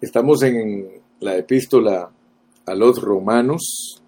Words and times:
Estamos 0.00 0.42
en 0.42 0.90
la 1.20 1.38
epístola 1.38 2.10
a 2.66 2.74
los 2.74 3.00
romanos 3.00 4.02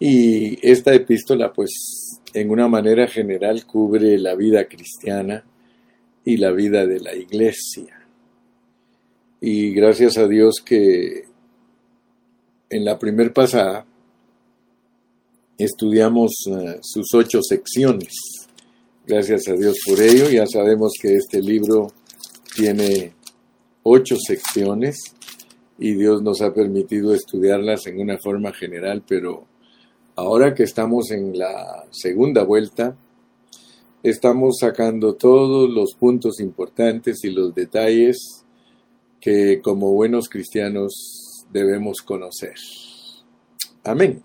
y 0.00 0.58
esta 0.66 0.94
epístola 0.94 1.52
pues 1.52 2.20
en 2.32 2.50
una 2.50 2.68
manera 2.68 3.06
general 3.06 3.66
cubre 3.66 4.18
la 4.18 4.34
vida 4.34 4.66
cristiana 4.66 5.44
y 6.24 6.38
la 6.38 6.52
vida 6.52 6.86
de 6.86 7.00
la 7.00 7.14
iglesia. 7.14 8.06
Y 9.42 9.74
gracias 9.74 10.16
a 10.16 10.26
Dios 10.26 10.62
que 10.64 11.24
en 12.70 12.84
la 12.86 12.98
primer 12.98 13.34
pasada 13.34 13.84
estudiamos 15.58 16.32
eh, 16.46 16.78
sus 16.80 17.12
ocho 17.12 17.42
secciones. 17.42 18.14
Gracias 19.06 19.48
a 19.48 19.52
Dios 19.52 19.76
por 19.86 20.00
ello. 20.00 20.30
Ya 20.30 20.46
sabemos 20.46 20.92
que 20.98 21.16
este 21.16 21.42
libro 21.42 21.88
tiene 22.56 23.12
ocho 23.82 24.16
secciones 24.16 24.96
y 25.78 25.94
Dios 25.94 26.22
nos 26.22 26.40
ha 26.42 26.54
permitido 26.54 27.14
estudiarlas 27.14 27.86
en 27.86 28.00
una 28.00 28.18
forma 28.18 28.52
general, 28.52 29.02
pero 29.06 29.46
ahora 30.16 30.54
que 30.54 30.62
estamos 30.62 31.10
en 31.10 31.36
la 31.38 31.84
segunda 31.90 32.44
vuelta, 32.44 32.96
estamos 34.02 34.58
sacando 34.60 35.14
todos 35.14 35.70
los 35.70 35.94
puntos 35.94 36.40
importantes 36.40 37.24
y 37.24 37.30
los 37.30 37.54
detalles 37.54 38.44
que 39.20 39.60
como 39.62 39.92
buenos 39.92 40.28
cristianos 40.28 41.46
debemos 41.52 42.02
conocer. 42.02 42.54
Amén. 43.84 44.22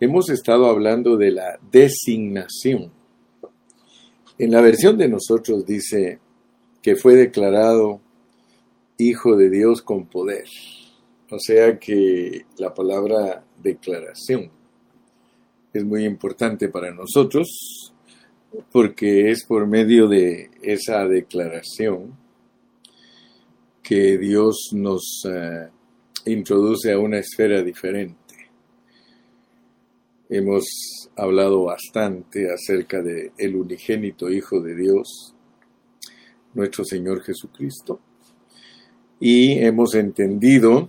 Hemos 0.00 0.30
estado 0.30 0.66
hablando 0.66 1.16
de 1.18 1.30
la 1.30 1.58
designación. 1.70 2.90
En 4.38 4.50
la 4.50 4.62
versión 4.62 4.96
de 4.96 5.08
nosotros 5.08 5.66
dice 5.66 6.18
que 6.82 6.96
fue 6.96 7.14
declarado 7.14 8.00
Hijo 8.98 9.36
de 9.36 9.48
Dios 9.48 9.80
con 9.80 10.06
poder. 10.06 10.44
O 11.30 11.38
sea 11.38 11.78
que 11.78 12.44
la 12.58 12.74
palabra 12.74 13.44
declaración 13.62 14.50
es 15.72 15.84
muy 15.84 16.04
importante 16.04 16.68
para 16.68 16.92
nosotros 16.92 17.92
porque 18.72 19.30
es 19.30 19.44
por 19.44 19.66
medio 19.66 20.08
de 20.08 20.50
esa 20.62 21.06
declaración 21.06 22.18
que 23.82 24.18
Dios 24.18 24.70
nos 24.72 25.22
eh, 25.24 25.68
introduce 26.26 26.92
a 26.92 26.98
una 26.98 27.18
esfera 27.18 27.62
diferente. 27.62 28.16
Hemos 30.28 30.64
hablado 31.16 31.64
bastante 31.64 32.52
acerca 32.52 33.02
de 33.02 33.32
el 33.36 33.56
unigénito 33.56 34.30
Hijo 34.30 34.60
de 34.60 34.76
Dios, 34.76 35.34
nuestro 36.54 36.84
Señor 36.84 37.22
Jesucristo, 37.22 38.00
y 39.18 39.58
hemos 39.58 39.94
entendido 39.94 40.88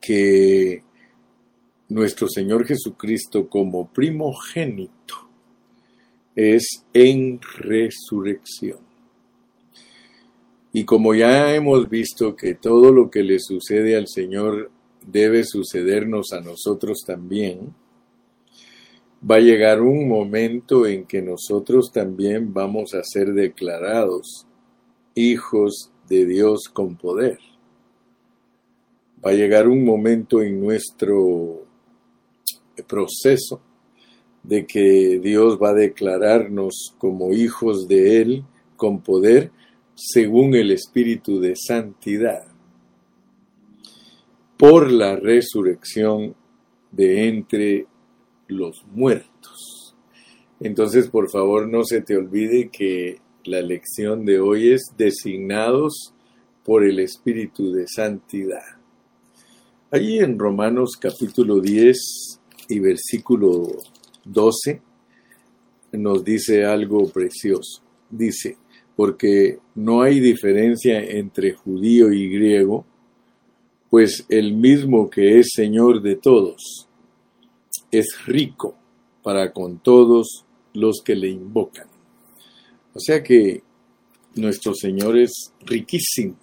que 0.00 0.82
nuestro 1.88 2.28
Señor 2.28 2.66
Jesucristo 2.66 3.48
como 3.48 3.88
primogénito 3.88 5.28
es 6.34 6.84
en 6.92 7.40
resurrección. 7.40 8.78
Y 10.72 10.84
como 10.84 11.14
ya 11.14 11.54
hemos 11.54 11.88
visto 11.88 12.36
que 12.36 12.54
todo 12.54 12.92
lo 12.92 13.10
que 13.10 13.22
le 13.22 13.38
sucede 13.40 13.96
al 13.96 14.08
Señor 14.08 14.70
debe 15.06 15.42
sucedernos 15.44 16.32
a 16.32 16.40
nosotros 16.40 16.98
también, 17.06 17.74
va 19.22 19.36
a 19.36 19.40
llegar 19.40 19.80
un 19.80 20.08
momento 20.08 20.86
en 20.86 21.06
que 21.06 21.22
nosotros 21.22 21.90
también 21.92 22.52
vamos 22.52 22.94
a 22.94 23.02
ser 23.02 23.32
declarados 23.32 24.46
hijos 25.14 25.90
de 26.08 26.26
Dios 26.26 26.68
con 26.68 26.96
poder. 26.96 27.38
Va 29.24 29.30
a 29.30 29.34
llegar 29.34 29.68
un 29.68 29.84
momento 29.84 30.42
en 30.42 30.60
nuestro 30.60 31.64
proceso 32.86 33.60
de 34.42 34.66
que 34.66 35.18
Dios 35.20 35.58
va 35.60 35.70
a 35.70 35.74
declararnos 35.74 36.94
como 36.98 37.32
hijos 37.32 37.88
de 37.88 38.20
Él 38.20 38.44
con 38.76 39.00
poder 39.00 39.50
según 39.94 40.54
el 40.54 40.70
Espíritu 40.70 41.40
de 41.40 41.54
Santidad 41.56 42.46
por 44.56 44.90
la 44.90 45.16
resurrección 45.16 46.34
de 46.92 47.28
entre 47.28 47.86
los 48.48 48.84
muertos. 48.92 49.94
Entonces, 50.60 51.08
por 51.08 51.30
favor, 51.30 51.68
no 51.68 51.84
se 51.84 52.00
te 52.00 52.16
olvide 52.16 52.70
que 52.70 53.20
la 53.44 53.60
lección 53.60 54.24
de 54.24 54.40
hoy 54.40 54.72
es 54.72 54.82
designados 54.96 56.14
por 56.64 56.84
el 56.84 56.98
Espíritu 56.98 57.72
de 57.72 57.86
Santidad. 57.86 58.64
Allí 59.90 60.18
en 60.18 60.38
Romanos 60.38 60.96
capítulo 60.98 61.60
10 61.60 62.40
y 62.68 62.80
versículo 62.80 63.68
12 64.24 64.82
nos 65.92 66.24
dice 66.24 66.64
algo 66.64 67.08
precioso. 67.08 67.82
Dice, 68.10 68.56
porque 68.96 69.58
no 69.74 70.02
hay 70.02 70.20
diferencia 70.20 71.00
entre 71.00 71.52
judío 71.52 72.12
y 72.12 72.28
griego, 72.28 72.84
pues 73.90 74.24
el 74.28 74.54
mismo 74.54 75.08
que 75.08 75.38
es 75.38 75.50
Señor 75.54 76.02
de 76.02 76.16
todos 76.16 76.85
es 77.90 78.24
rico 78.26 78.76
para 79.22 79.52
con 79.52 79.78
todos 79.78 80.44
los 80.74 81.00
que 81.04 81.14
le 81.14 81.28
invocan. 81.28 81.86
O 82.94 83.00
sea 83.00 83.22
que 83.22 83.62
nuestro 84.36 84.74
Señor 84.74 85.18
es 85.18 85.52
riquísimo. 85.64 86.36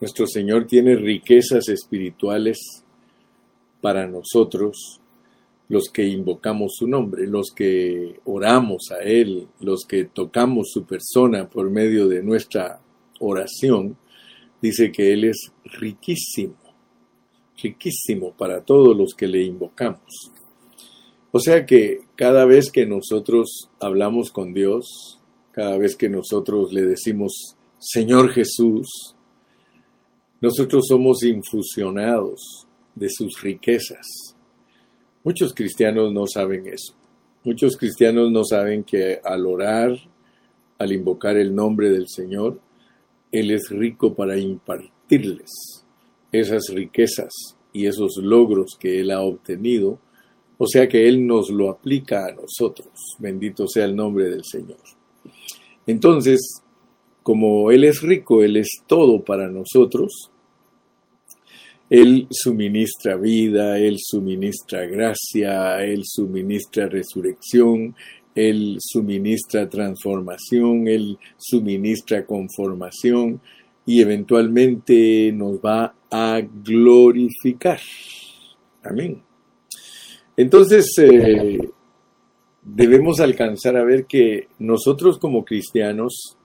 Nuestro 0.00 0.26
Señor 0.26 0.66
tiene 0.66 0.96
riquezas 0.96 1.68
espirituales 1.68 2.84
para 3.80 4.06
nosotros, 4.06 5.00
los 5.68 5.88
que 5.88 6.06
invocamos 6.06 6.74
su 6.76 6.86
nombre, 6.86 7.26
los 7.26 7.50
que 7.54 8.20
oramos 8.24 8.90
a 8.90 9.02
Él, 9.02 9.48
los 9.60 9.84
que 9.86 10.04
tocamos 10.04 10.70
su 10.70 10.84
persona 10.84 11.48
por 11.48 11.70
medio 11.70 12.08
de 12.08 12.22
nuestra 12.22 12.80
oración, 13.20 13.96
dice 14.60 14.92
que 14.92 15.12
Él 15.12 15.24
es 15.24 15.52
riquísimo, 15.64 16.56
riquísimo 17.62 18.32
para 18.32 18.62
todos 18.62 18.96
los 18.96 19.14
que 19.14 19.26
le 19.26 19.42
invocamos. 19.42 20.30
O 21.30 21.40
sea 21.40 21.66
que 21.66 22.00
cada 22.16 22.44
vez 22.44 22.70
que 22.70 22.86
nosotros 22.86 23.70
hablamos 23.80 24.30
con 24.30 24.52
Dios, 24.52 25.20
cada 25.52 25.76
vez 25.78 25.96
que 25.96 26.08
nosotros 26.08 26.72
le 26.72 26.82
decimos 26.82 27.56
Señor 27.78 28.30
Jesús, 28.30 29.14
nosotros 30.40 30.86
somos 30.88 31.22
infusionados 31.22 32.66
de 32.94 33.08
sus 33.10 33.40
riquezas. 33.42 34.36
Muchos 35.22 35.52
cristianos 35.52 36.12
no 36.12 36.26
saben 36.26 36.66
eso. 36.66 36.94
Muchos 37.44 37.76
cristianos 37.76 38.30
no 38.30 38.44
saben 38.44 38.84
que 38.84 39.20
al 39.22 39.46
orar, 39.46 39.98
al 40.78 40.92
invocar 40.92 41.36
el 41.36 41.54
nombre 41.54 41.90
del 41.90 42.08
Señor, 42.08 42.60
él 43.32 43.50
es 43.50 43.68
rico 43.70 44.14
para 44.14 44.38
impartirles 44.38 45.83
esas 46.40 46.64
riquezas 46.72 47.32
y 47.72 47.86
esos 47.86 48.16
logros 48.16 48.76
que 48.78 49.00
Él 49.00 49.10
ha 49.10 49.20
obtenido, 49.20 49.98
o 50.58 50.66
sea 50.66 50.88
que 50.88 51.08
Él 51.08 51.26
nos 51.26 51.50
lo 51.50 51.70
aplica 51.70 52.26
a 52.26 52.32
nosotros. 52.32 52.88
Bendito 53.18 53.66
sea 53.66 53.84
el 53.84 53.96
nombre 53.96 54.28
del 54.28 54.44
Señor. 54.44 54.78
Entonces, 55.86 56.62
como 57.22 57.70
Él 57.70 57.84
es 57.84 58.02
rico, 58.02 58.42
Él 58.42 58.56
es 58.56 58.68
todo 58.86 59.24
para 59.24 59.48
nosotros, 59.48 60.30
Él 61.90 62.26
suministra 62.30 63.16
vida, 63.16 63.78
Él 63.78 63.96
suministra 63.98 64.86
gracia, 64.86 65.84
Él 65.84 66.02
suministra 66.04 66.88
resurrección, 66.88 67.94
él 68.34 68.78
suministra 68.80 69.68
transformación, 69.68 70.88
Él 70.88 71.18
suministra 71.36 72.26
conformación 72.26 73.40
y 73.86 74.00
eventualmente 74.00 75.30
nos 75.32 75.58
va 75.58 75.94
a 76.14 76.40
glorificar. 76.40 77.80
Amén. 78.82 79.22
Entonces, 80.36 80.86
eh, 80.98 81.58
debemos 82.62 83.20
alcanzar 83.20 83.76
a 83.76 83.84
ver 83.84 84.06
que 84.06 84.48
nosotros 84.58 85.18
como 85.18 85.44
cristianos 85.44 86.36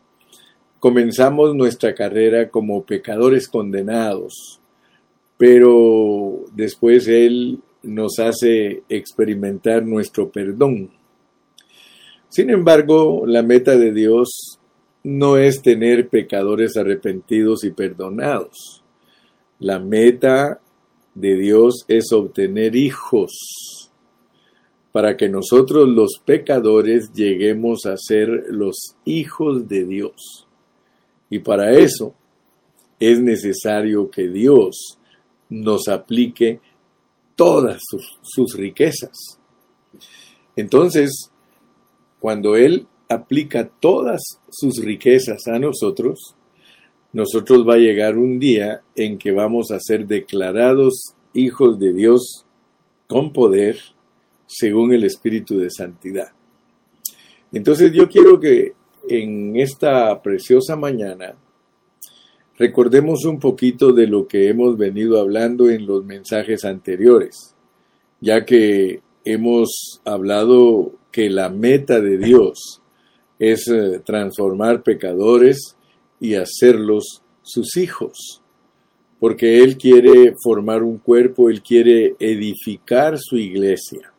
comenzamos 0.80 1.54
nuestra 1.56 1.94
carrera 1.94 2.50
como 2.50 2.84
pecadores 2.84 3.48
condenados, 3.48 4.62
pero 5.38 6.46
después 6.54 7.08
Él 7.08 7.60
nos 7.84 8.20
hace 8.20 8.84
experimentar 8.90 9.86
nuestro 9.86 10.32
perdón 10.32 10.92
sin 12.30 12.52
embargo, 12.52 13.24
la 13.26 13.42
meta 13.42 13.76
de 13.76 13.92
Dios 13.92 14.60
no 15.04 15.38
es 15.38 15.64
tener 15.64 16.10
pecadores 16.10 16.78
arrepentidos 16.78 17.64
y 17.64 17.72
perdonados. 17.72 18.79
La 19.60 19.80
meta 19.80 20.62
de 21.16 21.36
Dios 21.36 21.86
es 21.88 22.12
obtener 22.12 22.76
hijos 22.76 23.92
para 24.92 25.16
que 25.16 25.30
nosotros 25.30 25.88
los 25.88 26.20
pecadores 26.26 27.12
lleguemos 27.14 27.86
a 27.86 27.96
ser 27.98 28.28
los 28.50 28.96
hijos 29.06 29.68
de 29.68 29.86
Dios. 29.86 30.48
Y 31.30 31.40
para 31.40 31.74
eso 31.74 32.16
es 33.00 33.20
necesario 33.22 34.10
que 34.10 34.28
Dios 34.28 34.98
nos 35.50 35.88
aplique 35.88 36.60
todas 37.36 37.82
sus, 38.22 38.54
riquezas. 38.56 39.40
Entonces, 40.56 41.32
cuando 42.20 42.56
Él 42.56 42.88
aplica 43.08 43.70
todas 43.80 44.22
sus 44.50 44.84
riquezas 44.84 45.48
a 45.48 45.60
nosotros, 45.60 46.36
nosotros 47.12 47.68
va 47.68 47.76
a 47.76 47.80
llegar 47.80 48.18
un 48.18 48.40
día 48.40 48.82
en 48.96 49.18
que 49.18 49.32
vamos 49.32 49.72
a 49.72 49.80
ser 49.80 50.06
declarados 50.06 51.16
hijos 51.34 51.80
de 51.80 51.94
Dios 51.94 52.46
con 53.08 53.34
poder 53.34 53.78
según 54.46 54.94
el 54.94 55.04
Espíritu 55.04 55.58
de 55.58 55.70
Santidad. 55.70 56.32
Entonces 57.52 57.92
yo 57.92 58.08
quiero 58.08 58.40
que 58.40 58.74
en 59.08 59.56
esta 59.56 60.22
preciosa 60.22 60.76
mañana 60.76 61.36
recordemos 62.58 63.26
un 63.26 63.40
poquito 63.40 63.92
de 63.92 64.06
lo 64.06 64.28
que 64.28 64.50
hemos 64.50 64.78
venido 64.78 65.20
hablando 65.20 65.70
en 65.70 65.88
los 65.88 66.06
mensajes 66.06 66.66
anteriores, 66.66 67.56
ya 68.20 68.46
que 68.46 69.02
hemos 69.26 70.02
hablado 70.06 70.94
que 71.12 71.30
la 71.30 71.50
meta 71.50 72.00
de 72.02 72.18
Dios 72.18 72.82
es 73.40 73.68
eh, 73.68 74.02
transformar 74.06 74.84
pecadores 74.84 75.76
y 76.20 76.36
hacerlos 76.36 77.22
sus 77.42 77.78
hijos, 77.78 78.42
porque 79.20 79.64
Él 79.64 79.78
quiere 79.78 80.34
formar 80.44 80.84
un 80.84 80.98
cuerpo, 80.98 81.50
Él 81.50 81.62
quiere 81.62 82.16
edificar 82.20 83.18
su 83.18 83.38
iglesia. 83.38 84.14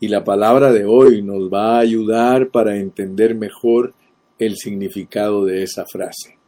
Y 0.00 0.08
la 0.08 0.24
palabra 0.24 0.72
de 0.72 0.86
hoy 0.86 1.22
nos 1.22 1.52
va 1.52 1.76
a 1.76 1.80
ayudar 1.80 2.50
para 2.50 2.76
entender 2.76 3.34
mejor 3.34 3.92
el 4.38 4.56
significado 4.56 5.44
de 5.44 5.62
esa 5.62 5.84
frase. 5.84 6.38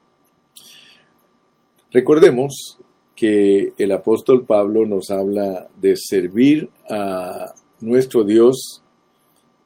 Recordemos 1.91 2.79
que 3.15 3.75
el 3.77 3.93
apóstol 3.93 4.47
Pablo 4.47 4.87
nos 4.87 5.11
habla 5.11 5.69
de 5.81 5.97
servir 5.97 6.71
a 6.89 7.53
nuestro 7.81 8.25
Dios 8.25 8.83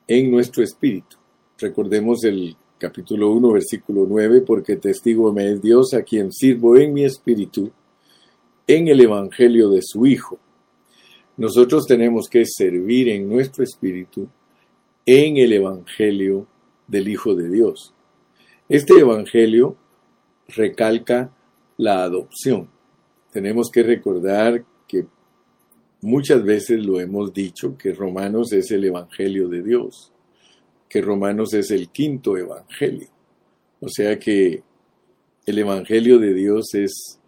en 0.09 0.31
nuestro 0.33 0.65
espíritu. 0.65 1.17
Recordemos 1.59 2.25
el 2.25 2.57
capítulo 2.79 3.31
1, 3.33 3.53
versículo 3.53 4.07
9, 4.09 4.43
porque 4.43 4.77
testigo 4.77 5.33
me 5.33 5.51
es 5.51 5.63
Dios 5.63 5.95
a 5.95 6.03
quien 6.03 6.33
sirvo 6.33 6.77
en 6.77 6.93
mi 6.93 7.05
espíritu 7.05 7.71
en 8.67 8.89
el 8.89 9.01
Evangelio 9.01 9.71
de 9.71 9.81
su 9.83 10.07
Hijo 10.07 10.39
nosotros 11.37 11.87
tenemos 11.87 12.29
que 12.29 12.45
servir 12.47 13.11
en 13.11 13.29
nuestro 13.29 13.63
espíritu 13.63 14.29
en 15.05 15.37
el 15.37 15.53
Evangelio 15.53 16.47
del 16.87 17.09
Hijo 17.09 17.35
de 17.35 17.51
Dios. 17.51 17.95
Este 18.69 18.95
Evangelio 18.95 19.77
recalca 20.49 21.31
la 21.77 22.03
adopción. 22.03 22.71
Tenemos 23.33 23.71
que 23.71 23.83
recordar 23.83 24.65
que 24.89 25.07
muchas 26.01 26.43
veces 26.43 26.85
lo 26.85 27.01
hemos 27.01 27.35
dicho, 27.35 27.77
que 27.77 27.93
Romanos 27.93 28.53
es 28.53 28.71
el 28.71 28.85
Evangelio 28.85 29.49
de 29.49 29.63
Dios, 29.63 30.13
que 30.89 31.01
Romanos 31.01 31.55
es 31.55 31.71
el 31.71 31.89
quinto 31.89 32.37
Evangelio. 32.37 33.09
O 33.81 33.89
sea 33.89 34.19
que 34.19 34.63
el 35.45 35.59
Evangelio 35.59 36.19
de 36.19 36.35
Dios 36.35 36.75
es 36.75 37.21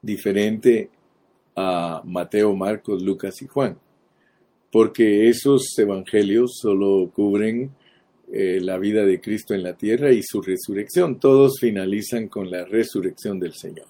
diferente 0.00 0.90
a 1.54 2.02
Mateo, 2.04 2.54
Marcos, 2.54 3.02
Lucas 3.02 3.40
y 3.42 3.46
Juan, 3.46 3.78
porque 4.70 5.28
esos 5.28 5.78
evangelios 5.78 6.58
solo 6.60 7.10
cubren 7.14 7.70
eh, 8.32 8.60
la 8.62 8.78
vida 8.78 9.04
de 9.04 9.20
Cristo 9.20 9.54
en 9.54 9.62
la 9.62 9.76
tierra 9.76 10.12
y 10.12 10.22
su 10.22 10.40
resurrección. 10.40 11.20
Todos 11.20 11.58
finalizan 11.60 12.28
con 12.28 12.50
la 12.50 12.64
resurrección 12.64 13.38
del 13.38 13.52
Señor, 13.54 13.86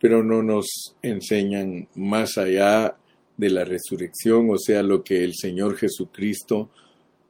pero 0.00 0.22
no 0.22 0.42
nos 0.42 0.96
enseñan 1.02 1.88
más 1.96 2.38
allá 2.38 2.96
de 3.36 3.50
la 3.50 3.64
resurrección, 3.64 4.50
o 4.50 4.58
sea, 4.58 4.82
lo 4.82 5.02
que 5.02 5.24
el 5.24 5.34
Señor 5.34 5.76
Jesucristo 5.76 6.70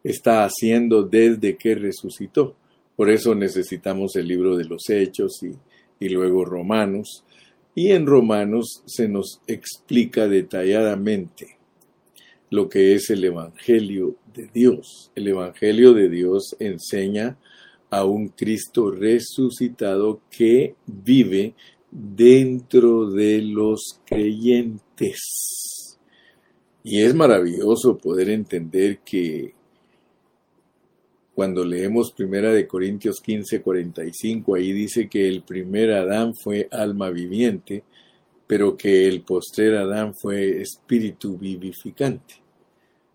está 0.02 0.44
haciendo 0.44 1.02
desde 1.02 1.56
que 1.56 1.74
resucitó. 1.74 2.56
Por 2.96 3.10
eso 3.10 3.34
necesitamos 3.34 4.16
el 4.16 4.28
libro 4.28 4.56
de 4.56 4.64
los 4.64 4.88
Hechos 4.88 5.42
y, 5.42 6.04
y 6.04 6.08
luego 6.08 6.44
Romanos, 6.44 7.24
y 7.74 7.92
en 7.92 8.06
Romanos 8.06 8.82
se 8.86 9.08
nos 9.08 9.40
explica 9.46 10.26
detalladamente 10.26 11.58
lo 12.50 12.68
que 12.68 12.94
es 12.94 13.10
el 13.10 13.24
Evangelio 13.24 14.16
de 14.34 14.48
Dios. 14.52 15.12
El 15.14 15.28
Evangelio 15.28 15.92
de 15.92 16.08
Dios 16.08 16.56
enseña 16.58 17.38
a 17.90 18.04
un 18.04 18.28
Cristo 18.28 18.90
resucitado 18.90 20.20
que 20.30 20.74
vive 20.86 21.54
dentro 21.90 23.10
de 23.10 23.42
los 23.42 24.00
creyentes. 24.04 25.20
Y 26.82 27.02
es 27.02 27.14
maravilloso 27.14 27.98
poder 27.98 28.30
entender 28.30 28.98
que 29.04 29.54
cuando 31.38 31.64
leemos 31.64 32.10
Primera 32.10 32.52
de 32.52 32.66
Corintios 32.66 33.20
15, 33.20 33.62
45, 33.62 34.56
ahí 34.56 34.72
dice 34.72 35.08
que 35.08 35.28
el 35.28 35.42
primer 35.42 35.92
Adán 35.92 36.34
fue 36.34 36.66
alma 36.72 37.10
viviente, 37.10 37.84
pero 38.44 38.76
que 38.76 39.06
el 39.06 39.20
postrer 39.20 39.76
Adán 39.76 40.14
fue 40.20 40.60
espíritu 40.60 41.38
vivificante. 41.38 42.42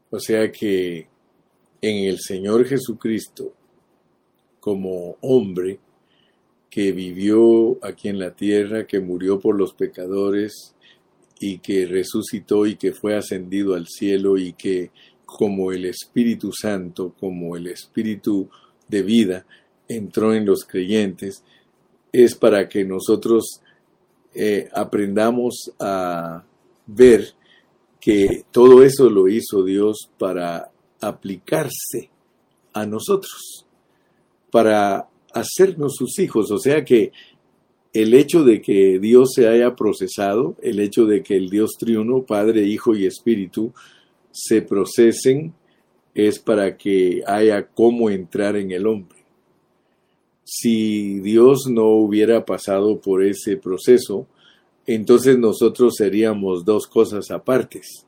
O 0.10 0.22
sea 0.22 0.50
que 0.54 1.06
en 1.82 2.06
el 2.06 2.18
Señor 2.18 2.64
Jesucristo, 2.64 3.52
como 4.62 5.18
hombre, 5.20 5.80
que 6.70 6.94
vivió 6.94 7.78
aquí 7.86 8.08
en 8.08 8.20
la 8.20 8.34
tierra, 8.34 8.88
que 8.88 9.02
murió 9.02 9.38
por 9.38 9.58
los 9.58 9.74
pecadores 9.74 10.74
y 11.42 11.58
que 11.58 11.86
resucitó 11.88 12.68
y 12.68 12.78
que 12.78 12.94
fue 12.94 13.18
ascendido 13.18 13.76
al 13.76 13.88
cielo 13.88 14.38
y 14.38 14.54
que 14.54 14.92
como 15.38 15.72
el 15.72 15.86
Espíritu 15.86 16.52
Santo, 16.54 17.14
como 17.20 17.58
el 17.58 17.68
Espíritu 17.68 18.50
de 18.88 19.02
vida 19.02 19.46
entró 19.88 20.34
en 20.34 20.46
los 20.46 20.64
creyentes, 20.64 21.44
es 22.12 22.36
para 22.36 22.70
que 22.70 22.86
nosotros 22.86 23.62
eh, 24.36 24.70
aprendamos 24.74 25.72
a 25.80 26.44
ver 26.86 27.34
que 28.00 28.44
todo 28.52 28.84
eso 28.84 29.10
lo 29.10 29.28
hizo 29.28 29.64
Dios 29.64 30.10
para 30.20 30.72
aplicarse 31.02 32.12
a 32.74 32.86
nosotros, 32.86 33.66
para 34.52 35.10
hacernos 35.34 35.96
sus 35.96 36.20
hijos. 36.20 36.52
O 36.52 36.60
sea 36.60 36.86
que 36.86 37.12
el 37.92 38.14
hecho 38.14 38.44
de 38.44 38.62
que 38.62 39.00
Dios 39.00 39.32
se 39.34 39.48
haya 39.48 39.76
procesado, 39.76 40.56
el 40.62 40.80
hecho 40.80 41.06
de 41.06 41.24
que 41.24 41.36
el 41.36 41.50
Dios 41.50 41.72
triuno, 41.80 42.24
Padre, 42.24 42.64
Hijo 42.64 42.96
y 42.96 43.06
Espíritu, 43.06 43.74
se 44.34 44.62
procesen 44.62 45.54
es 46.14 46.40
para 46.40 46.76
que 46.76 47.24
haya 47.26 47.66
cómo 47.68 48.10
entrar 48.10 48.56
en 48.58 48.72
el 48.72 48.88
hombre. 48.88 49.20
Si 50.44 51.20
Dios 51.22 51.68
no 51.70 51.88
hubiera 51.88 52.46
pasado 52.46 53.00
por 53.00 53.24
ese 53.24 53.56
proceso, 53.58 54.28
entonces 54.86 55.38
nosotros 55.38 55.96
seríamos 55.96 56.66
dos 56.66 56.88
cosas 56.88 57.32
apartes, 57.32 58.06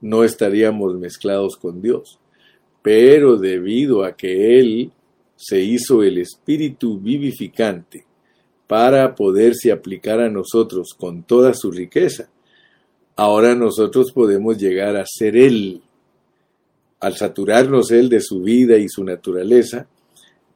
no 0.00 0.24
estaríamos 0.24 0.96
mezclados 0.96 1.56
con 1.56 1.82
Dios. 1.82 2.18
Pero 2.82 3.36
debido 3.36 4.04
a 4.04 4.16
que 4.16 4.58
Él 4.58 4.92
se 5.36 5.60
hizo 5.60 6.02
el 6.02 6.18
espíritu 6.18 6.98
vivificante 6.98 8.04
para 8.66 9.14
poderse 9.14 9.72
aplicar 9.72 10.20
a 10.20 10.30
nosotros 10.30 10.94
con 10.96 11.22
toda 11.22 11.52
su 11.54 11.70
riqueza, 11.70 12.30
ahora 13.16 13.54
nosotros 13.54 14.12
podemos 14.12 14.58
llegar 14.58 14.96
a 14.96 15.06
ser 15.06 15.36
Él. 15.36 15.82
Al 17.00 17.16
saturarnos 17.16 17.90
Él 17.90 18.08
de 18.08 18.20
su 18.20 18.42
vida 18.42 18.78
y 18.78 18.88
su 18.88 19.04
naturaleza, 19.04 19.86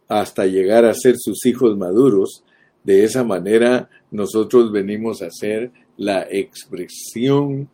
hasta 0.09 0.47
llegar 0.47 0.85
a 0.85 0.95
ser 0.95 1.17
sus 1.19 1.45
hijos 1.47 1.77
maduros, 1.77 2.43
de 2.85 3.05
esa 3.05 3.25
manera 3.25 3.91
nosotros 4.11 4.73
venimos 4.73 5.21
a 5.21 5.31
ser 5.31 5.71
la 5.97 6.27
expresión 6.31 7.69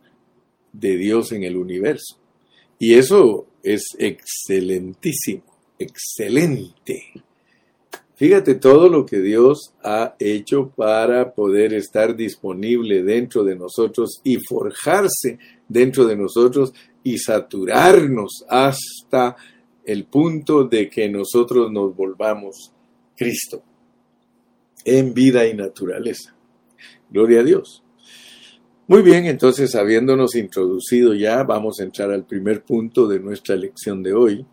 de 0.73 0.97
Dios 0.97 1.31
en 1.31 1.43
el 1.43 1.55
universo. 1.55 2.17
Y 2.77 2.95
eso 2.95 3.47
es 3.63 3.95
excelentísimo, 3.97 5.43
excelente. 5.79 7.13
Fíjate 8.15 8.55
todo 8.55 8.87
lo 8.87 9.05
que 9.05 9.19
Dios 9.19 9.73
ha 9.83 10.15
hecho 10.19 10.71
para 10.75 11.33
poder 11.33 11.73
estar 11.73 12.15
disponible 12.15 13.03
dentro 13.03 13.43
de 13.43 13.57
nosotros 13.57 14.21
y 14.23 14.37
forjarse 14.37 15.37
dentro 15.67 16.05
de 16.05 16.15
nosotros 16.15 16.73
y 17.03 17.17
saturarnos 17.17 18.45
hasta 18.47 19.35
el 19.83 20.05
punto 20.05 20.63
de 20.63 20.89
que 20.89 21.09
nosotros 21.09 21.71
nos 21.71 21.95
volvamos 21.95 22.71
Cristo 23.17 23.61
en 24.85 25.13
vida 25.13 25.45
y 25.45 25.53
naturaleza. 25.53 26.35
Gloria 27.09 27.41
a 27.41 27.43
Dios. 27.43 27.83
Muy 28.87 29.01
bien, 29.01 29.25
entonces 29.25 29.75
habiéndonos 29.75 30.35
introducido 30.35 31.13
ya, 31.15 31.43
vamos 31.43 31.79
a 31.79 31.83
entrar 31.83 32.11
al 32.11 32.25
primer 32.25 32.63
punto 32.63 33.07
de 33.07 33.19
nuestra 33.19 33.55
lección 33.55 34.03
de 34.03 34.13
hoy, 34.13 34.45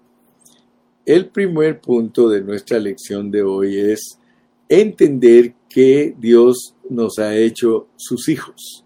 el 1.04 1.28
primer 1.28 1.80
punto 1.80 2.28
de 2.28 2.42
nuestra 2.42 2.78
lección 2.78 3.30
de 3.30 3.42
hoy 3.42 3.78
es 3.78 4.18
entender 4.68 5.54
que 5.68 6.14
Dios 6.18 6.74
nos 6.88 7.18
ha 7.18 7.36
hecho 7.36 7.88
sus 7.96 8.28
hijos, 8.28 8.84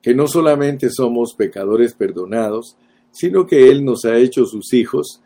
que 0.00 0.14
no 0.14 0.26
solamente 0.26 0.90
somos 0.90 1.34
pecadores 1.34 1.94
perdonados, 1.94 2.76
sino 3.12 3.46
que 3.46 3.70
Él 3.70 3.84
nos 3.84 4.04
ha 4.04 4.16
hecho 4.18 4.46
sus 4.46 4.72
hijos, 4.72 5.22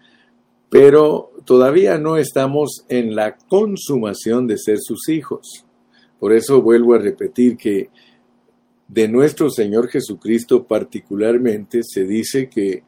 pero 0.69 1.33
todavía 1.45 1.99
no 1.99 2.17
estamos 2.17 2.85
en 2.89 3.15
la 3.15 3.37
consumación 3.37 4.47
de 4.47 4.59
ser 4.59 4.79
sus 4.81 5.09
hijos. 5.09 5.65
Por 6.19 6.33
eso 6.33 6.61
vuelvo 6.61 6.95
a 6.95 6.99
repetir 6.99 7.57
que 7.57 7.89
de 8.89 9.09
nuestro 9.09 9.51
Señor 9.51 9.89
Jesucristo 9.89 10.67
particularmente 10.67 11.81
se 11.83 12.05
dice 12.05 12.49
que 12.49 12.83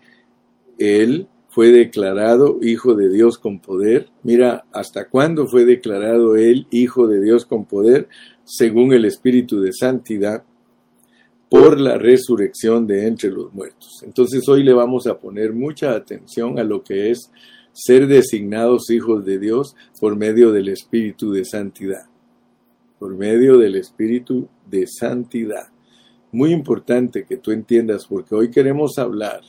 Él 0.79 1.29
fue 1.59 1.73
declarado 1.73 2.61
Hijo 2.63 2.95
de 2.95 3.09
Dios 3.09 3.37
con 3.37 3.59
poder. 3.59 4.11
Mira, 4.23 4.67
¿hasta 4.73 5.09
cuándo 5.09 5.49
fue 5.49 5.65
declarado 5.65 6.37
Él 6.37 6.69
Hijo 6.71 7.09
de 7.09 7.21
Dios 7.21 7.47
con 7.47 7.65
poder? 7.65 8.09
Según 8.45 8.93
el 8.93 9.05
Espíritu 9.05 9.61
de 9.61 9.73
Santidad, 9.73 10.45
por 11.51 11.81
la 11.81 11.99
resurrección 11.99 12.87
de 12.87 13.09
entre 13.09 13.33
los 13.33 13.53
muertos. 13.53 14.05
Entonces 14.05 14.49
hoy 14.49 14.63
le 14.63 14.73
vamos 14.73 15.09
a 15.09 15.19
poner 15.19 15.53
mucha 15.53 15.97
atención 15.97 16.61
a 16.61 16.63
lo 16.63 16.85
que 16.85 17.11
es 17.11 17.33
ser 17.73 18.07
designados 18.07 18.89
hijos 18.91 19.25
de 19.25 19.41
Dios 19.41 19.75
por 20.01 20.15
medio 20.15 20.53
del 20.53 20.69
Espíritu 20.69 21.33
de 21.33 21.45
Santidad. 21.45 22.07
Por 23.01 23.17
medio 23.17 23.59
del 23.59 23.75
Espíritu 23.75 24.49
de 24.65 24.87
Santidad. 24.87 25.71
Muy 26.31 26.53
importante 26.53 27.25
que 27.25 27.37
tú 27.37 27.51
entiendas 27.51 28.07
porque 28.07 28.37
hoy 28.37 28.49
queremos 28.49 28.97
hablar 28.97 29.41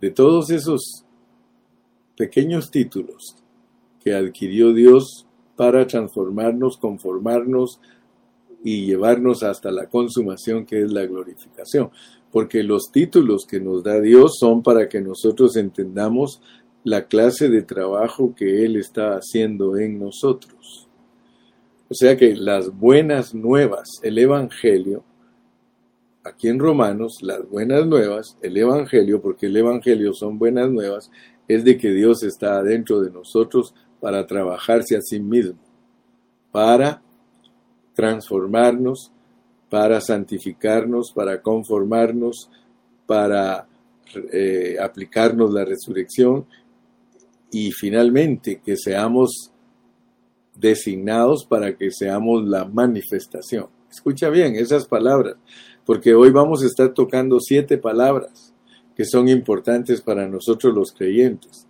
de 0.00 0.10
todos 0.10 0.48
esos 0.48 1.04
pequeños 2.18 2.70
títulos 2.70 3.36
que 4.02 4.12
adquirió 4.12 4.74
Dios 4.74 5.26
para 5.56 5.86
transformarnos, 5.86 6.76
conformarnos 6.76 7.80
y 8.64 8.86
llevarnos 8.86 9.42
hasta 9.42 9.70
la 9.70 9.86
consumación 9.86 10.66
que 10.66 10.82
es 10.82 10.92
la 10.92 11.06
glorificación. 11.06 11.90
Porque 12.32 12.62
los 12.62 12.90
títulos 12.92 13.46
que 13.46 13.60
nos 13.60 13.82
da 13.82 14.00
Dios 14.00 14.36
son 14.38 14.62
para 14.62 14.88
que 14.88 15.00
nosotros 15.00 15.56
entendamos 15.56 16.42
la 16.84 17.06
clase 17.06 17.48
de 17.48 17.62
trabajo 17.62 18.34
que 18.36 18.64
Él 18.64 18.76
está 18.76 19.14
haciendo 19.16 19.76
en 19.78 19.98
nosotros. 19.98 20.88
O 21.88 21.94
sea 21.94 22.16
que 22.16 22.34
las 22.34 22.76
buenas 22.76 23.34
nuevas, 23.34 23.88
el 24.02 24.18
Evangelio, 24.18 25.04
aquí 26.24 26.48
en 26.48 26.58
Romanos, 26.58 27.18
las 27.22 27.48
buenas 27.48 27.86
nuevas, 27.86 28.36
el 28.42 28.56
Evangelio, 28.56 29.22
porque 29.22 29.46
el 29.46 29.56
Evangelio 29.56 30.12
son 30.12 30.38
buenas 30.38 30.70
nuevas, 30.70 31.10
es 31.48 31.64
de 31.64 31.78
que 31.78 31.90
Dios 31.90 32.22
está 32.22 32.58
adentro 32.58 33.00
de 33.00 33.10
nosotros 33.10 33.74
para 34.00 34.26
trabajarse 34.26 34.96
a 34.96 35.00
sí 35.00 35.18
mismo, 35.18 35.58
para 36.52 37.02
transformarnos, 37.94 39.10
para 39.70 40.00
santificarnos, 40.00 41.12
para 41.12 41.42
conformarnos, 41.42 42.50
para 43.06 43.66
eh, 44.32 44.76
aplicarnos 44.80 45.52
la 45.52 45.64
resurrección 45.64 46.46
y 47.50 47.72
finalmente 47.72 48.60
que 48.64 48.76
seamos 48.76 49.50
designados 50.54 51.44
para 51.44 51.76
que 51.76 51.90
seamos 51.90 52.46
la 52.46 52.64
manifestación. 52.64 53.68
Escucha 53.90 54.28
bien 54.28 54.54
esas 54.56 54.86
palabras, 54.86 55.36
porque 55.86 56.14
hoy 56.14 56.30
vamos 56.30 56.62
a 56.62 56.66
estar 56.66 56.92
tocando 56.92 57.40
siete 57.40 57.78
palabras 57.78 58.47
que 58.98 59.04
son 59.04 59.28
importantes 59.28 60.00
para 60.00 60.26
nosotros 60.26 60.74
los 60.74 60.90
creyentes. 60.90 61.68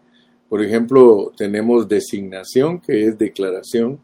Por 0.48 0.64
ejemplo, 0.64 1.30
tenemos 1.36 1.86
designación, 1.86 2.80
que 2.80 3.04
es 3.04 3.18
declaración, 3.18 4.00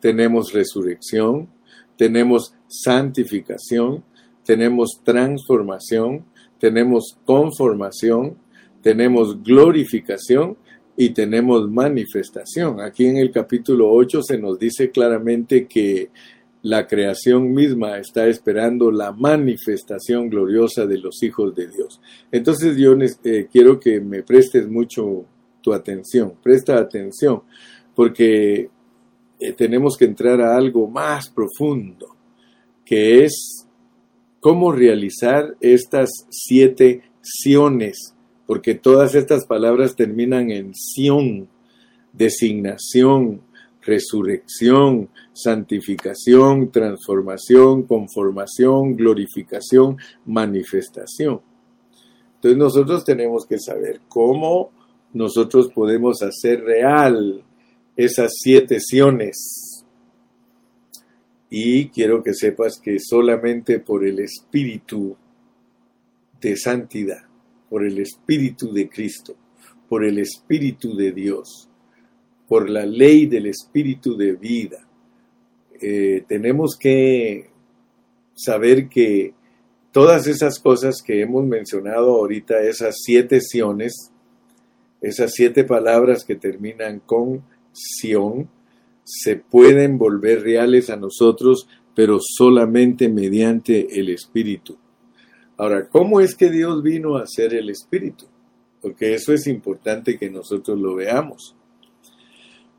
tenemos 0.00 0.52
resurrección, 0.52 1.48
tenemos 1.96 2.54
santificación, 2.66 4.02
tenemos 4.44 5.00
transformación, 5.04 6.24
tenemos 6.58 7.16
conformación, 7.24 8.36
tenemos 8.82 9.40
glorificación 9.44 10.56
y 10.96 11.10
tenemos 11.10 11.70
manifestación. 11.70 12.80
Aquí 12.80 13.06
en 13.06 13.18
el 13.18 13.30
capítulo 13.30 13.92
8 13.92 14.22
se 14.22 14.38
nos 14.38 14.58
dice 14.58 14.90
claramente 14.90 15.68
que 15.68 16.10
la 16.66 16.88
creación 16.88 17.54
misma 17.54 17.96
está 17.96 18.26
esperando 18.26 18.90
la 18.90 19.12
manifestación 19.12 20.28
gloriosa 20.28 20.84
de 20.84 20.98
los 20.98 21.22
hijos 21.22 21.54
de 21.54 21.68
Dios. 21.68 22.00
Entonces 22.32 22.76
yo 22.76 22.96
eh, 23.22 23.46
quiero 23.52 23.78
que 23.78 24.00
me 24.00 24.24
prestes 24.24 24.68
mucho 24.68 25.26
tu 25.60 25.72
atención, 25.72 26.34
presta 26.42 26.76
atención, 26.76 27.42
porque 27.94 28.68
eh, 29.38 29.52
tenemos 29.52 29.96
que 29.96 30.06
entrar 30.06 30.40
a 30.40 30.56
algo 30.56 30.88
más 30.88 31.30
profundo, 31.30 32.16
que 32.84 33.22
es 33.24 33.68
cómo 34.40 34.72
realizar 34.72 35.56
estas 35.60 36.10
siete 36.30 37.02
siones, 37.20 38.12
porque 38.44 38.74
todas 38.74 39.14
estas 39.14 39.46
palabras 39.46 39.94
terminan 39.94 40.50
en 40.50 40.72
sion, 40.74 41.48
designación, 42.12 43.42
resurrección, 43.86 45.08
santificación, 45.32 46.70
transformación, 46.70 47.84
conformación, 47.84 48.96
glorificación, 48.96 49.96
manifestación. 50.26 51.40
Entonces 52.34 52.58
nosotros 52.58 53.04
tenemos 53.04 53.46
que 53.46 53.58
saber 53.58 54.00
cómo 54.08 54.72
nosotros 55.12 55.70
podemos 55.72 56.22
hacer 56.22 56.62
real 56.62 57.42
esas 57.96 58.32
siete 58.42 58.80
siones. 58.80 59.84
Y 61.48 61.88
quiero 61.88 62.22
que 62.22 62.34
sepas 62.34 62.78
que 62.78 62.98
solamente 62.98 63.78
por 63.78 64.04
el 64.04 64.18
Espíritu 64.18 65.16
de 66.40 66.56
santidad, 66.56 67.22
por 67.70 67.86
el 67.86 67.98
Espíritu 67.98 68.72
de 68.72 68.88
Cristo, 68.88 69.36
por 69.88 70.04
el 70.04 70.18
Espíritu 70.18 70.94
de 70.96 71.12
Dios, 71.12 71.65
por 72.48 72.70
la 72.70 72.86
ley 72.86 73.26
del 73.26 73.46
Espíritu 73.46 74.16
de 74.16 74.32
vida, 74.32 74.86
eh, 75.80 76.24
tenemos 76.26 76.76
que 76.76 77.50
saber 78.34 78.88
que 78.88 79.34
todas 79.92 80.26
esas 80.26 80.58
cosas 80.58 81.02
que 81.02 81.20
hemos 81.20 81.44
mencionado 81.44 82.10
ahorita, 82.16 82.62
esas 82.62 82.96
siete 83.02 83.40
siones, 83.40 84.12
esas 85.00 85.32
siete 85.34 85.64
palabras 85.64 86.24
que 86.24 86.36
terminan 86.36 87.00
con 87.00 87.42
Sion 87.72 88.48
se 89.04 89.36
pueden 89.36 89.98
volver 89.98 90.42
reales 90.42 90.90
a 90.90 90.96
nosotros, 90.96 91.68
pero 91.94 92.18
solamente 92.20 93.08
mediante 93.08 94.00
el 94.00 94.08
Espíritu. 94.08 94.76
Ahora, 95.56 95.88
¿cómo 95.88 96.20
es 96.20 96.34
que 96.34 96.50
Dios 96.50 96.82
vino 96.82 97.16
a 97.16 97.26
ser 97.26 97.54
el 97.54 97.70
Espíritu? 97.70 98.26
Porque 98.82 99.14
eso 99.14 99.32
es 99.32 99.46
importante 99.46 100.18
que 100.18 100.28
nosotros 100.28 100.78
lo 100.78 100.96
veamos. 100.96 101.54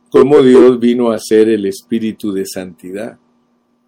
¿Cómo 0.09 0.41
Dios 0.41 0.79
vino 0.79 1.11
a 1.11 1.19
ser 1.19 1.49
el 1.49 1.65
Espíritu 1.65 2.31
de 2.31 2.45
santidad? 2.45 3.19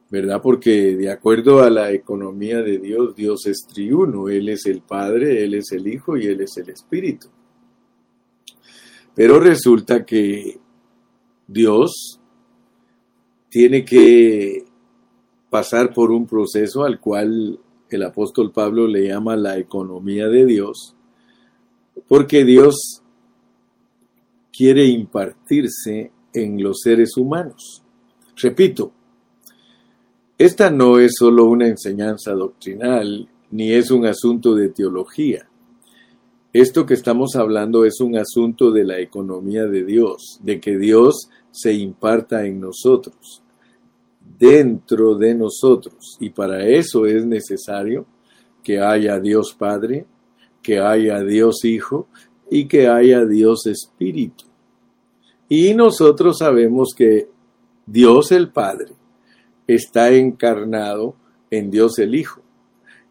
¿Verdad? 0.09 0.41
Porque 0.41 0.97
de 0.97 1.09
acuerdo 1.11 1.61
a 1.61 1.69
la 1.69 1.91
economía 1.91 2.61
de 2.61 2.77
Dios, 2.77 3.15
Dios 3.15 3.45
es 3.45 3.65
triuno. 3.67 4.27
Él 4.27 4.49
es 4.49 4.65
el 4.65 4.81
Padre, 4.81 5.45
Él 5.45 5.53
es 5.53 5.71
el 5.71 5.87
Hijo 5.87 6.17
y 6.17 6.25
Él 6.25 6.41
es 6.41 6.57
el 6.57 6.69
Espíritu. 6.69 7.27
Pero 9.15 9.39
resulta 9.39 10.05
que 10.05 10.59
Dios 11.47 12.19
tiene 13.49 13.85
que 13.85 14.65
pasar 15.49 15.93
por 15.93 16.11
un 16.11 16.27
proceso 16.27 16.83
al 16.83 16.99
cual 16.99 17.59
el 17.89 18.03
apóstol 18.03 18.51
Pablo 18.51 18.87
le 18.87 19.07
llama 19.07 19.35
la 19.35 19.57
economía 19.57 20.27
de 20.27 20.45
Dios, 20.45 20.95
porque 22.07 22.45
Dios 22.45 23.01
quiere 24.59 24.85
impartirse 24.87 26.11
en 26.33 26.61
los 26.61 26.81
seres 26.81 27.15
humanos. 27.15 27.81
Repito, 28.35 28.91
esta 30.37 30.69
no 30.69 30.99
es 30.99 31.13
solo 31.17 31.45
una 31.45 31.65
enseñanza 31.65 32.33
doctrinal, 32.33 33.29
ni 33.51 33.71
es 33.71 33.89
un 33.89 34.05
asunto 34.05 34.53
de 34.55 34.67
teología. 34.67 35.47
Esto 36.51 36.85
que 36.85 36.95
estamos 36.95 37.37
hablando 37.37 37.85
es 37.85 38.01
un 38.01 38.17
asunto 38.17 38.69
de 38.71 38.83
la 38.83 38.99
economía 38.99 39.65
de 39.65 39.85
Dios, 39.85 40.41
de 40.43 40.59
que 40.59 40.77
Dios 40.77 41.29
se 41.51 41.71
imparta 41.71 42.45
en 42.45 42.59
nosotros, 42.59 43.41
dentro 44.37 45.15
de 45.15 45.35
nosotros. 45.35 46.17
Y 46.19 46.31
para 46.31 46.67
eso 46.67 47.05
es 47.05 47.25
necesario 47.25 48.05
que 48.61 48.81
haya 48.81 49.21
Dios 49.21 49.55
Padre, 49.57 50.05
que 50.61 50.79
haya 50.81 51.23
Dios 51.23 51.63
Hijo 51.63 52.09
y 52.51 52.67
que 52.67 52.89
haya 52.89 53.23
Dios 53.23 53.65
Espíritu. 53.65 54.48
Y 55.49 55.73
nosotros 55.73 56.37
sabemos 56.37 56.93
que 56.95 57.27
Dios 57.85 58.31
el 58.31 58.51
Padre 58.51 58.93
está 59.67 60.11
encarnado 60.11 61.15
en 61.51 61.71
Dios 61.71 61.99
el 61.99 62.15
Hijo. 62.15 62.41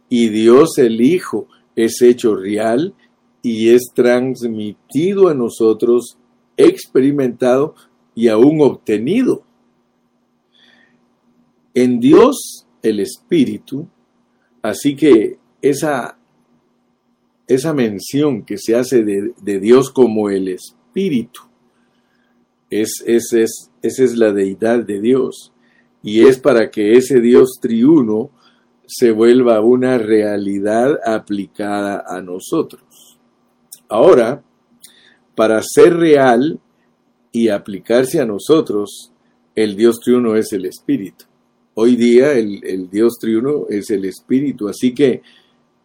Y 0.08 0.28
Dios 0.30 0.78
el 0.78 1.00
Hijo 1.00 1.48
es 1.76 2.00
hecho 2.00 2.34
real 2.34 2.94
y 3.42 3.68
es 3.68 3.90
transmitido 3.94 5.28
a 5.28 5.34
nosotros, 5.34 6.16
experimentado 6.56 7.74
y 8.14 8.28
aún 8.28 8.60
obtenido 8.62 9.42
en 11.80 12.00
Dios 12.00 12.66
el 12.82 12.98
Espíritu, 12.98 13.86
así 14.62 14.96
que 14.96 15.38
esa, 15.62 16.18
esa 17.46 17.72
mención 17.72 18.44
que 18.44 18.58
se 18.58 18.74
hace 18.74 19.04
de, 19.04 19.60
Dios 19.60 19.90
como 19.92 20.28
el 20.28 20.48
Espíritu, 20.48 21.42
es, 22.70 23.02
es, 23.06 23.32
es, 23.32 23.70
esa 23.82 24.04
es 24.04 24.16
la 24.16 24.32
deidad 24.32 24.84
de 24.84 25.00
Dios, 25.00 25.52
y 26.02 26.26
es 26.26 26.38
para 26.38 26.70
que 26.70 26.92
ese 26.92 27.20
Dios 27.20 27.58
triuno 27.60 28.30
se 28.86 29.10
vuelva 29.10 29.60
una 29.60 29.98
realidad 29.98 30.98
aplicada 31.04 32.04
a 32.06 32.22
nosotros. 32.22 33.18
Ahora, 33.88 34.42
para 35.34 35.60
ser 35.62 35.94
real 35.94 36.58
y 37.32 37.48
aplicarse 37.48 38.20
a 38.20 38.26
nosotros, 38.26 39.12
el 39.54 39.76
Dios 39.76 40.00
triuno 40.00 40.36
es 40.36 40.52
el 40.52 40.64
Espíritu. 40.64 41.26
Hoy 41.74 41.96
día 41.96 42.32
el, 42.32 42.88
Dios 42.90 43.18
triuno 43.20 43.66
es 43.68 43.90
el 43.90 44.04
Espíritu, 44.04 44.68
así 44.68 44.94
que 44.94 45.22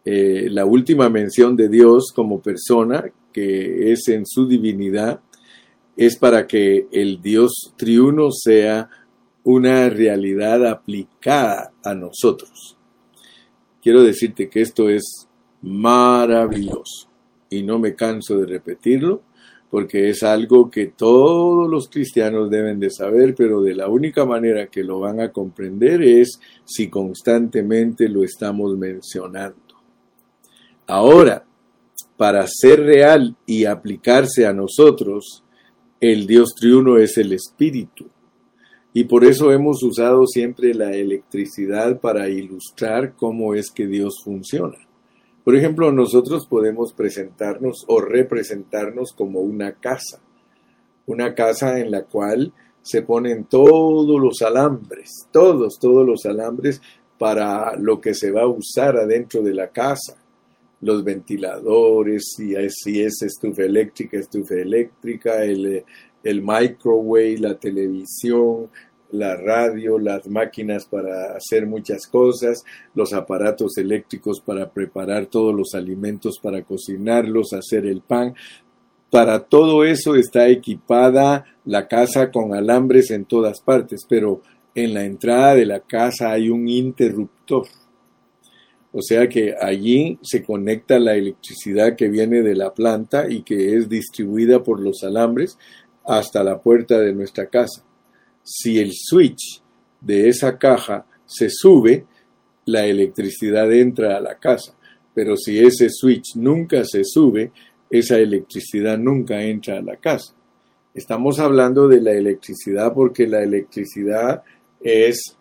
eh, 0.04 0.48
la 0.50 0.64
última 0.64 1.08
mención 1.08 1.56
de 1.56 1.68
Dios 1.68 2.12
como 2.14 2.40
persona, 2.40 3.04
que 3.32 3.92
es 3.92 4.08
en 4.08 4.26
su 4.26 4.46
divinidad, 4.46 5.20
es 5.96 6.16
para 6.16 6.46
que 6.46 6.86
el 6.90 7.20
Dios 7.22 7.72
triuno 7.76 8.30
sea 8.30 8.88
una 9.44 9.88
realidad 9.90 10.66
aplicada 10.66 11.72
a 11.82 11.94
nosotros. 11.94 12.76
Quiero 13.82 14.02
decirte 14.02 14.48
que 14.48 14.62
esto 14.62 14.88
es 14.88 15.28
maravilloso 15.62 17.08
y 17.50 17.62
no 17.62 17.78
me 17.78 17.94
canso 17.94 18.38
de 18.38 18.46
repetirlo 18.46 19.22
porque 19.74 20.08
es 20.08 20.22
algo 20.22 20.70
que 20.70 20.86
todos 20.86 21.68
los 21.68 21.88
cristianos 21.88 22.48
deben 22.48 22.78
de 22.78 22.90
saber, 22.90 23.34
pero 23.34 23.60
de 23.60 23.74
la 23.74 23.88
única 23.88 24.24
manera 24.24 24.68
que 24.68 24.84
lo 24.84 25.00
van 25.00 25.20
a 25.20 25.32
comprender 25.32 26.00
es 26.00 26.38
si 26.64 26.88
constantemente 26.88 28.08
lo 28.08 28.22
estamos 28.22 28.76
mencionando. 28.78 29.58
Ahora, 30.86 31.44
para 32.16 32.46
ser 32.46 32.84
real 32.84 33.36
y 33.46 33.64
aplicarse 33.64 34.46
a 34.46 34.52
nosotros, 34.52 35.43
el 36.12 36.26
Dios 36.26 36.54
triuno 36.54 36.98
es 36.98 37.16
el 37.16 37.32
Espíritu. 37.32 38.10
Y 38.92 39.04
por 39.04 39.24
eso 39.24 39.52
hemos 39.52 39.82
usado 39.82 40.26
siempre 40.26 40.74
la 40.74 40.92
electricidad 40.92 41.98
para 41.98 42.28
ilustrar 42.28 43.14
cómo 43.16 43.54
es 43.54 43.70
que 43.70 43.86
Dios 43.86 44.20
funciona. 44.22 44.76
Por 45.44 45.56
ejemplo, 45.56 45.90
nosotros 45.92 46.46
podemos 46.46 46.92
presentarnos 46.92 47.84
o 47.88 48.02
representarnos 48.02 49.14
como 49.14 49.40
una 49.40 49.72
casa, 49.72 50.20
una 51.06 51.34
casa 51.34 51.80
en 51.80 51.90
la 51.90 52.04
cual 52.04 52.52
se 52.82 53.00
ponen 53.00 53.44
todos 53.46 54.20
los 54.20 54.42
alambres, 54.42 55.10
todos, 55.32 55.78
todos 55.80 56.06
los 56.06 56.26
alambres 56.26 56.82
para 57.18 57.76
lo 57.76 57.98
que 58.00 58.12
se 58.12 58.30
va 58.30 58.42
a 58.42 58.46
usar 58.46 58.98
adentro 58.98 59.42
de 59.42 59.54
la 59.54 59.68
casa. 59.68 60.22
Los 60.80 61.02
ventiladores, 61.02 62.34
si 62.36 62.54
es, 62.54 62.74
si 62.82 63.00
es 63.00 63.22
estufa 63.22 63.62
eléctrica, 63.62 64.18
estufa 64.18 64.54
eléctrica, 64.54 65.44
el, 65.44 65.84
el 66.22 66.42
microwave, 66.42 67.38
la 67.38 67.58
televisión, 67.58 68.68
la 69.14 69.36
radio, 69.36 69.98
las 69.98 70.26
máquinas 70.28 70.86
para 70.86 71.36
hacer 71.36 71.66
muchas 71.66 72.06
cosas, 72.06 72.64
los 72.94 73.12
aparatos 73.12 73.78
eléctricos 73.78 74.40
para 74.40 74.70
preparar 74.70 75.26
todos 75.26 75.54
los 75.54 75.74
alimentos, 75.74 76.38
para 76.42 76.62
cocinarlos, 76.62 77.52
hacer 77.52 77.86
el 77.86 78.00
pan. 78.00 78.34
Para 79.10 79.38
todo 79.44 79.84
eso 79.84 80.16
está 80.16 80.48
equipada 80.48 81.44
la 81.64 81.86
casa 81.86 82.32
con 82.32 82.54
alambres 82.54 83.12
en 83.12 83.24
todas 83.24 83.60
partes, 83.60 84.04
pero 84.08 84.42
en 84.74 84.92
la 84.92 85.04
entrada 85.04 85.54
de 85.54 85.66
la 85.66 85.80
casa 85.80 86.32
hay 86.32 86.50
un 86.50 86.68
interruptor. 86.68 87.66
O 88.96 89.02
sea 89.02 89.28
que 89.28 89.54
allí 89.60 90.18
se 90.22 90.42
conecta 90.42 90.98
la 90.98 91.14
electricidad 91.14 91.96
que 91.96 92.08
viene 92.08 92.42
de 92.42 92.54
la 92.54 92.72
planta 92.72 93.28
y 93.28 93.42
que 93.42 93.76
es 93.76 93.88
distribuida 93.88 94.62
por 94.62 94.80
los 94.80 95.02
alambres 95.02 95.58
hasta 96.06 96.42
la 96.42 96.60
puerta 96.60 97.00
de 97.00 97.12
nuestra 97.12 97.46
casa 97.48 97.84
si 98.44 98.78
el 98.78 98.92
switch 98.92 99.62
de 100.00 100.28
esa 100.28 100.58
caja 100.58 101.06
se 101.24 101.48
sube, 101.48 102.04
la 102.66 102.86
electricidad 102.86 103.72
entra 103.72 104.16
a 104.16 104.20
la 104.20 104.38
casa. 104.38 104.76
Pero 105.14 105.36
si 105.36 105.58
ese 105.58 105.88
switch 105.90 106.36
nunca 106.36 106.84
se 106.84 107.02
sube, 107.04 107.50
esa 107.90 108.18
electricidad 108.18 108.98
nunca 108.98 109.42
entra 109.42 109.78
a 109.78 109.82
la 109.82 109.96
casa. 109.96 110.34
Estamos 110.92 111.38
hablando 111.40 111.88
de 111.88 112.00
la 112.00 112.12
electricidad 112.12 112.92
porque 112.92 113.26
la 113.26 113.42
electricidad 113.42 114.42
es 114.80 115.36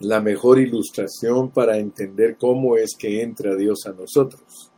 la 0.00 0.20
mejor 0.20 0.58
ilustración 0.58 1.50
para 1.50 1.78
entender 1.78 2.36
cómo 2.38 2.76
es 2.76 2.94
que 2.98 3.22
entra 3.22 3.56
Dios 3.56 3.86
a 3.86 3.92
nosotros. 3.92 4.70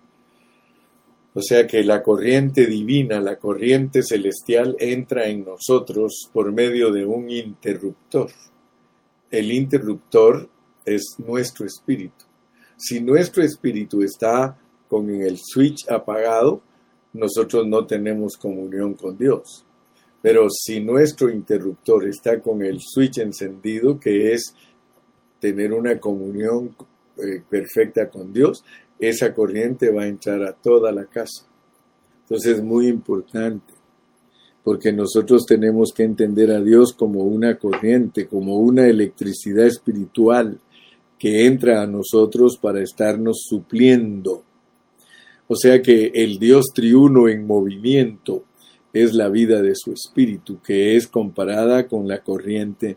O 1.35 1.43
sea 1.43 1.67
que 1.67 1.85
la 1.85 2.03
corriente 2.03 2.67
divina, 2.67 3.21
la 3.21 3.39
corriente 3.39 4.03
celestial 4.03 4.77
entra 4.79 5.27
en 5.29 5.45
nosotros 5.45 6.29
por 6.33 6.53
medio 6.53 6.91
de 6.91 7.05
un 7.05 7.31
interruptor. 7.31 8.31
El 9.31 9.53
interruptor 9.53 10.49
es 10.85 11.17
nuestro 11.19 11.67
espíritu. 11.67 12.25
Si 12.77 13.01
nuestro 13.01 13.43
espíritu 13.43 14.03
está 14.03 14.59
con 14.89 15.11
el 15.11 15.39
switch 15.39 15.89
apagado, 15.91 16.63
nosotros 17.13 17.67
no 17.67 17.87
tenemos 17.87 18.37
comunión 18.37 18.95
con 18.95 19.19
Dios. 19.19 19.65
Pero 20.23 20.49
si 20.51 20.81
nuestro 20.81 21.31
interruptor 21.31 22.09
está 22.09 22.41
con 22.41 22.63
el 22.63 22.81
switch 22.81 23.19
encendido, 23.19 24.01
que 24.01 24.33
es 24.33 24.55
tener 25.40 25.72
una 25.72 25.98
comunión 25.98 26.74
eh, 27.16 27.42
perfecta 27.48 28.09
con 28.09 28.33
Dios, 28.33 28.64
esa 28.98 29.33
corriente 29.35 29.90
va 29.90 30.03
a 30.03 30.09
entrar 30.09 30.42
a 30.42 30.53
toda 30.53 30.92
la 30.92 31.05
casa. 31.05 31.46
Entonces 32.22 32.59
es 32.59 32.62
muy 32.62 32.88
importante, 32.88 33.72
porque 34.62 34.92
nosotros 34.92 35.46
tenemos 35.46 35.92
que 35.92 36.03
entender 36.03 36.51
a 36.51 36.61
Dios 36.61 36.92
como 36.92 37.20
una 37.22 37.59
corriente, 37.59 38.27
como 38.27 38.59
una 38.59 38.87
electricidad 38.87 39.66
espiritual 39.66 40.59
que 41.18 41.46
entra 41.46 41.83
a 41.83 41.87
nosotros 41.87 42.59
para 42.59 42.83
estarnos 42.83 43.42
supliendo. 43.48 44.44
O 45.46 45.57
sea 45.57 45.81
que 45.81 46.12
el 46.14 46.38
Dios 46.38 46.66
triuno 46.74 47.29
en 47.29 47.46
movimiento 47.46 48.44
es 48.92 49.14
la 49.14 49.29
vida 49.29 49.62
de 49.62 49.74
su 49.74 49.92
espíritu, 49.92 50.61
que 50.61 50.96
es 50.96 51.09
comparada 51.09 51.87
con 51.87 52.07
la 52.07 52.22
corriente 52.22 52.96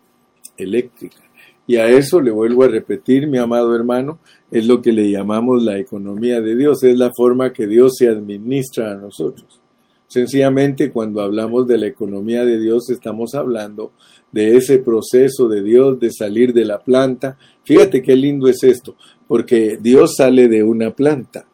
eléctrica. 0.58 1.31
Y 1.72 1.78
a 1.78 1.88
eso 1.88 2.20
le 2.20 2.32
vuelvo 2.32 2.64
a 2.64 2.68
repetir, 2.68 3.28
mi 3.28 3.38
amado 3.38 3.74
hermano, 3.74 4.20
es 4.52 4.68
lo 4.68 4.82
que 4.82 4.92
le 4.92 5.10
llamamos 5.10 5.64
la 5.64 5.80
economía 5.80 6.42
de 6.42 6.58
Dios, 6.58 6.84
es 6.84 6.98
la 6.98 7.14
forma 7.16 7.54
que 7.54 7.66
Dios 7.66 7.94
se 7.98 8.10
administra 8.10 8.92
a 8.92 8.96
nosotros. 8.96 9.62
Sencillamente 10.06 10.92
cuando 10.92 11.22
hablamos 11.22 11.66
de 11.68 11.78
la 11.78 11.88
economía 11.88 12.44
de 12.44 12.60
Dios 12.60 12.90
estamos 12.90 13.36
hablando 13.36 13.94
de 14.34 14.58
ese 14.58 14.80
proceso 14.80 15.48
de 15.48 15.64
Dios 15.64 15.98
de 15.98 16.12
salir 16.12 16.52
de 16.52 16.66
la 16.66 16.80
planta. 16.80 17.38
Fíjate 17.64 18.02
qué 18.02 18.18
lindo 18.18 18.50
es 18.50 18.64
esto, 18.64 18.98
porque 19.26 19.78
Dios 19.82 20.16
sale 20.18 20.50
de 20.50 20.64
una 20.64 20.92
planta. 20.92 21.46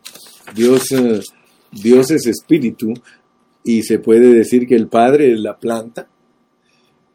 Dios, 0.55 0.91
eh, 0.93 1.21
Dios 1.71 2.09
es 2.09 2.25
espíritu 2.25 2.91
y 3.63 3.83
se 3.83 3.99
puede 3.99 4.33
decir 4.33 4.65
que 4.65 4.77
el 4.77 4.87
Padre 4.87 5.31
es 5.33 5.39
la 5.39 5.59
planta 5.59 6.07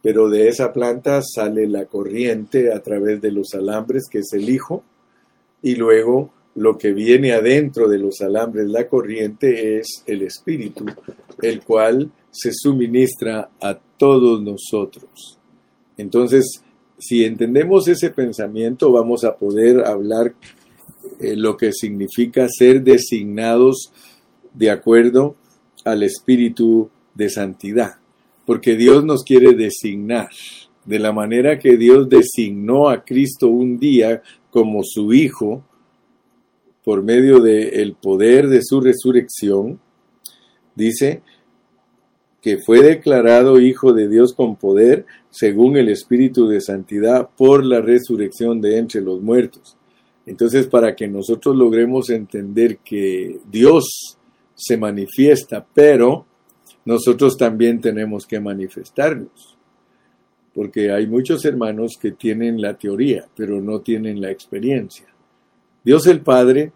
pero 0.02 0.28
de 0.28 0.48
esa 0.48 0.72
planta 0.72 1.22
sale 1.22 1.68
la 1.68 1.86
corriente 1.86 2.72
a 2.72 2.82
través 2.82 3.20
de 3.22 3.30
los 3.30 3.54
alambres, 3.54 4.08
que 4.10 4.18
es 4.18 4.32
el 4.32 4.50
Hijo, 4.50 4.82
y 5.62 5.76
luego 5.76 6.32
lo 6.56 6.76
que 6.76 6.92
viene 6.92 7.32
adentro 7.32 7.88
de 7.88 7.98
los 7.98 8.20
alambres, 8.20 8.66
la 8.66 8.88
corriente, 8.88 9.78
es 9.78 10.02
el 10.06 10.22
Espíritu, 10.22 10.84
el 11.40 11.62
cual 11.62 12.10
se 12.32 12.50
suministra 12.52 13.50
a 13.60 13.78
todos 13.96 14.42
nosotros. 14.42 15.38
Entonces, 15.96 16.62
si 16.98 17.24
entendemos 17.24 17.86
ese 17.86 18.10
pensamiento, 18.10 18.90
vamos 18.90 19.22
a 19.22 19.36
poder 19.36 19.86
hablar 19.86 20.34
eh, 21.20 21.36
lo 21.36 21.56
que 21.56 21.72
significa 21.72 22.48
ser 22.48 22.82
designados 22.82 23.92
de 24.52 24.70
acuerdo 24.70 25.36
al 25.84 26.02
Espíritu 26.02 26.90
de 27.14 27.30
santidad 27.30 28.01
porque 28.46 28.76
Dios 28.76 29.04
nos 29.04 29.24
quiere 29.24 29.54
designar. 29.54 30.30
De 30.84 30.98
la 30.98 31.12
manera 31.12 31.58
que 31.58 31.76
Dios 31.76 32.08
designó 32.08 32.88
a 32.88 33.04
Cristo 33.04 33.48
un 33.48 33.78
día 33.78 34.22
como 34.50 34.82
su 34.82 35.12
Hijo, 35.12 35.64
por 36.84 37.02
medio 37.02 37.40
del 37.40 37.94
poder 37.94 38.48
de 38.48 38.60
su 38.62 38.80
resurrección, 38.80 39.78
dice 40.74 41.22
que 42.40 42.58
fue 42.58 42.82
declarado 42.82 43.60
Hijo 43.60 43.92
de 43.92 44.08
Dios 44.08 44.34
con 44.34 44.56
poder 44.56 45.06
según 45.30 45.76
el 45.76 45.88
Espíritu 45.88 46.48
de 46.48 46.60
Santidad 46.60 47.30
por 47.36 47.64
la 47.64 47.80
resurrección 47.80 48.60
de 48.60 48.78
entre 48.78 49.00
los 49.00 49.22
muertos. 49.22 49.76
Entonces, 50.26 50.66
para 50.66 50.94
que 50.96 51.06
nosotros 51.06 51.56
logremos 51.56 52.10
entender 52.10 52.78
que 52.78 53.38
Dios 53.50 54.18
se 54.54 54.76
manifiesta, 54.76 55.64
pero 55.72 56.26
nosotros 56.84 57.36
también 57.36 57.80
tenemos 57.80 58.26
que 58.26 58.40
manifestarnos. 58.40 59.56
porque 60.54 60.92
hay 60.92 61.06
muchos 61.06 61.46
hermanos 61.46 61.92
que 61.98 62.12
tienen 62.12 62.60
la 62.60 62.74
teoría, 62.74 63.26
pero 63.34 63.62
no 63.62 63.80
tienen 63.80 64.20
la 64.20 64.30
experiencia. 64.30 65.06
Dios 65.82 66.06
el 66.06 66.20
Padre 66.20 66.72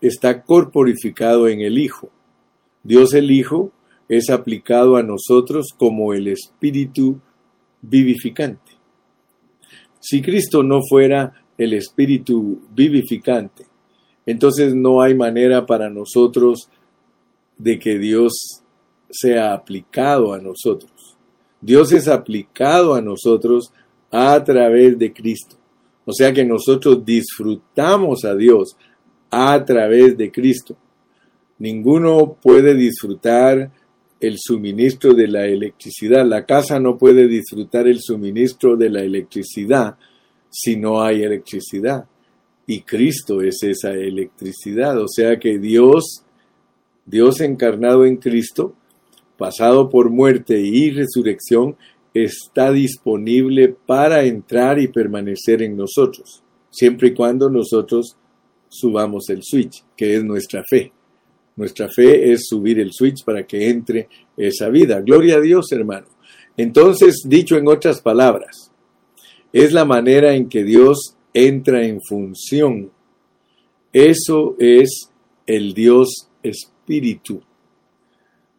está 0.00 0.42
corporificado 0.42 1.48
en 1.48 1.60
el 1.60 1.76
Hijo. 1.78 2.10
Dios 2.84 3.12
el 3.14 3.32
Hijo 3.32 3.72
es 4.08 4.30
aplicado 4.30 4.96
a 4.96 5.02
nosotros 5.02 5.74
como 5.76 6.14
el 6.14 6.28
Espíritu 6.28 7.20
vivificante. 7.82 8.72
Si 9.98 10.22
Cristo 10.22 10.62
no 10.62 10.80
fuera 10.88 11.32
el 11.58 11.72
Espíritu 11.74 12.62
vivificante, 12.72 13.66
entonces 14.24 14.74
no 14.74 15.02
hay 15.02 15.14
manera 15.14 15.66
para 15.66 15.90
nosotros 15.90 16.68
de 17.58 17.78
que 17.78 17.98
Dios 17.98 18.62
sea 19.10 19.52
aplicado 19.52 20.32
a 20.32 20.38
nosotros. 20.38 21.16
Dios 21.60 21.92
es 21.92 22.08
aplicado 22.08 22.94
a 22.94 23.02
nosotros 23.02 23.72
a 24.10 24.42
través 24.42 24.98
de 24.98 25.12
Cristo. 25.12 25.56
O 26.04 26.12
sea 26.12 26.32
que 26.32 26.44
nosotros 26.44 27.04
disfrutamos 27.04 28.24
a 28.24 28.34
Dios 28.34 28.76
a 29.30 29.64
través 29.64 30.16
de 30.16 30.30
Cristo. 30.30 30.76
Ninguno 31.58 32.36
puede 32.40 32.74
disfrutar 32.74 33.70
el 34.18 34.36
suministro 34.38 35.14
de 35.14 35.28
la 35.28 35.46
electricidad. 35.46 36.26
La 36.26 36.44
casa 36.44 36.80
no 36.80 36.96
puede 36.96 37.28
disfrutar 37.28 37.86
el 37.86 38.00
suministro 38.00 38.76
de 38.76 38.90
la 38.90 39.02
electricidad 39.02 39.96
si 40.48 40.76
no 40.76 41.02
hay 41.02 41.22
electricidad. 41.22 42.06
Y 42.66 42.82
Cristo 42.82 43.42
es 43.42 43.62
esa 43.62 43.92
electricidad. 43.92 44.98
O 45.00 45.08
sea 45.08 45.38
que 45.38 45.58
Dios, 45.58 46.22
Dios 47.06 47.40
encarnado 47.40 48.04
en 48.04 48.16
Cristo, 48.16 48.74
pasado 49.40 49.88
por 49.88 50.10
muerte 50.10 50.60
y 50.60 50.90
resurrección, 50.90 51.74
está 52.12 52.70
disponible 52.70 53.74
para 53.86 54.22
entrar 54.24 54.78
y 54.78 54.88
permanecer 54.88 55.62
en 55.62 55.78
nosotros, 55.78 56.42
siempre 56.68 57.08
y 57.08 57.14
cuando 57.14 57.48
nosotros 57.48 58.18
subamos 58.68 59.30
el 59.30 59.42
switch, 59.42 59.82
que 59.96 60.14
es 60.14 60.22
nuestra 60.22 60.62
fe. 60.68 60.92
Nuestra 61.56 61.88
fe 61.88 62.32
es 62.32 62.48
subir 62.48 62.78
el 62.80 62.92
switch 62.92 63.24
para 63.24 63.46
que 63.46 63.70
entre 63.70 64.08
esa 64.36 64.68
vida. 64.68 65.00
Gloria 65.00 65.36
a 65.36 65.40
Dios, 65.40 65.72
hermano. 65.72 66.06
Entonces, 66.58 67.22
dicho 67.24 67.56
en 67.56 67.66
otras 67.66 68.02
palabras, 68.02 68.70
es 69.54 69.72
la 69.72 69.86
manera 69.86 70.34
en 70.34 70.50
que 70.50 70.64
Dios 70.64 71.16
entra 71.32 71.82
en 71.86 71.98
función. 72.02 72.90
Eso 73.90 74.54
es 74.58 75.10
el 75.46 75.72
Dios 75.72 76.28
Espíritu. 76.42 77.42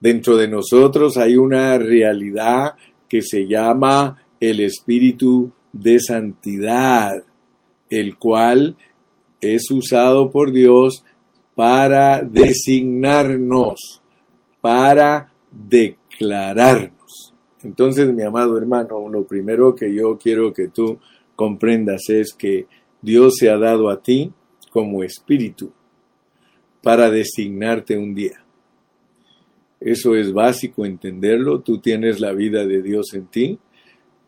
Dentro 0.02 0.36
de 0.36 0.48
nosotros 0.48 1.16
hay 1.16 1.38
una 1.38 1.78
realidad 1.78 2.74
que 3.08 3.22
se 3.22 3.48
llama 3.48 4.18
el 4.40 4.60
Espíritu 4.60 5.52
de 5.72 6.00
Santidad, 6.00 7.24
el 7.88 8.18
cual 8.18 8.76
es 9.40 9.70
usado 9.70 10.32
por 10.32 10.52
Dios 10.52 11.06
para 11.54 12.24
designarnos, 12.24 14.02
para 14.60 15.32
declararnos. 15.52 17.36
Entonces, 17.64 18.12
mi 18.12 18.24
amado 18.24 18.58
hermano, 18.58 19.08
lo 19.08 19.24
primero 19.28 19.76
que 19.76 19.94
yo 19.94 20.18
quiero 20.18 20.52
que 20.52 20.70
tú 20.70 20.98
comprendas 21.36 22.10
es 22.10 22.34
que 22.34 22.66
Dios 23.04 23.36
se 23.38 23.52
ha 23.52 23.58
dado 23.58 23.90
a 23.92 24.02
ti 24.02 24.32
como 24.72 25.04
espíritu 25.04 25.72
para 26.82 27.12
designarte 27.12 27.96
un 27.98 28.16
día. 28.16 28.44
Eso 29.82 30.16
es 30.16 30.32
básico 30.32 30.86
entenderlo. 30.86 31.62
Tú 31.62 31.80
tienes 31.80 32.20
la 32.20 32.34
vida 32.34 32.66
de 32.68 32.84
Dios 32.84 33.14
en 33.16 33.26
ti, 33.26 33.60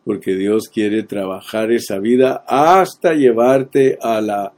porque 0.04 0.34
Dios 0.34 0.68
quiere 0.68 1.04
trabajar 1.04 1.70
esa 1.70 2.00
vida 2.00 2.44
hasta 2.46 3.14
llevarte 3.14 3.96
a 4.02 4.20
la 4.20 4.52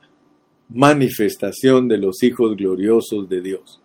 manifestación 0.71 1.87
de 1.87 1.99
los 1.99 2.23
hijos 2.23 2.57
gloriosos 2.57 3.29
de 3.29 3.41
Dios. 3.43 3.83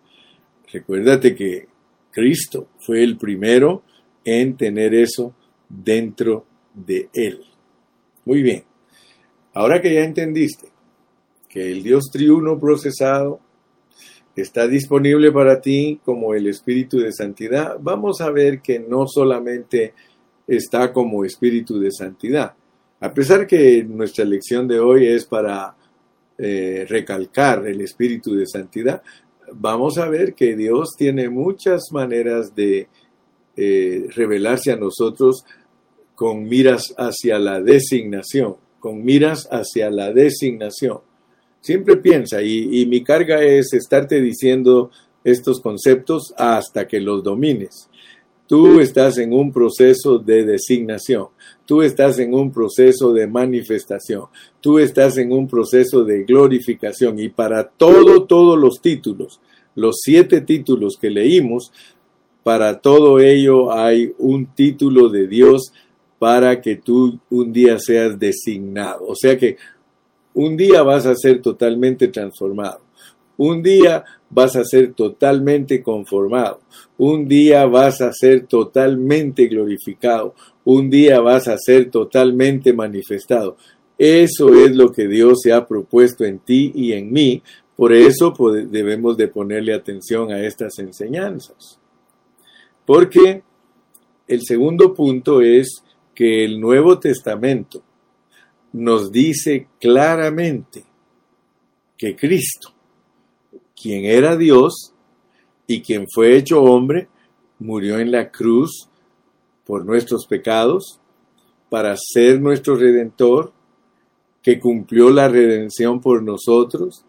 Recuérdate 0.72 1.34
que 1.34 1.68
Cristo 2.10 2.68
fue 2.78 3.04
el 3.04 3.18
primero 3.18 3.82
en 4.24 4.56
tener 4.56 4.94
eso 4.94 5.34
dentro 5.68 6.46
de 6.74 7.10
Él. 7.12 7.42
Muy 8.24 8.42
bien. 8.42 8.64
Ahora 9.52 9.82
que 9.82 9.92
ya 9.92 10.02
entendiste 10.02 10.68
que 11.48 11.70
el 11.70 11.82
Dios 11.82 12.10
triuno 12.10 12.58
procesado 12.58 13.40
está 14.36 14.66
disponible 14.66 15.30
para 15.30 15.60
ti 15.60 16.00
como 16.04 16.34
el 16.34 16.46
Espíritu 16.46 16.98
de 16.98 17.12
Santidad, 17.12 17.76
vamos 17.80 18.20
a 18.20 18.30
ver 18.30 18.60
que 18.62 18.78
no 18.78 19.06
solamente 19.06 19.94
está 20.46 20.92
como 20.92 21.24
Espíritu 21.24 21.78
de 21.78 21.90
Santidad. 21.90 22.54
A 23.00 23.12
pesar 23.12 23.46
que 23.46 23.84
nuestra 23.84 24.24
lección 24.24 24.66
de 24.66 24.80
hoy 24.80 25.06
es 25.06 25.26
para 25.26 25.76
eh, 26.38 26.86
recalcar 26.88 27.66
el 27.66 27.80
Espíritu 27.80 28.34
de 28.34 28.46
Santidad, 28.46 29.02
vamos 29.52 29.98
a 29.98 30.08
ver 30.08 30.34
que 30.34 30.56
Dios 30.56 30.90
tiene 30.96 31.28
muchas 31.28 31.90
maneras 31.92 32.54
de 32.54 32.88
eh, 33.56 34.06
revelarse 34.14 34.72
a 34.72 34.76
nosotros 34.76 35.44
con 36.14 36.44
miras 36.44 36.94
hacia 36.96 37.38
la 37.38 37.60
designación, 37.60 38.56
con 38.80 39.04
miras 39.04 39.46
hacia 39.50 39.90
la 39.90 40.12
designación. 40.12 41.00
Siempre 41.62 41.96
piensa, 41.96 42.42
y, 42.42 42.84
mi 42.86 43.04
carga 43.04 43.40
es 43.40 43.72
estarte 43.72 44.20
diciendo 44.20 44.90
estos 45.22 45.60
conceptos 45.60 46.34
hasta 46.36 46.88
que 46.88 46.98
los 46.98 47.22
domines. 47.22 47.88
Tú 48.48 48.80
estás 48.80 49.16
en 49.18 49.32
un 49.32 49.52
proceso 49.52 50.18
de 50.18 50.44
designación, 50.44 51.28
tú 51.64 51.80
estás 51.80 52.18
en 52.18 52.34
un 52.34 52.50
proceso 52.50 53.12
de 53.12 53.28
manifestación, 53.28 54.24
tú 54.60 54.80
estás 54.80 55.16
en 55.18 55.30
un 55.30 55.46
proceso 55.46 56.02
de 56.02 56.24
glorificación 56.24 57.20
y 57.20 57.28
para 57.28 57.68
todo, 57.68 58.24
todos 58.24 58.58
los 58.58 58.82
títulos, 58.82 59.40
los 59.76 59.98
siete 60.02 60.40
títulos 60.40 60.98
que 61.00 61.10
leímos, 61.10 61.72
para 62.42 62.80
todo 62.80 63.20
ello 63.20 63.72
hay 63.72 64.12
un 64.18 64.46
título 64.46 65.08
de 65.08 65.28
Dios 65.28 65.72
para 66.18 66.60
que 66.60 66.74
tú 66.74 67.20
un 67.30 67.52
día 67.52 67.78
seas 67.78 68.18
designado. 68.18 69.06
O 69.06 69.14
sea 69.14 69.38
que 69.38 69.56
un 70.34 70.56
día 70.56 70.82
vas 70.82 71.06
a 71.06 71.14
ser 71.14 71.42
totalmente 71.42 72.08
transformado. 72.08 72.80
Un 73.36 73.62
día 73.62 74.04
vas 74.30 74.56
a 74.56 74.64
ser 74.64 74.92
totalmente 74.94 75.82
conformado. 75.82 76.60
Un 76.98 77.26
día 77.26 77.66
vas 77.66 78.00
a 78.00 78.12
ser 78.12 78.46
totalmente 78.46 79.46
glorificado. 79.48 80.34
Un 80.64 80.90
día 80.90 81.20
vas 81.20 81.48
a 81.48 81.56
ser 81.58 81.90
totalmente 81.90 82.72
manifestado. 82.72 83.56
Eso 83.98 84.54
es 84.54 84.74
lo 84.74 84.90
que 84.92 85.08
Dios 85.08 85.40
se 85.42 85.52
ha 85.52 85.66
propuesto 85.66 86.24
en 86.24 86.38
ti 86.38 86.72
y 86.74 86.92
en 86.92 87.12
mí. 87.12 87.42
Por 87.76 87.92
eso 87.92 88.34
debemos 88.70 89.16
de 89.16 89.28
ponerle 89.28 89.74
atención 89.74 90.30
a 90.30 90.40
estas 90.44 90.78
enseñanzas. 90.78 91.78
Porque 92.86 93.42
el 94.28 94.42
segundo 94.42 94.94
punto 94.94 95.40
es 95.40 95.82
que 96.14 96.44
el 96.44 96.60
Nuevo 96.60 96.98
Testamento 96.98 97.82
nos 98.72 99.12
dice 99.12 99.68
claramente 99.80 100.84
que 101.96 102.16
Cristo, 102.16 102.72
quien 103.80 104.04
era 104.04 104.36
Dios 104.36 104.94
y 105.66 105.82
quien 105.82 106.06
fue 106.12 106.36
hecho 106.36 106.62
hombre, 106.62 107.08
murió 107.58 107.98
en 107.98 108.10
la 108.10 108.30
cruz 108.30 108.88
por 109.64 109.84
nuestros 109.84 110.26
pecados, 110.26 111.00
para 111.68 111.96
ser 111.96 112.40
nuestro 112.40 112.76
redentor, 112.76 113.52
que 114.42 114.58
cumplió 114.58 115.10
la 115.10 115.28
redención 115.28 116.00
por 116.00 116.22
nosotros, 116.22 117.04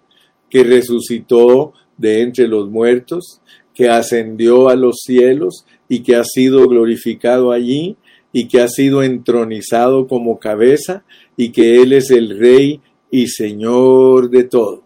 que 0.49 0.63
resucitó 0.63 1.73
de 1.97 2.21
entre 2.21 2.47
los 2.47 2.69
muertos, 2.69 3.41
que 3.73 3.89
ascendió 3.89 4.69
a 4.69 4.76
los 4.76 5.02
cielos 5.04 5.65
y 5.89 6.04
que 6.04 6.15
ha 6.15 6.23
sido 6.23 6.67
glorificado 6.67 7.52
allí 7.52 7.97
y 8.34 8.48
que 8.48 8.62
ha 8.62 8.67
sido 8.67 9.04
entronizado 9.04 10.08
como 10.08 10.39
cabeza 10.39 11.06
y 11.38 11.52
que 11.52 11.82
Él 11.82 11.93
es 11.93 12.10
el 12.12 12.38
Rey 12.38 12.82
y 13.12 13.28
Señor 13.28 14.30
de 14.30 14.43
todo. 14.46 14.84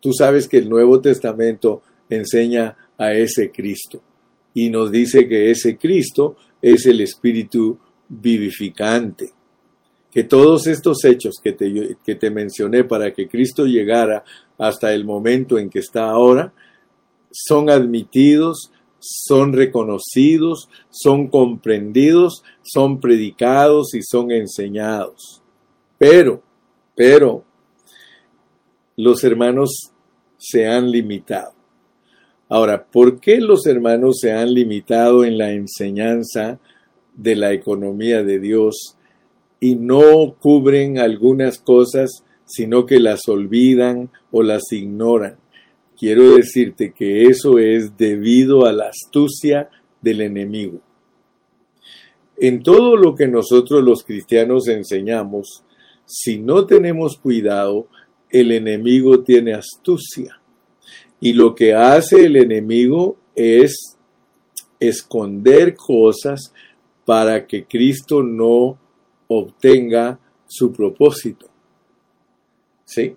Tú 0.00 0.12
sabes 0.12 0.48
que 0.48 0.56
el 0.56 0.68
Nuevo 0.68 1.00
Testamento 1.00 1.82
enseña 2.08 2.76
a 2.96 3.12
ese 3.12 3.52
Cristo 3.52 4.02
y 4.54 4.70
nos 4.70 4.90
dice 4.90 5.28
que 5.28 5.50
ese 5.50 5.76
Cristo 5.76 6.36
es 6.62 6.86
el 6.86 7.02
Espíritu 7.02 7.78
vivificante. 8.08 9.30
Que 10.10 10.24
todos 10.24 10.66
estos 10.66 11.04
hechos 11.04 11.34
que 11.42 11.52
te, 11.52 11.96
que 12.02 12.14
te 12.14 12.30
mencioné 12.30 12.84
para 12.84 13.12
que 13.12 13.28
Cristo 13.28 13.66
llegara 13.66 14.24
hasta 14.56 14.94
el 14.94 15.04
momento 15.04 15.58
en 15.58 15.68
que 15.68 15.80
está 15.80 16.08
ahora, 16.08 16.54
son 17.30 17.68
admitidos, 17.68 18.70
son 19.08 19.52
reconocidos, 19.52 20.68
son 20.90 21.28
comprendidos, 21.28 22.42
son 22.62 23.00
predicados 23.00 23.94
y 23.94 24.02
son 24.02 24.30
enseñados. 24.30 25.42
Pero, 25.98 26.42
pero, 26.94 27.44
los 28.96 29.22
hermanos 29.24 29.92
se 30.38 30.66
han 30.66 30.90
limitado. 30.90 31.52
Ahora, 32.48 32.86
¿por 32.86 33.20
qué 33.20 33.40
los 33.40 33.66
hermanos 33.66 34.18
se 34.20 34.32
han 34.32 34.54
limitado 34.54 35.24
en 35.24 35.38
la 35.38 35.52
enseñanza 35.52 36.60
de 37.16 37.34
la 37.34 37.52
economía 37.52 38.22
de 38.22 38.38
Dios 38.38 38.96
y 39.58 39.74
no 39.74 40.36
cubren 40.38 40.98
algunas 40.98 41.58
cosas, 41.58 42.22
sino 42.44 42.86
que 42.86 43.00
las 43.00 43.26
olvidan 43.28 44.10
o 44.30 44.42
las 44.42 44.70
ignoran. 44.70 45.36
Quiero 45.98 46.36
decirte 46.36 46.92
que 46.92 47.22
eso 47.22 47.58
es 47.58 47.96
debido 47.96 48.66
a 48.66 48.72
la 48.72 48.88
astucia 48.88 49.70
del 50.02 50.20
enemigo. 50.20 50.80
En 52.36 52.62
todo 52.62 52.96
lo 52.96 53.14
que 53.14 53.26
nosotros 53.28 53.82
los 53.82 54.04
cristianos 54.04 54.68
enseñamos, 54.68 55.64
si 56.04 56.38
no 56.38 56.66
tenemos 56.66 57.16
cuidado, 57.16 57.88
el 58.28 58.52
enemigo 58.52 59.22
tiene 59.22 59.54
astucia. 59.54 60.40
Y 61.18 61.32
lo 61.32 61.54
que 61.54 61.74
hace 61.74 62.26
el 62.26 62.36
enemigo 62.36 63.16
es 63.34 63.96
esconder 64.78 65.74
cosas 65.74 66.52
para 67.06 67.46
que 67.46 67.64
Cristo 67.64 68.22
no 68.22 68.78
obtenga 69.28 70.20
su 70.46 70.72
propósito. 70.72 71.46
¿Sí? 72.84 73.16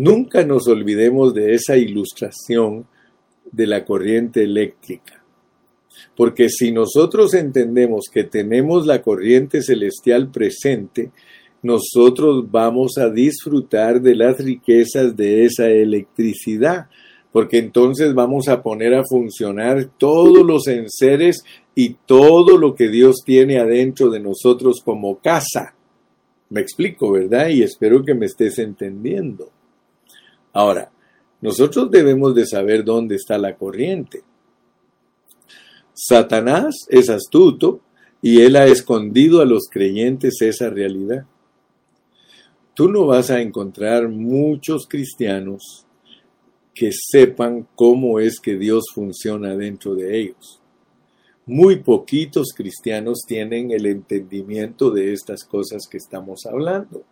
Nunca 0.00 0.46
nos 0.46 0.66
olvidemos 0.66 1.34
de 1.34 1.52
esa 1.52 1.76
ilustración 1.76 2.86
de 3.52 3.66
la 3.66 3.84
corriente 3.84 4.42
eléctrica. 4.42 5.22
Porque 6.16 6.48
si 6.48 6.72
nosotros 6.72 7.34
entendemos 7.34 8.06
que 8.10 8.24
tenemos 8.24 8.86
la 8.86 9.02
corriente 9.02 9.60
celestial 9.60 10.30
presente, 10.30 11.10
nosotros 11.62 12.50
vamos 12.50 12.96
a 12.96 13.10
disfrutar 13.10 14.00
de 14.00 14.14
las 14.14 14.38
riquezas 14.38 15.14
de 15.14 15.44
esa 15.44 15.68
electricidad, 15.68 16.86
porque 17.30 17.58
entonces 17.58 18.14
vamos 18.14 18.48
a 18.48 18.62
poner 18.62 18.94
a 18.94 19.04
funcionar 19.04 19.90
todos 19.98 20.46
los 20.46 20.66
enseres 20.66 21.44
y 21.74 21.96
todo 22.06 22.56
lo 22.56 22.74
que 22.74 22.88
Dios 22.88 23.16
tiene 23.22 23.58
adentro 23.58 24.08
de 24.08 24.20
nosotros 24.20 24.80
como 24.82 25.18
casa. 25.18 25.74
Me 26.48 26.62
explico, 26.62 27.12
¿verdad? 27.12 27.50
Y 27.50 27.62
espero 27.62 28.02
que 28.02 28.14
me 28.14 28.24
estés 28.24 28.58
entendiendo. 28.58 29.59
Ahora, 30.52 30.90
nosotros 31.40 31.90
debemos 31.90 32.34
de 32.34 32.46
saber 32.46 32.84
dónde 32.84 33.16
está 33.16 33.38
la 33.38 33.56
corriente. 33.56 34.22
Satanás 35.94 36.86
es 36.88 37.08
astuto 37.08 37.80
y 38.22 38.40
él 38.40 38.56
ha 38.56 38.66
escondido 38.66 39.40
a 39.40 39.46
los 39.46 39.68
creyentes 39.70 40.40
esa 40.42 40.70
realidad. 40.70 41.24
Tú 42.74 42.88
no 42.90 43.06
vas 43.06 43.30
a 43.30 43.40
encontrar 43.40 44.08
muchos 44.08 44.86
cristianos 44.86 45.86
que 46.74 46.90
sepan 46.92 47.66
cómo 47.74 48.20
es 48.20 48.40
que 48.40 48.56
Dios 48.56 48.84
funciona 48.94 49.56
dentro 49.56 49.94
de 49.94 50.20
ellos. 50.20 50.60
Muy 51.46 51.80
poquitos 51.80 52.52
cristianos 52.54 53.20
tienen 53.26 53.70
el 53.70 53.86
entendimiento 53.86 54.90
de 54.90 55.12
estas 55.12 55.44
cosas 55.44 55.86
que 55.90 55.98
estamos 55.98 56.46
hablando 56.46 57.04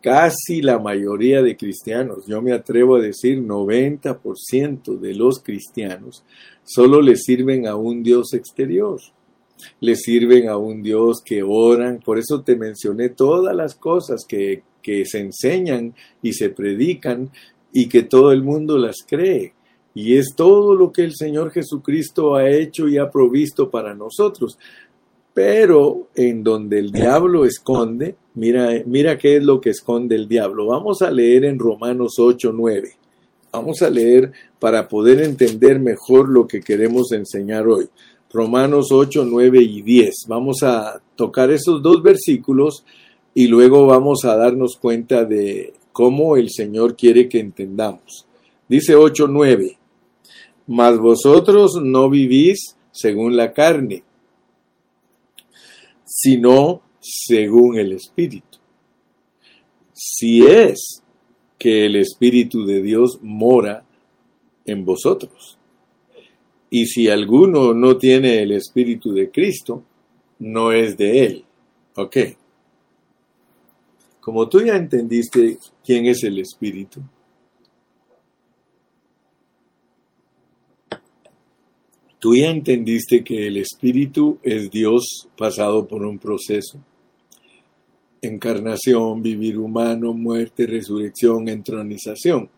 casi 0.00 0.62
la 0.62 0.78
mayoría 0.78 1.42
de 1.42 1.56
cristianos, 1.56 2.26
yo 2.26 2.40
me 2.40 2.52
atrevo 2.52 2.96
a 2.96 3.00
decir 3.00 3.40
90% 3.40 4.98
de 4.98 5.14
los 5.14 5.42
cristianos, 5.42 6.24
solo 6.64 7.00
le 7.00 7.16
sirven 7.16 7.66
a 7.66 7.76
un 7.76 8.02
Dios 8.02 8.32
exterior. 8.34 9.00
Le 9.80 9.96
sirven 9.96 10.48
a 10.48 10.56
un 10.56 10.82
Dios 10.82 11.20
que 11.24 11.42
oran. 11.42 11.98
Por 11.98 12.18
eso 12.18 12.42
te 12.42 12.54
mencioné 12.54 13.08
todas 13.08 13.56
las 13.56 13.74
cosas 13.74 14.24
que, 14.28 14.62
que 14.80 15.04
se 15.04 15.18
enseñan 15.18 15.94
y 16.22 16.32
se 16.32 16.50
predican 16.50 17.30
y 17.72 17.88
que 17.88 18.04
todo 18.04 18.30
el 18.30 18.44
mundo 18.44 18.78
las 18.78 18.98
cree. 19.06 19.54
Y 19.94 20.16
es 20.16 20.34
todo 20.36 20.76
lo 20.76 20.92
que 20.92 21.02
el 21.02 21.16
Señor 21.16 21.50
Jesucristo 21.50 22.36
ha 22.36 22.48
hecho 22.48 22.86
y 22.86 22.98
ha 22.98 23.10
provisto 23.10 23.68
para 23.68 23.94
nosotros. 23.94 24.58
Pero 25.34 26.08
en 26.14 26.44
donde 26.44 26.78
el 26.78 26.92
diablo 26.92 27.44
esconde, 27.44 28.16
mira, 28.38 28.82
mira 28.86 29.18
qué 29.18 29.36
es 29.36 29.44
lo 29.44 29.60
que 29.60 29.70
esconde 29.70 30.16
el 30.16 30.28
diablo. 30.28 30.66
Vamos 30.66 31.02
a 31.02 31.10
leer 31.10 31.44
en 31.44 31.58
Romanos 31.58 32.14
8, 32.18 32.52
9. 32.54 32.92
Vamos 33.52 33.82
a 33.82 33.90
leer 33.90 34.32
para 34.58 34.88
poder 34.88 35.22
entender 35.22 35.80
mejor 35.80 36.28
lo 36.28 36.46
que 36.46 36.60
queremos 36.60 37.12
enseñar 37.12 37.66
hoy. 37.66 37.88
Romanos 38.32 38.88
8, 38.92 39.24
9 39.24 39.62
y 39.62 39.82
10. 39.82 40.14
Vamos 40.28 40.62
a 40.62 41.00
tocar 41.16 41.50
esos 41.50 41.82
dos 41.82 42.02
versículos 42.02 42.84
y 43.34 43.46
luego 43.46 43.86
vamos 43.86 44.24
a 44.24 44.36
darnos 44.36 44.76
cuenta 44.76 45.24
de 45.24 45.74
cómo 45.92 46.36
el 46.36 46.50
Señor 46.50 46.96
quiere 46.96 47.28
que 47.28 47.40
entendamos. 47.40 48.26
Dice 48.68 48.94
8, 48.94 49.26
9. 49.28 49.78
Mas 50.66 50.98
vosotros 50.98 51.80
no 51.82 52.08
vivís 52.10 52.76
según 52.92 53.36
la 53.36 53.52
carne 53.52 54.04
sino 56.08 56.82
según 57.08 57.78
el 57.78 57.92
Espíritu. 57.92 58.58
Si 59.94 60.46
es 60.46 61.02
que 61.58 61.86
el 61.86 61.96
Espíritu 61.96 62.64
de 62.64 62.82
Dios 62.82 63.18
mora 63.22 63.84
en 64.64 64.84
vosotros. 64.84 65.58
Y 66.70 66.86
si 66.86 67.08
alguno 67.08 67.72
no 67.72 67.96
tiene 67.96 68.42
el 68.42 68.52
Espíritu 68.52 69.12
de 69.12 69.30
Cristo, 69.30 69.82
no 70.38 70.70
es 70.70 70.96
de 70.96 71.24
Él. 71.24 71.44
¿Ok? 71.96 72.16
Como 74.20 74.48
tú 74.48 74.60
ya 74.60 74.76
entendiste 74.76 75.58
quién 75.82 76.06
es 76.06 76.22
el 76.22 76.38
Espíritu, 76.38 77.02
Tú 82.18 82.34
ya 82.34 82.50
entendiste 82.50 83.22
que 83.22 83.46
el 83.46 83.58
espíritu 83.58 84.38
es 84.42 84.70
Dios 84.72 85.28
pasado 85.36 85.86
por 85.86 86.04
un 86.04 86.18
proceso. 86.18 86.80
Encarnación, 88.20 89.22
vivir 89.22 89.58
humano, 89.58 90.12
muerte, 90.12 90.66
resurrección, 90.66 91.48
entronización. 91.48 92.48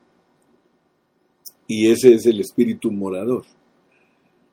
Y 1.66 1.88
ese 1.88 2.14
es 2.14 2.26
el 2.26 2.40
espíritu 2.40 2.90
morador. 2.90 3.44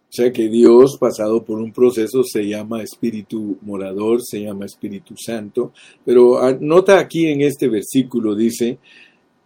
O 0.10 0.12
sea 0.12 0.32
que 0.32 0.48
Dios 0.48 0.98
pasado 0.98 1.43
por 1.43 1.60
un 1.60 1.72
proceso 1.72 2.24
se 2.24 2.48
llama 2.48 2.82
espíritu 2.82 3.58
morador, 3.62 4.22
se 4.24 4.41
llama 4.41 4.65
espíritu 4.65 5.15
santo. 5.17 5.74
Pero 6.06 6.39
ah, 6.39 6.58
nota 6.60 7.00
aquí 7.00 7.28
en 7.28 7.41
este 7.41 7.67
versículo 7.67 8.36
dice 8.36 8.80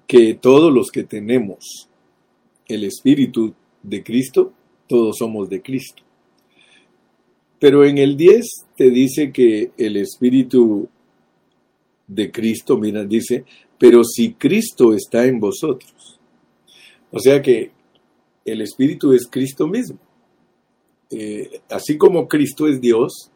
que 0.06 0.36
todos 0.36 0.72
los 0.72 0.92
que 0.92 1.04
tenemos 1.04 1.88
el 2.68 2.84
espíritu 2.84 3.54
de 3.82 4.04
Cristo 4.04 4.54
todos 4.92 5.16
somos 5.20 5.48
de 5.48 5.62
Cristo. 5.62 6.04
Pero 7.60 7.86
en 7.86 7.98
el 7.98 8.18
10 8.18 8.46
te 8.76 8.90
dice 8.90 9.32
que 9.32 9.72
el 9.78 9.96
Espíritu 9.96 10.90
de 12.14 12.30
Cristo, 12.30 12.78
mira, 12.78 13.06
dice, 13.06 13.46
pero 13.78 14.04
si 14.04 14.34
Cristo 14.34 14.94
está 14.94 15.26
en 15.26 15.40
vosotros. 15.40 16.20
O 17.10 17.20
sea 17.20 17.42
que 17.42 17.72
el 18.44 18.62
Espíritu 18.62 19.14
es 19.14 19.28
Cristo 19.30 19.68
mismo. 19.68 19.98
Eh, 21.10 21.62
así 21.70 21.98
como 21.98 22.28
Cristo 22.28 22.68
es 22.68 22.82
Dios 22.82 23.32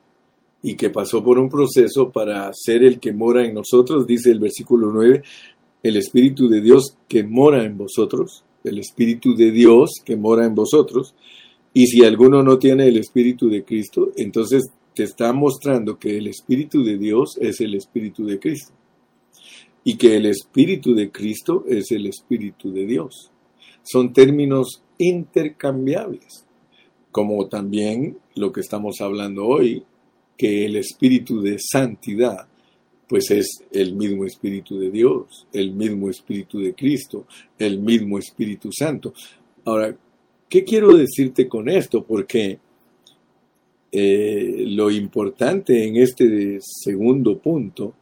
y 0.62 0.76
que 0.76 0.90
pasó 0.90 1.24
por 1.24 1.40
un 1.40 1.50
proceso 1.50 2.12
para 2.12 2.52
ser 2.54 2.84
el 2.84 3.00
que 3.00 3.14
mora 3.14 3.46
en 3.46 3.54
nosotros, 3.54 4.06
dice 4.06 4.32
el 4.32 4.40
versículo 4.40 4.92
9, 4.92 5.24
el 5.84 5.98
Espíritu 5.98 6.50
de 6.50 6.62
Dios 6.62 6.98
que 7.08 7.24
mora 7.24 7.64
en 7.64 7.78
vosotros, 7.78 8.44
el 8.64 8.80
Espíritu 8.80 9.36
de 9.36 9.52
Dios 9.52 9.92
que 10.04 10.16
mora 10.16 10.46
en 10.46 10.56
vosotros, 10.56 11.14
y 11.74 11.88
si 11.88 12.04
alguno 12.04 12.42
no 12.42 12.58
tiene 12.58 12.88
el 12.88 12.98
Espíritu 12.98 13.50
de 13.50 13.64
Cristo, 13.64 14.12
entonces 14.16 14.64
te 14.96 15.04
está 15.04 15.34
mostrando 15.34 16.00
que 16.00 16.18
el 16.18 16.28
Espíritu 16.28 16.84
de 16.84 16.98
Dios 16.98 17.38
es 17.40 17.62
el 17.62 17.76
Espíritu 17.76 18.26
de 18.26 18.40
Cristo. 18.40 18.74
Y 19.84 19.98
que 19.98 20.16
el 20.16 20.26
Espíritu 20.26 20.96
de 20.96 21.12
Cristo 21.12 21.64
es 21.68 21.92
el 21.92 22.08
Espíritu 22.08 22.72
de 22.72 22.86
Dios. 22.86 23.32
Son 23.84 24.14
términos 24.14 24.82
intercambiables, 24.98 26.46
como 27.12 27.48
también 27.48 28.18
lo 28.34 28.52
que 28.52 28.62
estamos 28.62 29.00
hablando 29.02 29.46
hoy, 29.46 29.84
que 30.38 30.66
el 30.66 30.78
Espíritu 30.78 31.42
de 31.42 31.58
Santidad, 31.60 32.48
pues 33.08 33.30
es 33.30 33.64
el 33.72 33.96
mismo 33.96 34.26
Espíritu 34.26 34.80
de 34.80 34.90
Dios, 34.90 35.46
el 35.54 35.74
mismo 35.74 36.10
Espíritu 36.10 36.60
de 36.60 36.74
Cristo, 36.74 37.28
el 37.60 37.80
mismo 37.80 38.18
Espíritu 38.18 38.72
Santo. 38.72 39.14
Ahora, 39.66 39.96
¿Qué 40.50 40.64
quiero 40.64 40.96
decirte 40.96 41.48
con 41.48 41.70
esto? 41.70 42.04
Porque 42.04 42.60
eh, 43.98 44.66
lo 44.68 44.92
importante 44.92 45.88
en 45.88 45.96
este 45.96 46.60
segundo 46.60 47.40
punto 47.40 47.94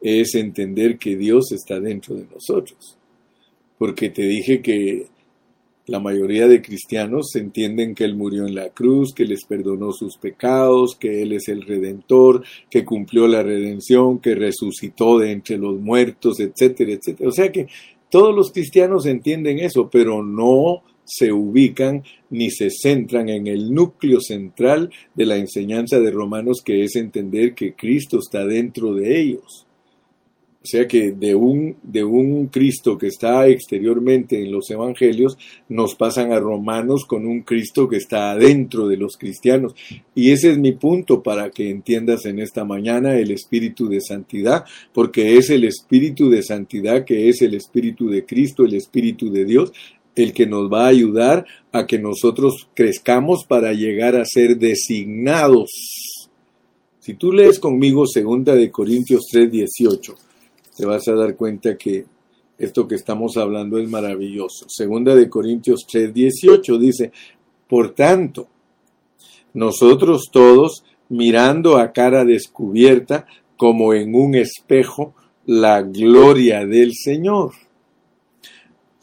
es 0.00 0.34
entender 0.34 0.96
que 0.96 1.14
Dios 1.14 1.52
está 1.52 1.78
dentro 1.78 2.14
de 2.14 2.24
nosotros. 2.24 2.96
Porque 3.76 4.08
te 4.08 4.22
dije 4.22 4.62
que 4.62 5.08
la 5.84 6.00
mayoría 6.00 6.48
de 6.48 6.62
cristianos 6.62 7.36
entienden 7.36 7.94
que 7.94 8.04
Él 8.04 8.16
murió 8.16 8.46
en 8.46 8.54
la 8.54 8.70
cruz, 8.70 9.12
que 9.12 9.26
les 9.26 9.44
perdonó 9.44 9.92
sus 9.92 10.16
pecados, 10.16 10.96
que 10.96 11.20
Él 11.20 11.32
es 11.32 11.48
el 11.48 11.60
redentor, 11.60 12.42
que 12.70 12.86
cumplió 12.86 13.28
la 13.28 13.42
redención, 13.42 14.20
que 14.20 14.34
resucitó 14.34 15.18
de 15.18 15.32
entre 15.32 15.58
los 15.58 15.78
muertos, 15.78 16.40
etcétera, 16.40 16.92
etcétera. 16.92 17.28
O 17.28 17.32
sea 17.32 17.52
que 17.52 17.66
todos 18.10 18.34
los 18.34 18.52
cristianos 18.52 19.04
entienden 19.04 19.58
eso, 19.58 19.90
pero 19.90 20.22
no 20.22 20.82
se 21.06 21.32
ubican 21.32 22.02
ni 22.30 22.50
se 22.50 22.68
centran 22.70 23.28
en 23.28 23.46
el 23.46 23.72
núcleo 23.72 24.20
central 24.20 24.90
de 25.14 25.26
la 25.26 25.36
enseñanza 25.36 26.00
de 26.00 26.10
Romanos, 26.10 26.60
que 26.64 26.82
es 26.82 26.96
entender 26.96 27.54
que 27.54 27.74
Cristo 27.74 28.18
está 28.18 28.44
dentro 28.44 28.94
de 28.94 29.20
ellos. 29.20 29.66
O 30.66 30.68
sea 30.68 30.88
que 30.88 31.12
de 31.12 31.32
un, 31.32 31.76
de 31.84 32.02
un 32.02 32.48
Cristo 32.48 32.98
que 32.98 33.06
está 33.06 33.46
exteriormente 33.46 34.42
en 34.42 34.50
los 34.50 34.68
evangelios, 34.68 35.38
nos 35.68 35.94
pasan 35.94 36.32
a 36.32 36.40
Romanos 36.40 37.04
con 37.06 37.24
un 37.24 37.42
Cristo 37.42 37.88
que 37.88 37.98
está 37.98 38.32
adentro 38.32 38.88
de 38.88 38.96
los 38.96 39.16
cristianos. 39.16 39.76
Y 40.12 40.32
ese 40.32 40.50
es 40.50 40.58
mi 40.58 40.72
punto 40.72 41.22
para 41.22 41.50
que 41.50 41.70
entiendas 41.70 42.26
en 42.26 42.40
esta 42.40 42.64
mañana 42.64 43.16
el 43.16 43.30
espíritu 43.30 43.88
de 43.88 44.00
santidad, 44.00 44.64
porque 44.92 45.36
es 45.36 45.50
el 45.50 45.62
espíritu 45.62 46.30
de 46.30 46.42
santidad 46.42 47.04
que 47.04 47.28
es 47.28 47.42
el 47.42 47.54
espíritu 47.54 48.08
de 48.08 48.26
Cristo, 48.26 48.64
el 48.64 48.74
espíritu 48.74 49.30
de 49.30 49.44
Dios, 49.44 49.72
el 50.16 50.32
que 50.32 50.46
nos 50.46 50.72
va 50.72 50.86
a 50.86 50.88
ayudar 50.88 51.46
a 51.72 51.86
que 51.86 51.98
nosotros 51.98 52.68
crezcamos 52.74 53.44
para 53.44 53.72
llegar 53.72 54.16
a 54.16 54.24
ser 54.24 54.56
designados. 54.56 55.70
Si 56.98 57.14
tú 57.14 57.30
lees 57.32 57.60
conmigo 57.60 58.06
segunda 58.06 58.54
de 58.54 58.70
Corintios 58.70 59.26
3:18, 59.30 60.16
te 60.76 60.86
vas 60.86 61.06
a 61.06 61.14
dar 61.14 61.36
cuenta 61.36 61.76
que 61.76 62.06
esto 62.58 62.88
que 62.88 62.94
estamos 62.94 63.36
hablando 63.36 63.78
es 63.78 63.88
maravilloso. 63.88 64.66
Segunda 64.68 65.14
de 65.14 65.28
Corintios 65.28 65.86
3:18 65.86 66.78
dice, 66.78 67.12
por 67.68 67.94
tanto, 67.94 68.48
nosotros 69.52 70.28
todos, 70.32 70.84
mirando 71.08 71.76
a 71.76 71.92
cara 71.92 72.24
descubierta, 72.24 73.26
como 73.56 73.94
en 73.94 74.14
un 74.14 74.34
espejo, 74.34 75.14
la 75.46 75.82
gloria 75.82 76.66
del 76.66 76.92
Señor, 76.94 77.52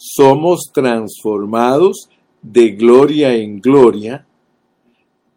somos 0.05 0.69
transformados 0.73 2.09
de 2.41 2.71
gloria 2.71 3.33
en 3.33 3.61
gloria 3.61 4.27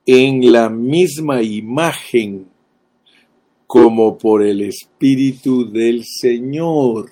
en 0.05 0.53
la 0.53 0.69
misma 0.69 1.41
imagen 1.41 2.49
como 3.65 4.19
por 4.19 4.43
el 4.43 4.63
Espíritu 4.63 5.71
del 5.71 6.03
Señor. 6.05 7.11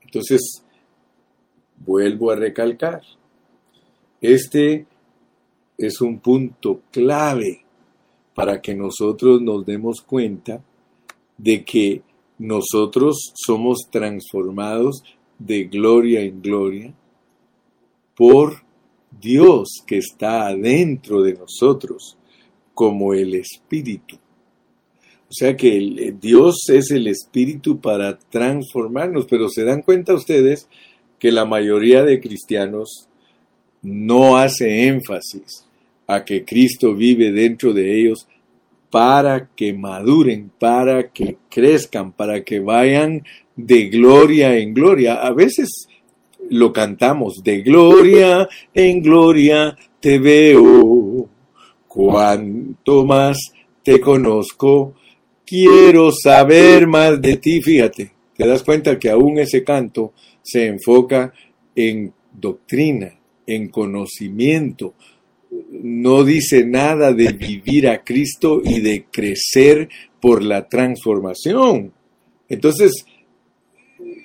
Entonces, 0.00 0.64
vuelvo 1.76 2.30
a 2.30 2.36
recalcar, 2.36 3.02
este 4.18 4.86
es 5.76 6.00
un 6.00 6.18
punto 6.18 6.80
clave 6.90 7.62
para 8.34 8.62
que 8.62 8.74
nosotros 8.74 9.42
nos 9.42 9.66
demos 9.66 10.00
cuenta 10.00 10.64
de 11.36 11.62
que 11.62 12.02
nosotros 12.38 13.32
somos 13.34 13.80
transformados 13.90 15.02
de 15.46 15.64
gloria 15.64 16.20
en 16.20 16.40
gloria 16.40 16.94
por 18.14 18.62
Dios 19.20 19.82
que 19.86 19.98
está 19.98 20.46
adentro 20.46 21.22
de 21.22 21.34
nosotros 21.34 22.16
como 22.74 23.14
el 23.14 23.34
Espíritu. 23.34 24.16
O 25.32 25.34
sea 25.34 25.56
que 25.56 26.14
Dios 26.20 26.68
es 26.68 26.90
el 26.90 27.06
espíritu 27.06 27.80
para 27.80 28.18
transformarnos, 28.18 29.24
pero 29.24 29.48
se 29.48 29.64
dan 29.64 29.80
cuenta 29.80 30.12
ustedes 30.12 30.68
que 31.18 31.32
la 31.32 31.46
mayoría 31.46 32.04
de 32.04 32.20
cristianos 32.20 33.08
no 33.80 34.36
hace 34.36 34.88
énfasis 34.88 35.64
a 36.06 36.22
que 36.26 36.44
Cristo 36.44 36.94
vive 36.94 37.32
dentro 37.32 37.72
de 37.72 37.98
ellos 37.98 38.28
para 38.92 39.48
que 39.56 39.72
maduren, 39.72 40.50
para 40.58 41.08
que 41.08 41.38
crezcan, 41.48 42.12
para 42.12 42.44
que 42.44 42.60
vayan 42.60 43.24
de 43.56 43.88
gloria 43.88 44.58
en 44.58 44.74
gloria. 44.74 45.14
A 45.14 45.32
veces 45.32 45.88
lo 46.50 46.74
cantamos, 46.74 47.42
de 47.42 47.62
gloria 47.62 48.46
en 48.74 49.00
gloria 49.00 49.74
te 49.98 50.18
veo, 50.18 51.26
cuanto 51.88 53.06
más 53.06 53.38
te 53.82 53.98
conozco, 53.98 54.92
quiero 55.46 56.12
saber 56.12 56.86
más 56.86 57.18
de 57.22 57.38
ti. 57.38 57.62
Fíjate, 57.62 58.12
te 58.36 58.46
das 58.46 58.62
cuenta 58.62 58.98
que 58.98 59.08
aún 59.08 59.38
ese 59.38 59.64
canto 59.64 60.12
se 60.42 60.66
enfoca 60.66 61.32
en 61.74 62.12
doctrina, 62.30 63.18
en 63.46 63.68
conocimiento. 63.68 64.92
No 65.70 66.24
dice 66.24 66.64
nada 66.64 67.12
de 67.12 67.32
vivir 67.32 67.88
a 67.88 68.02
Cristo 68.02 68.62
y 68.64 68.80
de 68.80 69.04
crecer 69.10 69.88
por 70.20 70.42
la 70.42 70.68
transformación. 70.68 71.92
Entonces, 72.48 73.04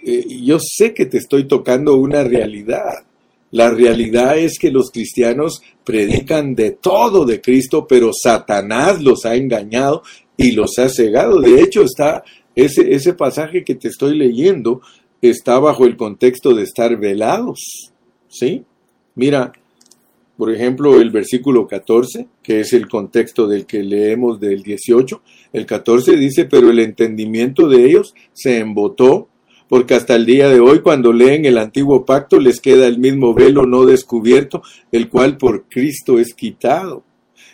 eh, 0.05 0.25
yo 0.43 0.57
sé 0.59 0.93
que 0.93 1.05
te 1.05 1.17
estoy 1.17 1.45
tocando 1.45 1.97
una 1.97 2.23
realidad. 2.23 3.03
La 3.51 3.69
realidad 3.69 4.37
es 4.37 4.59
que 4.59 4.71
los 4.71 4.91
cristianos 4.91 5.61
predican 5.83 6.55
de 6.55 6.71
todo 6.71 7.25
de 7.25 7.41
Cristo, 7.41 7.87
pero 7.87 8.11
Satanás 8.13 9.01
los 9.01 9.25
ha 9.25 9.35
engañado 9.35 10.03
y 10.37 10.51
los 10.51 10.77
ha 10.77 10.89
cegado. 10.89 11.41
De 11.41 11.61
hecho, 11.61 11.83
está 11.83 12.23
ese, 12.55 12.93
ese 12.93 13.13
pasaje 13.13 13.63
que 13.63 13.75
te 13.75 13.87
estoy 13.87 14.17
leyendo 14.17 14.81
está 15.21 15.59
bajo 15.59 15.85
el 15.85 15.97
contexto 15.97 16.53
de 16.53 16.63
estar 16.63 16.97
velados. 16.97 17.91
¿Sí? 18.29 18.63
Mira, 19.15 19.51
por 20.38 20.54
ejemplo, 20.54 21.02
el 21.02 21.10
versículo 21.10 21.67
14, 21.67 22.28
que 22.43 22.60
es 22.60 22.71
el 22.73 22.88
contexto 22.88 23.47
del 23.47 23.65
que 23.65 23.82
leemos 23.82 24.39
del 24.39 24.62
18, 24.62 25.21
el 25.54 25.65
14 25.65 26.15
dice, 26.15 26.45
pero 26.45 26.69
el 26.69 26.80
entendimiento 26.80 27.67
de 27.67 27.86
ellos 27.86 28.13
se 28.34 28.60
embotó, 28.60 29.30
porque 29.67 29.95
hasta 29.95 30.15
el 30.15 30.26
día 30.26 30.47
de 30.47 30.60
hoy, 30.60 30.80
cuando 30.82 31.12
leen 31.12 31.45
el 31.45 31.58
antiguo 31.58 32.06
pacto, 32.06 32.39
les 32.39 32.62
queda 32.62 32.88
el 32.88 33.00
mismo 33.00 33.34
velo 33.34 33.65
no 33.65 33.86
descubierto, 33.86 34.62
el 34.91 35.10
cual 35.10 35.38
por 35.38 35.65
Cristo 35.67 36.19
es 36.19 36.34
quitado. 36.34 37.04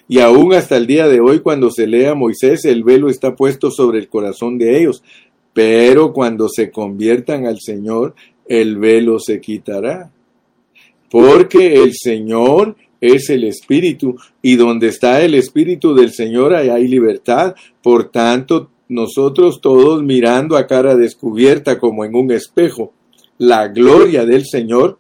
Y 0.08 0.19
aún 0.19 0.54
hasta 0.54 0.76
el 0.76 0.86
día 0.86 1.08
de 1.08 1.22
hoy, 1.22 1.39
cuando 1.39 1.72
se 1.72 1.88
lea 1.88 2.13
Moisés, 2.13 2.65
el 2.65 2.84
velo 2.84 3.10
está 3.10 3.36
puesto 3.36 3.72
sobre 3.72 4.00
el 4.00 4.10
corazón 4.10 4.58
de 4.58 4.80
ellos. 4.80 5.02
Pero 5.54 6.13
cuando 6.13 6.50
se 6.50 6.69
conviertan 6.69 7.46
al 7.46 7.60
Señor, 7.62 8.13
el 8.46 8.78
velo 8.78 9.19
se 9.19 9.39
quitará. 9.39 10.12
Porque 11.13 11.76
el 11.76 11.93
Señor 11.93 12.76
es 12.99 13.30
el 13.30 13.43
Espíritu, 13.43 14.15
y 14.41 14.56
donde 14.56 14.88
está 14.88 15.21
el 15.21 15.36
Espíritu 15.36 15.93
del 15.93 16.12
Señor, 16.12 16.56
ahí 16.56 16.69
hay 16.69 16.88
libertad. 16.88 17.54
Por 17.84 18.10
tanto, 18.10 18.71
nosotros 18.89 19.62
todos 19.62 20.02
mirando 20.02 20.58
a 20.58 20.65
cara 20.65 20.95
descubierta 20.95 21.78
como 21.78 22.04
en 22.04 22.15
un 22.15 22.32
espejo 22.32 22.93
la 23.38 23.67
gloria 23.67 24.26
del 24.26 24.43
Señor, 24.47 24.97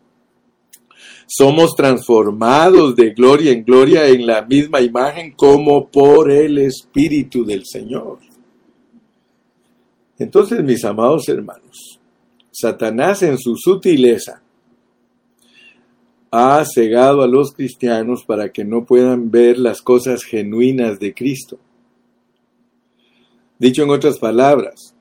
somos 1.25 1.75
transformados 1.75 2.95
de 2.95 3.09
gloria 3.09 3.51
en 3.51 3.63
gloria 3.63 4.05
en 4.07 4.27
la 4.27 4.43
misma 4.43 4.81
imagen 4.81 5.31
como 5.31 5.87
por 5.89 6.29
el 6.29 6.59
Espíritu 6.59 7.43
del 7.43 7.65
Señor. 7.65 8.19
Entonces, 10.19 10.63
mis 10.63 10.85
amados 10.85 11.27
hermanos, 11.27 11.99
Satanás 12.51 13.23
en 13.23 13.39
su 13.39 13.57
sutileza 13.57 14.42
ha 16.35 16.65
cegado 16.65 17.21
a 17.21 17.27
los 17.27 17.51
cristianos 17.51 18.23
para 18.25 18.51
que 18.51 18.65
no 18.65 18.85
puedan 18.85 19.29
ver 19.29 19.59
las 19.59 19.83
cosas 19.83 20.23
genuinas 20.23 20.97
de 20.97 21.13
Cristo. 21.13 21.59
Dicho 23.59 23.83
en 23.83 23.91
otras 23.91 24.17
palabras, 24.17 24.95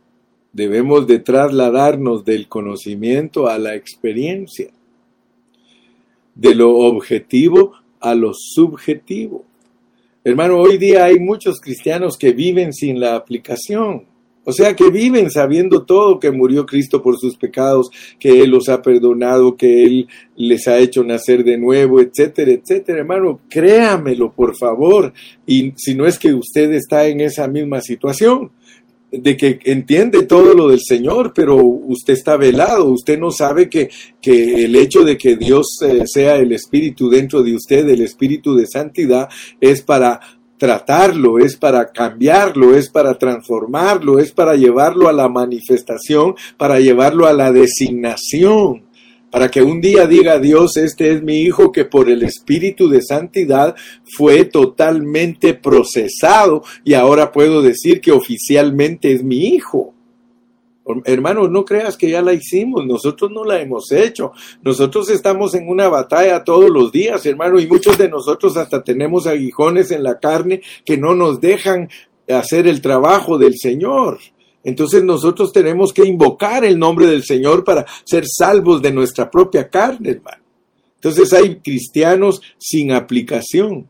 debemos 0.52 1.06
de 1.06 1.20
trasladarnos 1.20 2.26
del 2.26 2.48
conocimiento 2.48 3.48
a 3.48 3.56
la 3.56 3.74
experiencia 3.74 4.68
de 6.34 6.54
lo 6.54 6.76
objetivo 6.76 7.76
a 7.98 8.14
lo 8.14 8.32
subjetivo. 8.34 9.46
Hermano, 10.24 10.58
hoy 10.58 10.76
día 10.76 11.06
hay 11.06 11.18
muchos 11.18 11.62
cristianos 11.62 12.18
que 12.18 12.32
viven 12.32 12.74
sin 12.74 13.00
la 13.00 13.16
aplicación. 13.16 14.04
O 14.44 14.52
sea, 14.52 14.74
que 14.74 14.90
viven 14.90 15.30
sabiendo 15.30 15.82
todo 15.84 16.18
que 16.18 16.30
murió 16.30 16.66
Cristo 16.66 17.00
por 17.00 17.16
sus 17.18 17.36
pecados, 17.36 17.90
que 18.18 18.42
Él 18.42 18.50
los 18.50 18.68
ha 18.68 18.82
perdonado, 18.82 19.56
que 19.56 19.84
Él 19.84 20.08
les 20.36 20.66
ha 20.66 20.78
hecho 20.78 21.04
nacer 21.04 21.44
de 21.44 21.56
nuevo, 21.56 22.00
etcétera, 22.00 22.50
etcétera. 22.50 23.00
Hermano, 23.00 23.40
créamelo, 23.48 24.32
por 24.32 24.56
favor. 24.56 25.12
Y 25.46 25.72
si 25.76 25.94
no 25.94 26.06
es 26.06 26.18
que 26.18 26.34
usted 26.34 26.72
está 26.72 27.06
en 27.06 27.20
esa 27.20 27.46
misma 27.46 27.80
situación, 27.80 28.50
de 29.12 29.36
que 29.36 29.58
entiende 29.64 30.22
todo 30.22 30.54
lo 30.54 30.68
del 30.68 30.80
Señor, 30.80 31.32
pero 31.34 31.56
usted 31.56 32.14
está 32.14 32.38
velado, 32.38 32.86
usted 32.86 33.18
no 33.18 33.30
sabe 33.30 33.68
que, 33.68 33.90
que 34.22 34.64
el 34.64 34.74
hecho 34.74 35.04
de 35.04 35.18
que 35.18 35.36
Dios 35.36 35.66
eh, 35.82 36.04
sea 36.06 36.36
el 36.36 36.52
Espíritu 36.52 37.10
dentro 37.10 37.42
de 37.42 37.54
usted, 37.54 37.86
el 37.90 38.00
Espíritu 38.00 38.54
de 38.54 38.66
santidad, 38.66 39.28
es 39.60 39.82
para 39.82 40.18
tratarlo, 40.62 41.40
es 41.40 41.56
para 41.56 41.90
cambiarlo, 41.90 42.76
es 42.76 42.88
para 42.88 43.18
transformarlo, 43.18 44.20
es 44.20 44.30
para 44.30 44.54
llevarlo 44.54 45.08
a 45.08 45.12
la 45.12 45.28
manifestación, 45.28 46.36
para 46.56 46.78
llevarlo 46.78 47.26
a 47.26 47.32
la 47.32 47.50
designación 47.50 48.84
para 49.28 49.50
que 49.50 49.62
un 49.62 49.80
día 49.80 50.06
diga 50.06 50.38
Dios, 50.38 50.76
este 50.76 51.10
es 51.10 51.22
mi 51.22 51.40
hijo 51.40 51.72
que 51.72 51.86
por 51.86 52.10
el 52.10 52.22
Espíritu 52.22 52.86
de 52.90 53.00
Santidad 53.00 53.74
fue 54.04 54.44
totalmente 54.44 55.54
procesado 55.54 56.62
y 56.84 56.92
ahora 56.92 57.32
puedo 57.32 57.62
decir 57.62 58.02
que 58.02 58.12
oficialmente 58.12 59.10
es 59.10 59.24
mi 59.24 59.54
hijo. 59.54 59.94
Hermanos, 61.04 61.50
no 61.50 61.64
creas 61.64 61.96
que 61.96 62.10
ya 62.10 62.22
la 62.22 62.32
hicimos, 62.32 62.84
nosotros 62.84 63.30
no 63.30 63.44
la 63.44 63.60
hemos 63.60 63.92
hecho. 63.92 64.32
Nosotros 64.62 65.08
estamos 65.10 65.54
en 65.54 65.68
una 65.68 65.88
batalla 65.88 66.42
todos 66.42 66.70
los 66.70 66.90
días, 66.90 67.24
hermano, 67.24 67.60
y 67.60 67.66
muchos 67.66 67.96
de 67.96 68.08
nosotros 68.08 68.56
hasta 68.56 68.82
tenemos 68.82 69.26
aguijones 69.26 69.92
en 69.92 70.02
la 70.02 70.18
carne 70.18 70.60
que 70.84 70.96
no 70.96 71.14
nos 71.14 71.40
dejan 71.40 71.88
hacer 72.28 72.66
el 72.66 72.80
trabajo 72.80 73.38
del 73.38 73.56
Señor. 73.56 74.18
Entonces 74.64 75.02
nosotros 75.02 75.52
tenemos 75.52 75.92
que 75.92 76.06
invocar 76.06 76.64
el 76.64 76.78
nombre 76.78 77.06
del 77.06 77.24
Señor 77.24 77.64
para 77.64 77.86
ser 78.04 78.24
salvos 78.26 78.80
de 78.80 78.92
nuestra 78.92 79.30
propia 79.30 79.68
carne, 79.68 80.10
hermano. 80.10 80.42
Entonces 80.96 81.32
hay 81.32 81.56
cristianos 81.56 82.40
sin 82.58 82.92
aplicación. 82.92 83.88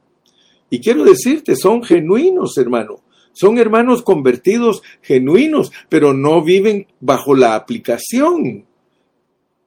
Y 0.71 0.81
quiero 0.81 1.05
decirte, 1.05 1.57
son 1.57 1.83
genuinos, 1.83 2.57
hermano. 2.57 3.02
Son 3.33 3.59
hermanos 3.59 4.03
convertidos 4.03 4.83
genuinos, 5.01 5.73
pero 5.89 6.13
no 6.13 6.43
viven 6.43 6.87
bajo 7.01 7.35
la 7.35 7.55
aplicación. 7.55 8.67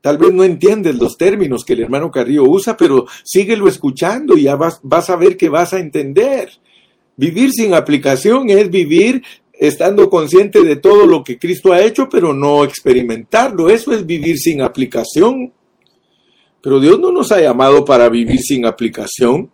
Tal 0.05 0.19
vez 0.19 0.31
no 0.33 0.43
entiendes 0.43 0.95
los 0.97 1.17
términos 1.17 1.65
que 1.65 1.73
el 1.73 1.81
hermano 1.81 2.11
Carrillo 2.11 2.43
usa, 2.43 2.77
pero 2.77 3.07
síguelo 3.23 3.67
escuchando 3.67 4.37
y 4.37 4.43
ya 4.43 4.55
vas, 4.55 5.09
a 5.09 5.15
ver 5.15 5.35
que 5.35 5.49
vas 5.49 5.73
a 5.73 5.79
entender. 5.79 6.51
Vivir 7.17 7.49
sin 7.51 7.73
aplicación 7.73 8.51
es 8.51 8.69
vivir 8.69 9.23
estando 9.51 10.07
consciente 10.11 10.61
de 10.63 10.75
todo 10.75 11.07
lo 11.07 11.23
que 11.23 11.39
Cristo 11.39 11.73
ha 11.73 11.81
hecho, 11.81 12.07
pero 12.07 12.35
no 12.35 12.63
experimentarlo. 12.63 13.67
Eso 13.67 13.93
es 13.93 14.05
vivir 14.05 14.37
sin 14.37 14.61
aplicación. 14.61 15.51
Pero 16.61 16.79
Dios 16.79 16.99
no 16.99 17.11
nos 17.11 17.31
ha 17.31 17.41
llamado 17.41 17.83
para 17.83 18.07
vivir 18.07 18.41
sin 18.41 18.67
aplicación. 18.67 19.49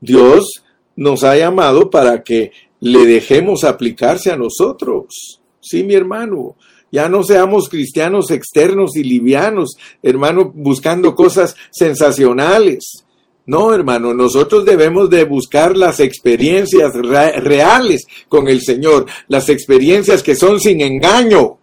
Dios 0.00 0.64
nos 0.96 1.24
ha 1.24 1.36
llamado 1.36 1.90
para 1.90 2.22
que 2.22 2.52
le 2.84 3.06
dejemos 3.06 3.64
aplicarse 3.64 4.30
a 4.30 4.36
nosotros. 4.36 5.40
Sí, 5.58 5.84
mi 5.84 5.94
hermano, 5.94 6.56
ya 6.92 7.08
no 7.08 7.24
seamos 7.24 7.70
cristianos 7.70 8.30
externos 8.30 8.94
y 8.96 9.02
livianos, 9.02 9.78
hermano, 10.02 10.52
buscando 10.54 11.14
cosas 11.16 11.56
sensacionales. 11.70 13.04
No, 13.46 13.74
hermano, 13.74 14.12
nosotros 14.12 14.66
debemos 14.66 15.08
de 15.08 15.24
buscar 15.24 15.78
las 15.78 15.98
experiencias 15.98 16.92
reales 16.94 18.04
con 18.28 18.48
el 18.48 18.60
Señor, 18.60 19.06
las 19.28 19.48
experiencias 19.48 20.22
que 20.22 20.36
son 20.36 20.60
sin 20.60 20.82
engaño. 20.82 21.58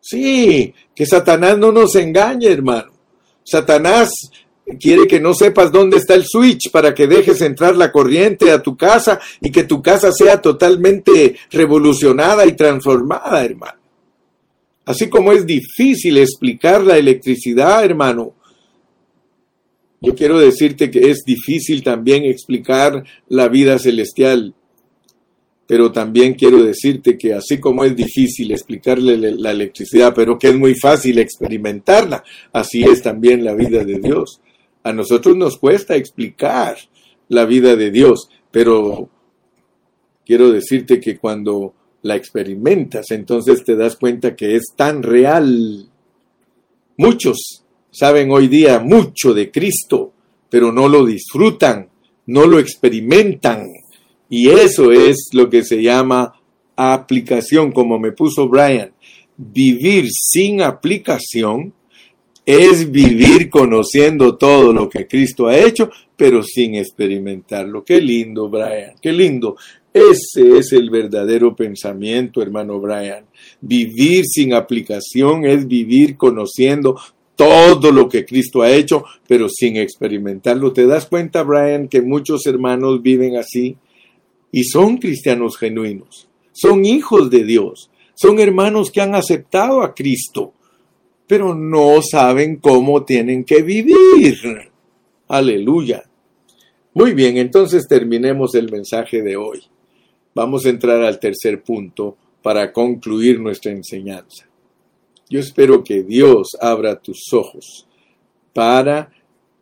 Sí, 0.00 0.72
que 0.94 1.04
Satanás 1.04 1.58
no 1.58 1.72
nos 1.72 1.96
engañe, 1.96 2.46
hermano. 2.46 2.92
Satanás 3.44 4.10
quiere 4.78 5.06
que 5.06 5.20
no 5.20 5.34
sepas 5.34 5.72
dónde 5.72 5.96
está 5.96 6.14
el 6.14 6.24
switch 6.26 6.70
para 6.70 6.94
que 6.94 7.06
dejes 7.06 7.40
entrar 7.40 7.76
la 7.76 7.90
corriente 7.90 8.50
a 8.50 8.62
tu 8.62 8.76
casa 8.76 9.20
y 9.40 9.50
que 9.50 9.64
tu 9.64 9.82
casa 9.82 10.12
sea 10.12 10.40
totalmente 10.40 11.36
revolucionada 11.50 12.46
y 12.46 12.52
transformada, 12.52 13.44
hermano. 13.44 13.78
Así 14.84 15.08
como 15.08 15.32
es 15.32 15.46
difícil 15.46 16.18
explicar 16.18 16.82
la 16.82 16.98
electricidad, 16.98 17.84
hermano, 17.84 18.34
yo 20.00 20.16
quiero 20.16 20.40
decirte 20.40 20.90
que 20.90 21.10
es 21.10 21.22
difícil 21.24 21.84
también 21.84 22.24
explicar 22.24 23.04
la 23.28 23.48
vida 23.48 23.78
celestial. 23.78 24.52
Pero 25.68 25.92
también 25.92 26.34
quiero 26.34 26.62
decirte 26.62 27.16
que 27.16 27.32
así 27.32 27.58
como 27.58 27.84
es 27.84 27.94
difícil 27.94 28.50
explicarle 28.50 29.16
la 29.16 29.52
electricidad, 29.52 30.12
pero 30.12 30.36
que 30.36 30.48
es 30.48 30.56
muy 30.56 30.74
fácil 30.74 31.18
experimentarla, 31.20 32.24
así 32.52 32.82
es 32.82 33.00
también 33.00 33.44
la 33.44 33.54
vida 33.54 33.84
de 33.84 34.00
Dios. 34.00 34.41
A 34.82 34.92
nosotros 34.92 35.36
nos 35.36 35.58
cuesta 35.58 35.96
explicar 35.96 36.76
la 37.28 37.44
vida 37.44 37.76
de 37.76 37.90
Dios, 37.90 38.28
pero 38.50 39.08
quiero 40.24 40.50
decirte 40.50 41.00
que 41.00 41.18
cuando 41.18 41.74
la 42.02 42.16
experimentas, 42.16 43.10
entonces 43.10 43.64
te 43.64 43.76
das 43.76 43.96
cuenta 43.96 44.34
que 44.34 44.56
es 44.56 44.74
tan 44.76 45.02
real. 45.02 45.88
Muchos 46.96 47.64
saben 47.90 48.30
hoy 48.30 48.48
día 48.48 48.80
mucho 48.80 49.34
de 49.34 49.50
Cristo, 49.50 50.12
pero 50.50 50.72
no 50.72 50.88
lo 50.88 51.06
disfrutan, 51.06 51.88
no 52.26 52.46
lo 52.46 52.58
experimentan. 52.58 53.68
Y 54.28 54.48
eso 54.48 54.90
es 54.90 55.28
lo 55.32 55.48
que 55.48 55.62
se 55.62 55.82
llama 55.82 56.34
aplicación, 56.74 57.70
como 57.70 57.98
me 57.98 58.12
puso 58.12 58.48
Brian. 58.48 58.92
Vivir 59.36 60.06
sin 60.10 60.62
aplicación 60.62 61.72
es 62.44 62.90
vivir 62.90 63.48
conociendo 63.48 64.36
todo 64.36 64.72
lo 64.72 64.88
que 64.88 65.06
Cristo 65.06 65.46
ha 65.46 65.56
hecho, 65.56 65.90
pero 66.16 66.42
sin 66.42 66.74
experimentarlo. 66.74 67.84
Qué 67.84 68.00
lindo, 68.00 68.48
Brian, 68.48 68.94
qué 69.00 69.12
lindo. 69.12 69.56
Ese 69.92 70.58
es 70.58 70.72
el 70.72 70.90
verdadero 70.90 71.54
pensamiento, 71.54 72.40
hermano 72.42 72.80
Brian. 72.80 73.26
Vivir 73.60 74.24
sin 74.24 74.54
aplicación 74.54 75.44
es 75.44 75.66
vivir 75.68 76.16
conociendo 76.16 76.98
todo 77.36 77.90
lo 77.92 78.08
que 78.08 78.24
Cristo 78.24 78.62
ha 78.62 78.70
hecho, 78.70 79.04
pero 79.26 79.48
sin 79.48 79.76
experimentarlo. 79.76 80.72
¿Te 80.72 80.86
das 80.86 81.06
cuenta, 81.06 81.42
Brian, 81.42 81.88
que 81.88 82.00
muchos 82.00 82.46
hermanos 82.46 83.02
viven 83.02 83.36
así? 83.36 83.76
Y 84.50 84.64
son 84.64 84.98
cristianos 84.98 85.56
genuinos, 85.56 86.28
son 86.52 86.84
hijos 86.84 87.30
de 87.30 87.44
Dios, 87.44 87.90
son 88.14 88.38
hermanos 88.38 88.90
que 88.90 89.00
han 89.00 89.14
aceptado 89.14 89.82
a 89.82 89.94
Cristo, 89.94 90.52
pero 91.26 91.54
no 91.54 92.00
saben 92.02 92.56
cómo 92.56 93.04
tienen 93.04 93.44
que 93.44 93.62
vivir. 93.62 94.36
Aleluya. 95.28 96.02
Muy 96.94 97.14
bien, 97.14 97.38
entonces 97.38 97.86
terminemos 97.88 98.54
el 98.54 98.70
mensaje 98.70 99.22
de 99.22 99.36
hoy. 99.36 99.62
Vamos 100.34 100.66
a 100.66 100.70
entrar 100.70 101.02
al 101.02 101.18
tercer 101.18 101.62
punto 101.62 102.16
para 102.42 102.72
concluir 102.72 103.40
nuestra 103.40 103.72
enseñanza. 103.72 104.46
Yo 105.30 105.40
espero 105.40 105.82
que 105.82 106.02
Dios 106.02 106.48
abra 106.60 107.00
tus 107.00 107.32
ojos 107.32 107.86
para 108.52 109.10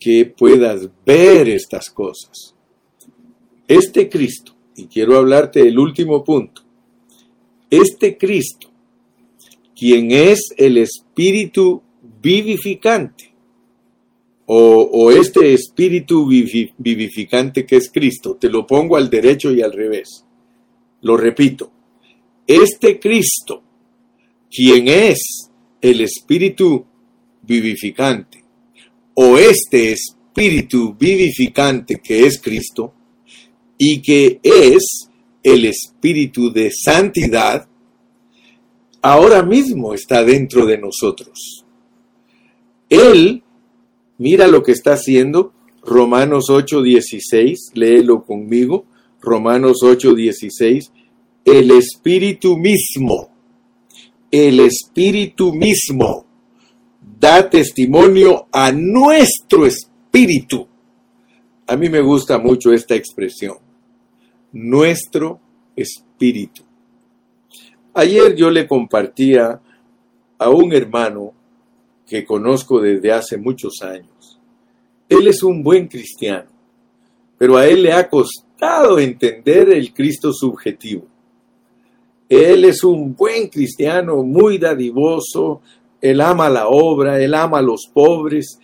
que 0.01 0.25
puedas 0.27 0.89
ver 1.05 1.49
estas 1.49 1.91
cosas. 1.91 2.55
Este 3.69 4.09
Cristo, 4.09 4.57
y 4.75 4.87
quiero 4.87 5.17
hablarte 5.17 5.63
del 5.63 5.79
último 5.79 6.25
punto, 6.25 6.63
este 7.71 8.17
Cristo 8.17 8.70
quien 9.81 10.11
es 10.11 10.53
el 10.59 10.77
espíritu 10.77 11.83
vivificante, 12.21 13.33
o, 14.45 15.11
este 15.11 15.55
espíritu 15.55 16.27
vivificante 16.27 17.65
que 17.65 17.77
es 17.77 17.91
Cristo. 17.91 18.37
Te 18.39 18.51
lo 18.51 18.67
pongo 18.67 18.97
al 18.97 19.09
derecho 19.09 19.55
y 19.55 19.63
al 19.63 19.73
revés. 19.73 20.27
Lo 21.01 21.17
repito. 21.17 21.73
Este 22.47 23.01
Cristo, 23.01 23.63
quien 24.51 24.89
es 24.89 25.49
el 25.81 26.03
espíritu 26.03 26.85
vivificante, 27.41 28.45
o 29.15 29.39
este 29.39 29.93
espíritu 29.93 30.95
vivificante 30.95 32.03
que 32.05 32.27
es 32.27 32.39
Cristo, 32.39 32.93
y 33.79 34.03
que 34.03 34.41
es 34.43 35.09
el 35.43 35.65
espíritu 35.65 36.53
de 36.53 36.71
santidad, 36.71 37.70
ahora 39.03 39.43
mismo 39.43 39.95
está 39.95 40.25
dentro 40.25 40.67
de 40.67 40.79
nosotros. 40.79 41.65
Él, 42.89 43.43
mira 44.19 44.47
lo 44.47 44.63
que 44.63 44.73
está 44.73 44.95
haciendo, 44.95 45.53
Romanos 45.83 46.51
8:16, 46.51 47.73
léelo 47.75 48.25
conmigo, 48.25 48.85
Romanos 49.21 49.79
8:16, 49.83 50.93
el 51.45 51.71
Espíritu 51.71 52.57
mismo, 52.57 53.31
el 54.31 54.61
Espíritu 54.61 55.55
mismo 55.55 56.27
da 57.21 57.49
testimonio 57.49 58.47
a 58.51 58.73
nuestro 58.73 59.67
espíritu. 59.67 60.67
A 61.67 61.77
mí 61.77 61.89
me 61.89 62.01
gusta 62.01 62.39
mucho 62.39 62.73
esta 62.73 62.95
expresión, 62.95 63.59
nuestro 64.53 65.39
espíritu. 65.77 66.63
Ayer 68.01 68.35
yo 68.35 68.51
le 68.51 68.67
compartía 68.67 69.61
a 70.39 70.49
un 70.49 70.73
hermano 70.73 71.35
que 72.07 72.25
conozco 72.25 72.81
desde 72.81 73.13
hace 73.13 73.37
muchos 73.37 73.83
años. 73.83 74.41
Él 75.07 75.27
es 75.27 75.43
un 75.43 75.63
buen 75.63 75.87
cristiano, 75.87 76.49
pero 77.37 77.59
a 77.59 77.67
él 77.67 77.83
le 77.83 77.93
ha 77.93 78.09
costado 78.09 78.99
entender 78.99 79.69
el 79.69 79.93
Cristo 79.93 80.33
subjetivo. 80.33 81.09
Él 82.27 82.65
es 82.65 82.83
un 82.85 83.15
buen 83.15 83.49
cristiano, 83.49 84.23
muy 84.23 84.57
dadivoso, 84.57 85.61
él 86.01 86.23
ama 86.23 86.49
la 86.49 86.69
obra, 86.69 87.23
él 87.23 87.35
ama 87.35 87.59
a 87.59 87.63
los 87.63 87.83
pobres, 87.93 88.59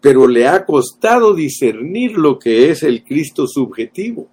pero 0.00 0.26
le 0.26 0.48
ha 0.48 0.66
costado 0.66 1.34
discernir 1.34 2.18
lo 2.18 2.36
que 2.36 2.70
es 2.70 2.82
el 2.82 3.04
Cristo 3.04 3.46
subjetivo. 3.46 4.26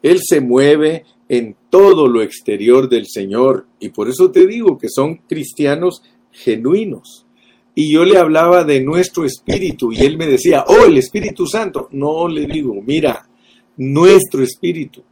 Él 0.00 0.20
se 0.22 0.40
mueve 0.40 1.04
en 1.28 1.56
todo 1.70 2.08
lo 2.08 2.22
exterior 2.22 2.88
del 2.88 3.06
Señor. 3.06 3.66
Y 3.80 3.90
por 3.90 4.08
eso 4.08 4.30
te 4.30 4.46
digo 4.46 4.78
que 4.78 4.88
son 4.88 5.16
cristianos 5.28 6.02
genuinos. 6.32 7.26
Y 7.74 7.92
yo 7.92 8.04
le 8.04 8.18
hablaba 8.18 8.64
de 8.64 8.80
nuestro 8.80 9.24
espíritu 9.24 9.92
y 9.92 10.00
él 10.00 10.18
me 10.18 10.26
decía, 10.26 10.64
oh, 10.66 10.84
el 10.84 10.98
Espíritu 10.98 11.46
Santo. 11.46 11.88
No 11.92 12.26
le 12.26 12.46
digo, 12.46 12.74
mira, 12.84 13.28
nuestro 13.76 14.42
espíritu. 14.42 15.04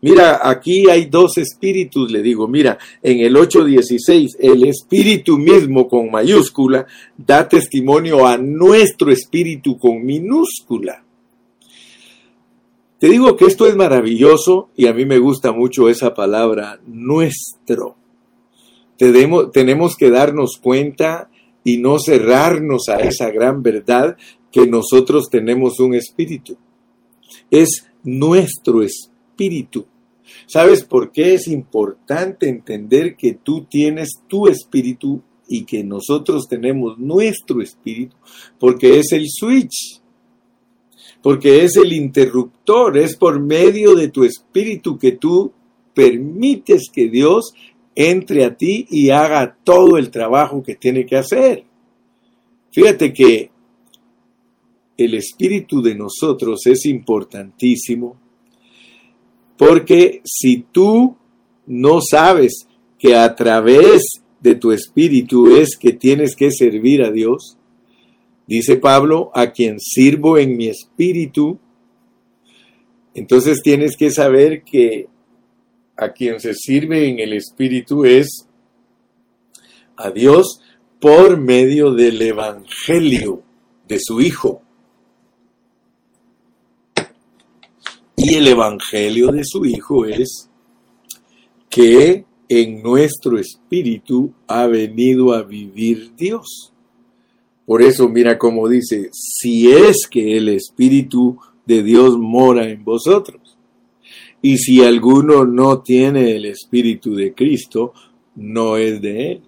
Mira, 0.00 0.40
aquí 0.42 0.90
hay 0.90 1.06
dos 1.06 1.38
espíritus, 1.38 2.10
le 2.10 2.22
digo, 2.22 2.48
mira, 2.48 2.76
en 3.02 3.20
el 3.20 3.36
8.16, 3.36 4.30
el 4.40 4.64
espíritu 4.64 5.38
mismo 5.38 5.86
con 5.86 6.10
mayúscula 6.10 6.86
da 7.16 7.48
testimonio 7.48 8.26
a 8.26 8.36
nuestro 8.36 9.12
espíritu 9.12 9.78
con 9.78 10.04
minúscula. 10.04 11.04
Te 13.02 13.08
digo 13.08 13.36
que 13.36 13.46
esto 13.46 13.66
es 13.66 13.74
maravilloso 13.74 14.70
y 14.76 14.86
a 14.86 14.92
mí 14.92 15.04
me 15.04 15.18
gusta 15.18 15.50
mucho 15.50 15.88
esa 15.88 16.14
palabra, 16.14 16.80
nuestro. 16.86 17.96
Tenemos, 18.96 19.96
que 19.96 20.08
darnos 20.08 20.56
cuenta 20.62 21.28
y 21.64 21.78
no 21.78 21.98
cerrarnos 21.98 22.88
a 22.88 23.00
esa 23.00 23.32
gran 23.32 23.60
verdad 23.60 24.16
que 24.52 24.68
nosotros 24.68 25.28
tenemos 25.32 25.80
un 25.80 25.94
espíritu. 25.94 26.56
Es 27.50 27.88
nuestro 28.04 28.84
espíritu. 28.84 29.84
¿Sabes 30.46 30.84
por 30.84 31.10
qué 31.10 31.34
es 31.34 31.48
importante 31.48 32.48
entender 32.48 33.16
que 33.16 33.34
tú 33.34 33.64
tienes 33.64 34.10
tu 34.28 34.46
espíritu 34.46 35.20
y 35.48 35.64
que 35.64 35.82
nosotros 35.82 36.46
tenemos 36.48 37.00
nuestro 37.00 37.62
espíritu? 37.62 38.14
Porque 38.60 39.00
es 39.00 39.10
el 39.10 39.24
switch, 39.28 40.01
porque 41.22 41.64
es 41.64 41.76
el 41.76 41.92
interruptor, 41.92 42.98
es 42.98 43.16
por 43.16 43.40
medio 43.40 43.94
de 43.94 44.08
tu 44.08 44.24
espíritu 44.24 44.98
que 44.98 45.12
tú 45.12 45.52
permites 45.94 46.90
que 46.92 47.08
Dios 47.08 47.52
entre 47.94 48.44
a 48.44 48.56
ti 48.56 48.86
y 48.90 49.10
haga 49.10 49.56
todo 49.62 49.98
el 49.98 50.10
trabajo 50.10 50.62
que 50.62 50.74
tiene 50.74 51.06
que 51.06 51.16
hacer. 51.16 51.64
Fíjate 52.70 53.12
que 53.12 53.50
el 54.96 55.14
espíritu 55.14 55.82
de 55.82 55.94
nosotros 55.94 56.66
es 56.66 56.86
importantísimo 56.86 58.16
porque 59.56 60.22
si 60.24 60.64
tú 60.72 61.16
no 61.66 62.00
sabes 62.00 62.66
que 62.98 63.14
a 63.14 63.34
través 63.36 64.02
de 64.40 64.56
tu 64.56 64.72
espíritu 64.72 65.54
es 65.54 65.76
que 65.76 65.92
tienes 65.92 66.34
que 66.34 66.50
servir 66.50 67.02
a 67.04 67.12
Dios, 67.12 67.56
dice 68.56 68.76
Pablo, 68.76 69.30
a 69.34 69.52
quien 69.52 69.78
sirvo 69.80 70.38
en 70.38 70.56
mi 70.56 70.68
espíritu, 70.68 71.58
entonces 73.14 73.60
tienes 73.62 73.96
que 73.96 74.10
saber 74.10 74.62
que 74.62 75.08
a 75.96 76.12
quien 76.12 76.40
se 76.40 76.54
sirve 76.54 77.08
en 77.08 77.18
el 77.18 77.34
espíritu 77.34 78.04
es 78.04 78.48
a 79.96 80.10
Dios 80.10 80.60
por 81.00 81.38
medio 81.38 81.92
del 81.92 82.20
evangelio 82.22 83.42
de 83.86 83.98
su 84.00 84.20
Hijo. 84.20 84.62
Y 88.16 88.34
el 88.34 88.46
Evangelio 88.46 89.32
de 89.32 89.42
su 89.44 89.66
Hijo 89.66 90.06
es 90.06 90.48
que 91.68 92.24
en 92.48 92.82
nuestro 92.82 93.38
espíritu 93.38 94.32
ha 94.46 94.66
venido 94.66 95.32
a 95.32 95.42
vivir 95.42 96.14
Dios. 96.14 96.71
Por 97.66 97.82
eso 97.82 98.08
mira 98.08 98.38
cómo 98.38 98.68
dice, 98.68 99.08
si 99.12 99.70
es 99.70 100.06
que 100.10 100.36
el 100.36 100.48
Espíritu 100.48 101.38
de 101.64 101.82
Dios 101.82 102.18
mora 102.18 102.68
en 102.68 102.84
vosotros. 102.84 103.56
Y 104.40 104.58
si 104.58 104.82
alguno 104.82 105.44
no 105.44 105.80
tiene 105.80 106.36
el 106.36 106.46
Espíritu 106.46 107.14
de 107.14 107.32
Cristo, 107.32 107.92
no 108.34 108.76
es 108.76 109.00
de 109.00 109.32
él. 109.32 109.42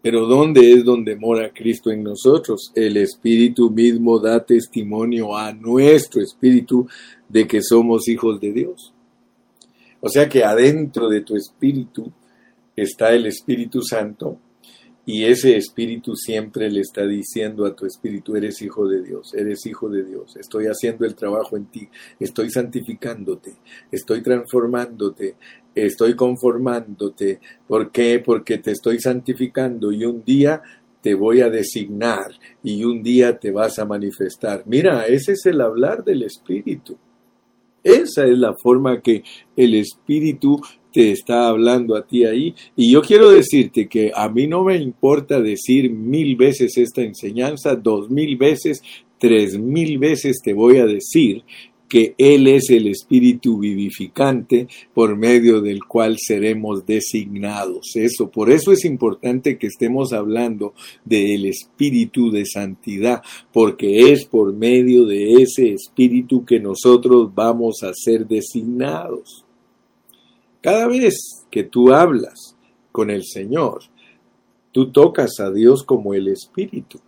Pero 0.00 0.26
¿dónde 0.26 0.72
es 0.72 0.84
donde 0.84 1.16
mora 1.16 1.50
Cristo 1.52 1.90
en 1.90 2.04
nosotros? 2.04 2.70
El 2.74 2.96
Espíritu 2.98 3.70
mismo 3.70 4.20
da 4.20 4.44
testimonio 4.44 5.36
a 5.36 5.52
nuestro 5.52 6.20
Espíritu 6.20 6.86
de 7.28 7.46
que 7.46 7.62
somos 7.62 8.06
hijos 8.08 8.38
de 8.38 8.52
Dios. 8.52 8.92
O 10.00 10.08
sea 10.08 10.28
que 10.28 10.44
adentro 10.44 11.08
de 11.08 11.22
tu 11.22 11.34
Espíritu 11.34 12.12
está 12.76 13.12
el 13.14 13.26
Espíritu 13.26 13.80
Santo 13.82 14.38
y 15.06 15.24
ese 15.24 15.56
espíritu 15.56 16.16
siempre 16.16 16.70
le 16.70 16.80
está 16.80 17.06
diciendo 17.06 17.66
a 17.66 17.76
tu 17.76 17.86
espíritu, 17.86 18.36
eres 18.36 18.62
hijo 18.62 18.88
de 18.88 19.02
Dios, 19.02 19.34
eres 19.34 19.66
hijo 19.66 19.88
de 19.88 20.04
Dios, 20.04 20.36
estoy 20.36 20.66
haciendo 20.66 21.04
el 21.04 21.14
trabajo 21.14 21.56
en 21.56 21.66
ti, 21.66 21.88
estoy 22.18 22.50
santificándote, 22.50 23.54
estoy 23.90 24.22
transformándote, 24.22 25.36
estoy 25.74 26.14
conformándote. 26.16 27.40
¿Por 27.66 27.90
qué? 27.90 28.22
Porque 28.24 28.58
te 28.58 28.70
estoy 28.70 28.98
santificando 28.98 29.92
y 29.92 30.04
un 30.04 30.24
día 30.24 30.62
te 31.02 31.14
voy 31.14 31.42
a 31.42 31.50
designar 31.50 32.32
y 32.62 32.82
un 32.84 33.02
día 33.02 33.38
te 33.38 33.50
vas 33.50 33.78
a 33.78 33.84
manifestar. 33.84 34.62
Mira, 34.64 35.06
ese 35.06 35.32
es 35.32 35.44
el 35.44 35.60
hablar 35.60 36.02
del 36.02 36.22
espíritu. 36.22 36.96
Esa 37.84 38.26
es 38.26 38.38
la 38.38 38.54
forma 38.54 39.00
que 39.00 39.22
el 39.56 39.74
espíritu 39.74 40.60
te 40.90 41.10
está 41.10 41.48
hablando 41.48 41.96
a 41.96 42.06
ti 42.06 42.24
ahí. 42.24 42.54
Y 42.76 42.90
yo 42.90 43.02
quiero 43.02 43.30
decirte 43.30 43.88
que 43.88 44.10
a 44.14 44.28
mí 44.28 44.46
no 44.46 44.64
me 44.64 44.76
importa 44.76 45.40
decir 45.40 45.90
mil 45.90 46.36
veces 46.36 46.78
esta 46.78 47.02
enseñanza, 47.02 47.76
dos 47.76 48.08
mil 48.10 48.36
veces, 48.36 48.82
tres 49.18 49.58
mil 49.58 49.98
veces 49.98 50.40
te 50.42 50.54
voy 50.54 50.78
a 50.78 50.86
decir 50.86 51.42
que 51.88 52.14
Él 52.18 52.46
es 52.46 52.70
el 52.70 52.86
Espíritu 52.86 53.58
vivificante 53.58 54.68
por 54.92 55.16
medio 55.16 55.60
del 55.60 55.84
cual 55.84 56.16
seremos 56.18 56.86
designados. 56.86 57.94
Eso, 57.94 58.30
por 58.30 58.50
eso 58.50 58.72
es 58.72 58.84
importante 58.84 59.58
que 59.58 59.66
estemos 59.66 60.12
hablando 60.12 60.74
del 61.04 61.46
Espíritu 61.46 62.30
de 62.30 62.46
santidad, 62.46 63.22
porque 63.52 64.12
es 64.12 64.24
por 64.24 64.52
medio 64.52 65.04
de 65.04 65.34
ese 65.42 65.72
Espíritu 65.72 66.44
que 66.44 66.60
nosotros 66.60 67.34
vamos 67.34 67.82
a 67.82 67.92
ser 67.94 68.26
designados. 68.26 69.44
Cada 70.60 70.86
vez 70.86 71.44
que 71.50 71.64
tú 71.64 71.92
hablas 71.92 72.56
con 72.90 73.10
el 73.10 73.24
Señor, 73.24 73.82
tú 74.72 74.90
tocas 74.90 75.38
a 75.38 75.50
Dios 75.50 75.84
como 75.84 76.14
el 76.14 76.28
Espíritu. 76.28 76.98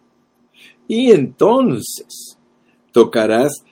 Y 0.86 1.10
entonces 1.10 2.38
tocarás 2.92 3.64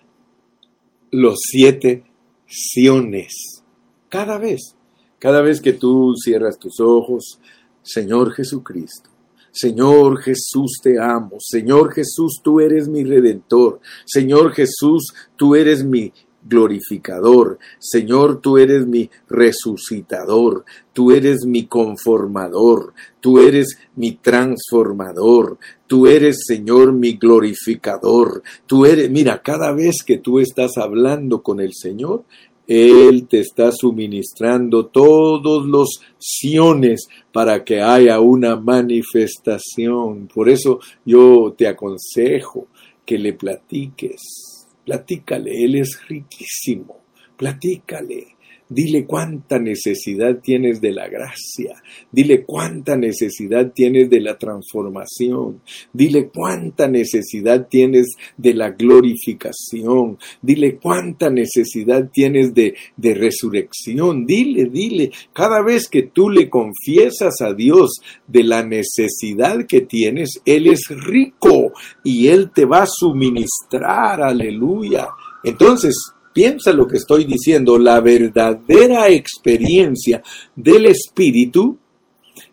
los 1.14 1.36
siete 1.40 2.02
siones. 2.46 3.62
Cada 4.08 4.38
vez, 4.38 4.74
cada 5.18 5.42
vez 5.42 5.60
que 5.60 5.72
tú 5.72 6.14
cierras 6.16 6.58
tus 6.58 6.80
ojos, 6.80 7.38
Señor 7.82 8.32
Jesucristo, 8.32 9.10
Señor 9.52 10.18
Jesús, 10.18 10.80
te 10.82 10.98
amo. 11.00 11.36
Señor 11.38 11.92
Jesús, 11.92 12.40
tú 12.42 12.58
eres 12.60 12.88
mi 12.88 13.04
redentor. 13.04 13.80
Señor 14.04 14.52
Jesús, 14.52 15.14
tú 15.36 15.54
eres 15.54 15.84
mi 15.84 16.12
glorificador. 16.44 17.58
Señor, 17.78 18.40
tú 18.40 18.58
eres 18.58 18.86
mi 18.86 19.10
resucitador, 19.28 20.64
tú 20.92 21.10
eres 21.10 21.44
mi 21.46 21.66
conformador, 21.66 22.92
tú 23.20 23.38
eres 23.38 23.78
mi 23.96 24.12
transformador, 24.12 25.58
tú 25.86 26.06
eres, 26.06 26.44
Señor, 26.46 26.92
mi 26.92 27.14
glorificador. 27.14 28.42
Tú 28.66 28.86
eres, 28.86 29.10
mira, 29.10 29.42
cada 29.42 29.72
vez 29.72 29.96
que 30.04 30.18
tú 30.18 30.38
estás 30.38 30.76
hablando 30.76 31.42
con 31.42 31.60
el 31.60 31.72
Señor, 31.72 32.24
él 32.66 33.26
te 33.28 33.40
está 33.40 33.70
suministrando 33.72 34.86
todos 34.86 35.66
los 35.66 36.00
siones 36.18 37.08
para 37.30 37.62
que 37.62 37.82
haya 37.82 38.20
una 38.20 38.56
manifestación. 38.56 40.28
Por 40.32 40.48
eso 40.48 40.80
yo 41.04 41.54
te 41.56 41.68
aconsejo 41.68 42.68
que 43.04 43.18
le 43.18 43.34
platiques 43.34 44.53
Platícale, 44.84 45.64
Él 45.64 45.76
es 45.76 46.00
riquísimo. 46.08 47.04
Platícale. 47.36 48.33
Dile 48.68 49.04
cuánta 49.04 49.58
necesidad 49.58 50.38
tienes 50.42 50.80
de 50.80 50.92
la 50.92 51.06
gracia. 51.06 51.82
Dile 52.10 52.44
cuánta 52.44 52.96
necesidad 52.96 53.72
tienes 53.72 54.08
de 54.08 54.20
la 54.20 54.38
transformación. 54.38 55.60
Dile 55.92 56.28
cuánta 56.28 56.88
necesidad 56.88 57.68
tienes 57.68 58.14
de 58.38 58.54
la 58.54 58.70
glorificación. 58.70 60.16
Dile 60.40 60.76
cuánta 60.76 61.28
necesidad 61.28 62.08
tienes 62.10 62.54
de, 62.54 62.74
de 62.96 63.14
resurrección. 63.14 64.24
Dile, 64.24 64.64
dile. 64.70 65.10
Cada 65.34 65.62
vez 65.62 65.86
que 65.86 66.04
tú 66.04 66.30
le 66.30 66.48
confiesas 66.48 67.42
a 67.42 67.52
Dios 67.52 68.00
de 68.26 68.44
la 68.44 68.64
necesidad 68.64 69.66
que 69.66 69.82
tienes, 69.82 70.40
Él 70.46 70.68
es 70.68 70.88
rico 70.88 71.72
y 72.02 72.28
Él 72.28 72.50
te 72.50 72.64
va 72.64 72.84
a 72.84 72.88
suministrar. 72.88 74.22
Aleluya. 74.22 75.08
Entonces, 75.42 76.14
piensa 76.34 76.72
lo 76.72 76.86
que 76.86 76.98
estoy 76.98 77.24
diciendo, 77.24 77.78
la 77.78 78.00
verdadera 78.00 79.08
experiencia 79.08 80.22
del 80.54 80.86
Espíritu 80.86 81.78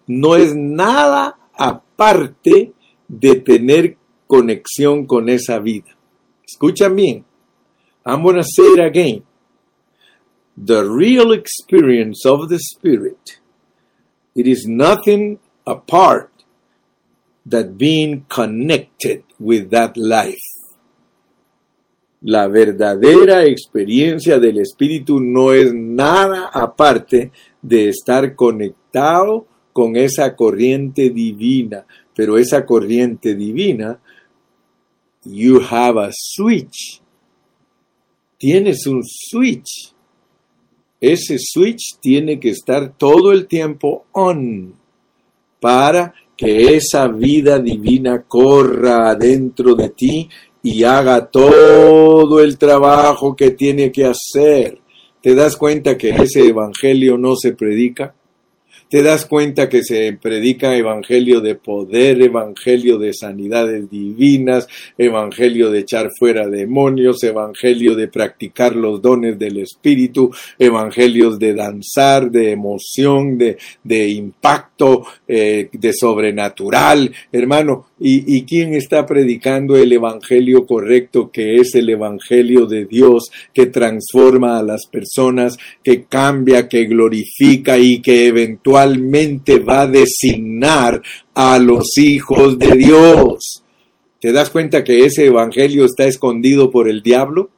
no 0.07 0.35
es 0.37 0.55
nada 0.55 1.37
aparte 1.57 2.73
de 3.07 3.35
tener 3.35 3.97
conexión 4.27 5.05
con 5.05 5.27
esa 5.27 5.59
vida. 5.59 5.97
Escucha 6.45 6.87
bien. 6.87 7.25
I'm 8.05 8.23
going 8.23 8.37
to 8.37 8.43
say 8.43 8.65
it 8.65 8.79
again. 8.79 9.23
The 10.55 10.83
real 10.83 11.31
experience 11.31 12.25
of 12.25 12.49
the 12.49 12.59
Spirit, 12.59 13.39
it 14.35 14.47
is 14.47 14.65
nothing 14.67 15.39
apart 15.65 16.29
that 17.45 17.77
being 17.77 18.25
connected 18.29 19.23
with 19.39 19.71
that 19.71 19.97
life. 19.97 20.60
La 22.21 22.47
verdadera 22.47 23.45
experiencia 23.45 24.39
del 24.39 24.59
Espíritu 24.59 25.19
no 25.19 25.53
es 25.53 25.73
nada 25.73 26.51
aparte 26.53 27.31
de 27.61 27.89
estar 27.89 28.35
conectado 28.35 29.47
con 29.73 29.95
esa 29.95 30.35
corriente 30.35 31.09
divina, 31.09 31.85
pero 32.15 32.37
esa 32.37 32.63
corriente 32.65 33.33
divina, 33.33 33.99
you 35.23 35.61
have 35.67 35.99
a 35.99 36.11
switch. 36.11 37.01
Tienes 38.37 38.85
un 38.85 39.01
switch. 39.03 39.93
Ese 40.99 41.37
switch 41.39 41.97
tiene 41.99 42.39
que 42.39 42.49
estar 42.49 42.95
todo 42.95 43.31
el 43.31 43.47
tiempo 43.47 44.05
on 44.11 44.75
para 45.59 46.13
que 46.37 46.75
esa 46.75 47.07
vida 47.07 47.59
divina 47.59 48.23
corra 48.23 49.09
adentro 49.09 49.73
de 49.75 49.89
ti 49.89 50.29
y 50.63 50.83
haga 50.83 51.27
todo 51.27 52.41
el 52.41 52.57
trabajo 52.57 53.35
que 53.35 53.51
tiene 53.51 53.91
que 53.91 54.05
hacer. 54.05 54.79
¿Te 55.21 55.35
das 55.35 55.55
cuenta 55.57 55.97
que 55.97 56.09
ese 56.09 56.47
evangelio 56.47 57.17
no 57.17 57.35
se 57.35 57.53
predica? 57.53 58.13
te 58.91 59.01
das 59.01 59.25
cuenta 59.25 59.69
que 59.69 59.83
se 59.83 60.11
predica 60.21 60.75
evangelio 60.75 61.39
de 61.39 61.55
poder, 61.55 62.21
evangelio 62.21 62.97
de 62.97 63.13
sanidades 63.13 63.89
divinas, 63.89 64.67
evangelio 64.97 65.71
de 65.71 65.79
echar 65.79 66.09
fuera 66.19 66.49
demonios, 66.49 67.23
evangelio 67.23 67.95
de 67.95 68.09
practicar 68.09 68.75
los 68.75 69.01
dones 69.01 69.39
del 69.39 69.59
Espíritu, 69.59 70.29
evangelios 70.59 71.39
de 71.39 71.53
danzar, 71.53 72.29
de 72.29 72.51
emoción, 72.51 73.37
de, 73.37 74.09
impacto, 74.09 75.05
eh, 75.25 75.69
de 75.71 75.93
sobrenatural. 75.93 77.13
Hermano, 77.31 77.90
¿y, 78.01 78.35
¿y 78.35 78.43
quién 78.45 78.73
está 78.73 79.05
predicando 79.05 79.77
el 79.77 79.93
evangelio 79.93 80.65
correcto 80.65 81.29
que 81.31 81.55
es 81.55 81.75
el 81.75 81.89
evangelio 81.89 82.65
de 82.65 82.85
Dios 82.85 83.31
que 83.53 83.67
transforma 83.67 84.57
a 84.57 84.63
las 84.63 84.87
personas, 84.87 85.57
que 85.83 86.03
cambia, 86.05 86.67
que 86.67 86.85
glorifica 86.85 87.77
y 87.77 88.01
que 88.01 88.27
eventualmente 88.27 89.59
va 89.59 89.81
a 89.81 89.87
designar 89.87 91.01
a 91.35 91.59
los 91.59 91.97
hijos 91.97 92.57
de 92.57 92.75
Dios. 92.75 93.63
¿Te 94.19 94.31
das 94.31 94.49
cuenta 94.49 94.83
que 94.83 95.05
ese 95.05 95.25
evangelio 95.25 95.85
está 95.85 96.05
escondido 96.05 96.69
por 96.69 96.87
el 96.89 97.01
diablo? 97.01 97.49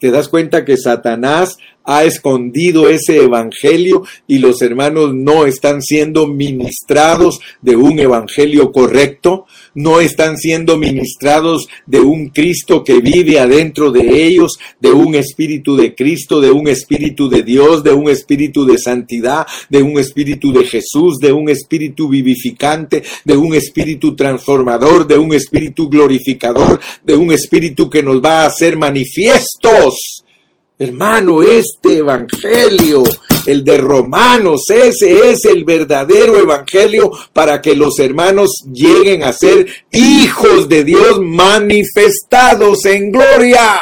¿Te 0.00 0.10
das 0.10 0.28
cuenta 0.28 0.64
que 0.64 0.76
Satanás 0.76 1.58
ha 1.84 2.04
escondido 2.04 2.88
ese 2.88 3.22
evangelio 3.24 4.04
y 4.26 4.38
los 4.38 4.62
hermanos 4.62 5.14
no 5.14 5.46
están 5.46 5.82
siendo 5.82 6.26
ministrados 6.26 7.40
de 7.60 7.76
un 7.76 7.98
evangelio 7.98 8.72
correcto, 8.72 9.46
no 9.74 10.00
están 10.00 10.36
siendo 10.36 10.76
ministrados 10.76 11.68
de 11.86 12.00
un 12.00 12.28
Cristo 12.28 12.84
que 12.84 13.00
vive 13.00 13.38
adentro 13.38 13.90
de 13.90 14.24
ellos, 14.26 14.58
de 14.80 14.92
un 14.92 15.14
espíritu 15.14 15.76
de 15.76 15.94
Cristo, 15.94 16.40
de 16.40 16.50
un 16.50 16.68
espíritu 16.68 17.28
de 17.28 17.42
Dios, 17.42 17.82
de 17.82 17.92
un 17.92 18.08
espíritu 18.08 18.64
de 18.64 18.78
santidad, 18.78 19.46
de 19.68 19.82
un 19.82 19.98
espíritu 19.98 20.52
de 20.52 20.64
Jesús, 20.64 21.18
de 21.18 21.32
un 21.32 21.48
espíritu 21.48 22.08
vivificante, 22.08 23.02
de 23.24 23.36
un 23.36 23.54
espíritu 23.54 24.14
transformador, 24.14 25.06
de 25.06 25.18
un 25.18 25.32
espíritu 25.34 25.88
glorificador, 25.88 26.80
de 27.04 27.14
un 27.14 27.32
espíritu 27.32 27.88
que 27.88 28.02
nos 28.02 28.22
va 28.22 28.42
a 28.42 28.46
hacer 28.46 28.76
manifiestos 28.76 30.21
Hermano, 30.82 31.44
este 31.44 31.98
evangelio, 31.98 33.04
el 33.46 33.62
de 33.62 33.78
Romanos, 33.78 34.68
ese 34.68 35.30
es 35.30 35.44
el 35.44 35.64
verdadero 35.64 36.36
evangelio 36.36 37.08
para 37.32 37.62
que 37.62 37.76
los 37.76 38.00
hermanos 38.00 38.50
lleguen 38.72 39.22
a 39.22 39.32
ser 39.32 39.64
hijos 39.92 40.68
de 40.68 40.82
Dios 40.82 41.20
manifestados 41.20 42.84
en 42.86 43.12
gloria. 43.12 43.80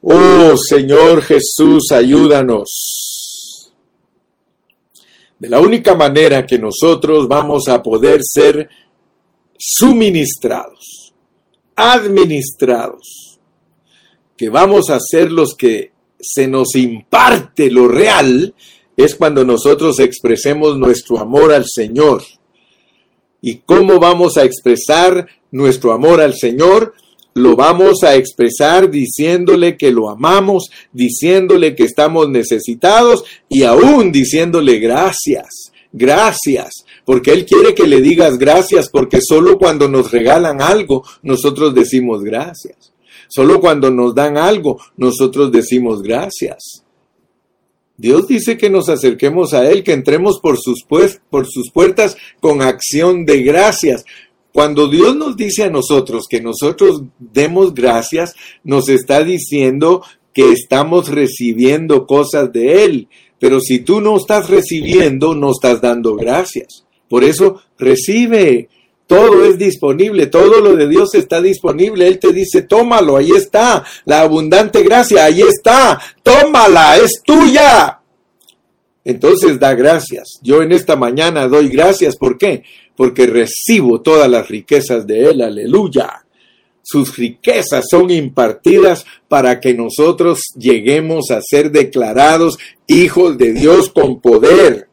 Oh 0.00 0.54
Señor 0.56 1.22
Jesús, 1.22 1.90
ayúdanos. 1.90 3.72
De 5.40 5.48
la 5.48 5.58
única 5.58 5.96
manera 5.96 6.46
que 6.46 6.60
nosotros 6.60 7.26
vamos 7.26 7.66
a 7.66 7.82
poder 7.82 8.20
ser 8.22 8.68
suministrados, 9.58 11.12
administrados, 11.74 13.31
que 14.42 14.48
vamos 14.48 14.90
a 14.90 14.98
ser 14.98 15.30
los 15.30 15.54
que 15.54 15.92
se 16.18 16.48
nos 16.48 16.74
imparte 16.74 17.70
lo 17.70 17.86
real, 17.86 18.52
es 18.96 19.14
cuando 19.14 19.44
nosotros 19.44 20.00
expresemos 20.00 20.76
nuestro 20.76 21.20
amor 21.20 21.52
al 21.52 21.64
Señor. 21.64 22.24
¿Y 23.40 23.58
cómo 23.58 24.00
vamos 24.00 24.36
a 24.36 24.42
expresar 24.42 25.28
nuestro 25.52 25.92
amor 25.92 26.20
al 26.20 26.34
Señor? 26.34 26.92
Lo 27.34 27.54
vamos 27.54 28.02
a 28.02 28.16
expresar 28.16 28.90
diciéndole 28.90 29.76
que 29.76 29.92
lo 29.92 30.10
amamos, 30.10 30.72
diciéndole 30.92 31.76
que 31.76 31.84
estamos 31.84 32.28
necesitados 32.28 33.22
y 33.48 33.62
aún 33.62 34.10
diciéndole 34.10 34.80
gracias, 34.80 35.70
gracias, 35.92 36.84
porque 37.04 37.30
Él 37.30 37.46
quiere 37.46 37.76
que 37.76 37.86
le 37.86 38.00
digas 38.00 38.38
gracias, 38.38 38.88
porque 38.88 39.20
solo 39.20 39.56
cuando 39.56 39.88
nos 39.88 40.10
regalan 40.10 40.60
algo 40.60 41.04
nosotros 41.22 41.76
decimos 41.76 42.24
gracias. 42.24 42.91
Solo 43.34 43.62
cuando 43.62 43.90
nos 43.90 44.14
dan 44.14 44.36
algo, 44.36 44.78
nosotros 44.98 45.50
decimos 45.50 46.02
gracias. 46.02 46.84
Dios 47.96 48.28
dice 48.28 48.58
que 48.58 48.68
nos 48.68 48.90
acerquemos 48.90 49.54
a 49.54 49.70
Él, 49.70 49.82
que 49.82 49.94
entremos 49.94 50.38
por 50.38 50.58
sus, 50.58 50.82
por 50.82 51.46
sus 51.46 51.70
puertas 51.70 52.14
con 52.40 52.60
acción 52.60 53.24
de 53.24 53.42
gracias. 53.42 54.04
Cuando 54.52 54.86
Dios 54.86 55.16
nos 55.16 55.34
dice 55.34 55.62
a 55.62 55.70
nosotros 55.70 56.26
que 56.28 56.42
nosotros 56.42 57.04
demos 57.18 57.72
gracias, 57.72 58.34
nos 58.64 58.90
está 58.90 59.24
diciendo 59.24 60.02
que 60.34 60.52
estamos 60.52 61.08
recibiendo 61.08 62.06
cosas 62.06 62.52
de 62.52 62.84
Él. 62.84 63.08
Pero 63.38 63.60
si 63.60 63.78
tú 63.78 64.02
no 64.02 64.18
estás 64.18 64.50
recibiendo, 64.50 65.34
no 65.34 65.52
estás 65.52 65.80
dando 65.80 66.16
gracias. 66.16 66.84
Por 67.08 67.24
eso 67.24 67.62
recibe, 67.78 68.68
todo 69.12 69.44
es 69.44 69.58
disponible, 69.58 70.26
todo 70.26 70.62
lo 70.62 70.74
de 70.74 70.88
Dios 70.88 71.14
está 71.14 71.42
disponible. 71.42 72.08
Él 72.08 72.18
te 72.18 72.32
dice, 72.32 72.62
tómalo, 72.62 73.18
ahí 73.18 73.30
está. 73.32 73.84
La 74.06 74.22
abundante 74.22 74.82
gracia, 74.82 75.26
ahí 75.26 75.42
está. 75.42 76.00
Tómala, 76.22 76.96
es 76.96 77.20
tuya. 77.22 78.00
Entonces 79.04 79.60
da 79.60 79.74
gracias. 79.74 80.38
Yo 80.40 80.62
en 80.62 80.72
esta 80.72 80.96
mañana 80.96 81.46
doy 81.46 81.68
gracias. 81.68 82.16
¿Por 82.16 82.38
qué? 82.38 82.62
Porque 82.96 83.26
recibo 83.26 84.00
todas 84.00 84.30
las 84.30 84.48
riquezas 84.48 85.06
de 85.06 85.28
Él. 85.28 85.42
Aleluya. 85.42 86.24
Sus 86.82 87.14
riquezas 87.14 87.84
son 87.90 88.10
impartidas 88.10 89.04
para 89.28 89.60
que 89.60 89.74
nosotros 89.74 90.40
lleguemos 90.56 91.30
a 91.30 91.42
ser 91.42 91.70
declarados 91.70 92.56
hijos 92.86 93.36
de 93.36 93.52
Dios 93.52 93.90
con 93.90 94.22
poder. 94.22 94.88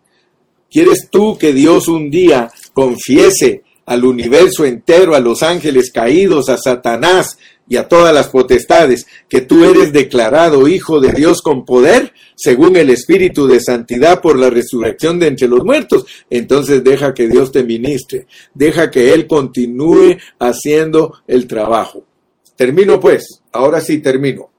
¿Quieres 0.70 1.07
tú 1.09 1.38
que 1.38 1.53
Dios 1.53 1.88
un 1.88 2.11
día 2.11 2.51
confiese 2.74 3.63
al 3.90 4.06
universo 4.06 4.66
entero, 4.66 5.16
a 5.16 5.20
los 5.20 5.42
ángeles 5.42 5.92
caídos, 5.92 6.48
a 6.48 6.58
Satanás 6.58 7.40
y 7.68 7.78
a 7.78 7.88
todas 7.88 8.14
las 8.14 8.28
potestades, 8.28 9.08
que 9.28 9.42
tú 9.42 9.66
eres 9.66 9.92
declarado 9.92 10.68
hijo 10.68 11.00
de 11.00 11.12
Dios 11.12 11.42
con 11.42 11.66
poder, 11.66 12.14
según 12.36 12.76
el 12.76 12.92
Espíritu 12.92 13.48
de 13.48 13.60
Santidad 13.60 14.22
por 14.22 14.38
la 14.38 14.52
resurrección 14.52 15.18
de 15.18 15.26
entre 15.26 15.48
los 15.48 15.64
muertos, 15.64 16.06
entonces 16.30 16.84
deja 16.84 17.16
que 17.16 17.28
Dios 17.28 17.52
te 17.52 17.64
ministre, 17.64 18.28
deja 18.54 18.92
que 18.92 19.12
Él 19.12 19.26
continúe 19.26 20.18
haciendo 20.38 21.16
el 21.26 21.48
trabajo. 21.48 22.06
Termino 22.56 23.00
pues, 23.00 23.42
ahora 23.52 23.82
sí 23.82 23.98
termino, 23.98 24.52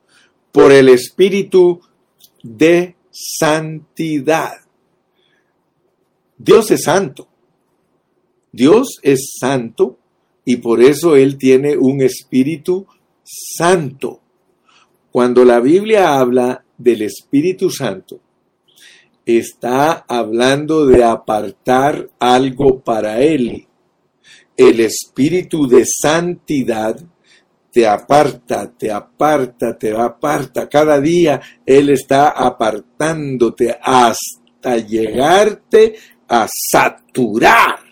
por 0.50 0.72
el 0.72 0.88
Espíritu 0.88 1.80
de 2.42 2.96
Santidad. 3.12 4.54
Dios 6.36 6.68
es 6.72 6.82
santo. 6.82 7.29
Dios 8.52 8.98
es 9.02 9.36
santo 9.38 9.98
y 10.44 10.56
por 10.56 10.82
eso 10.82 11.16
Él 11.16 11.38
tiene 11.38 11.76
un 11.76 12.02
espíritu 12.02 12.86
santo. 13.22 14.20
Cuando 15.10 15.44
la 15.44 15.60
Biblia 15.60 16.18
habla 16.18 16.64
del 16.78 17.02
Espíritu 17.02 17.70
Santo, 17.70 18.20
está 19.24 20.04
hablando 20.08 20.86
de 20.86 21.04
apartar 21.04 22.08
algo 22.18 22.80
para 22.80 23.20
Él. 23.20 23.66
El 24.56 24.80
Espíritu 24.80 25.66
de 25.66 25.84
santidad 25.84 27.00
te 27.72 27.86
aparta, 27.86 28.72
te 28.76 28.90
aparta, 28.90 29.76
te 29.76 29.96
aparta. 29.96 30.68
Cada 30.68 31.00
día 31.00 31.40
Él 31.64 31.90
está 31.90 32.30
apartándote 32.30 33.76
hasta 33.82 34.76
llegarte 34.76 35.94
a 36.28 36.46
saturar 36.48 37.89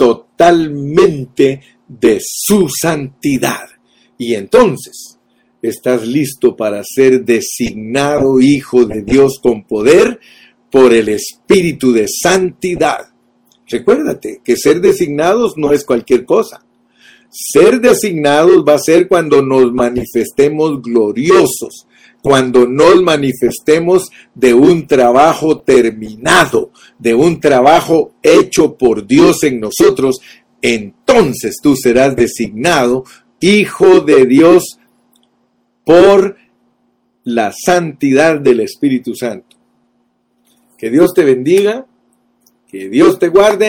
totalmente 0.00 1.60
de 1.86 2.18
su 2.22 2.70
santidad. 2.70 3.68
Y 4.16 4.32
entonces 4.32 5.18
estás 5.60 6.06
listo 6.06 6.56
para 6.56 6.82
ser 6.84 7.22
designado 7.22 8.40
hijo 8.40 8.86
de 8.86 9.02
Dios 9.02 9.38
con 9.42 9.64
poder 9.64 10.18
por 10.70 10.94
el 10.94 11.10
Espíritu 11.10 11.92
de 11.92 12.06
Santidad. 12.08 13.10
Recuérdate 13.68 14.40
que 14.42 14.56
ser 14.56 14.80
designados 14.80 15.58
no 15.58 15.70
es 15.70 15.84
cualquier 15.84 16.24
cosa. 16.24 16.64
Ser 17.28 17.78
designados 17.78 18.64
va 18.66 18.76
a 18.76 18.78
ser 18.78 19.06
cuando 19.06 19.42
nos 19.42 19.70
manifestemos 19.70 20.80
gloriosos, 20.80 21.86
cuando 22.22 22.66
nos 22.66 23.02
manifestemos 23.02 24.10
de 24.34 24.54
un 24.54 24.86
trabajo 24.86 25.60
terminado, 25.60 26.70
de 26.98 27.14
un 27.14 27.40
trabajo 27.40 28.12
hecho 28.22 28.76
por 28.76 29.06
Dios 29.06 29.42
en 29.44 29.60
nosotros, 29.60 30.20
entonces 30.62 31.56
tú 31.62 31.76
serás 31.76 32.14
designado 32.16 33.04
hijo 33.40 34.00
de 34.00 34.26
Dios 34.26 34.78
por 35.84 36.36
la 37.24 37.52
santidad 37.52 38.40
del 38.40 38.60
Espíritu 38.60 39.14
Santo. 39.14 39.56
Que 40.78 40.90
Dios 40.90 41.12
te 41.14 41.24
bendiga, 41.24 41.86
que 42.68 42.88
Dios 42.88 43.18
te 43.18 43.28
guarde. 43.28 43.58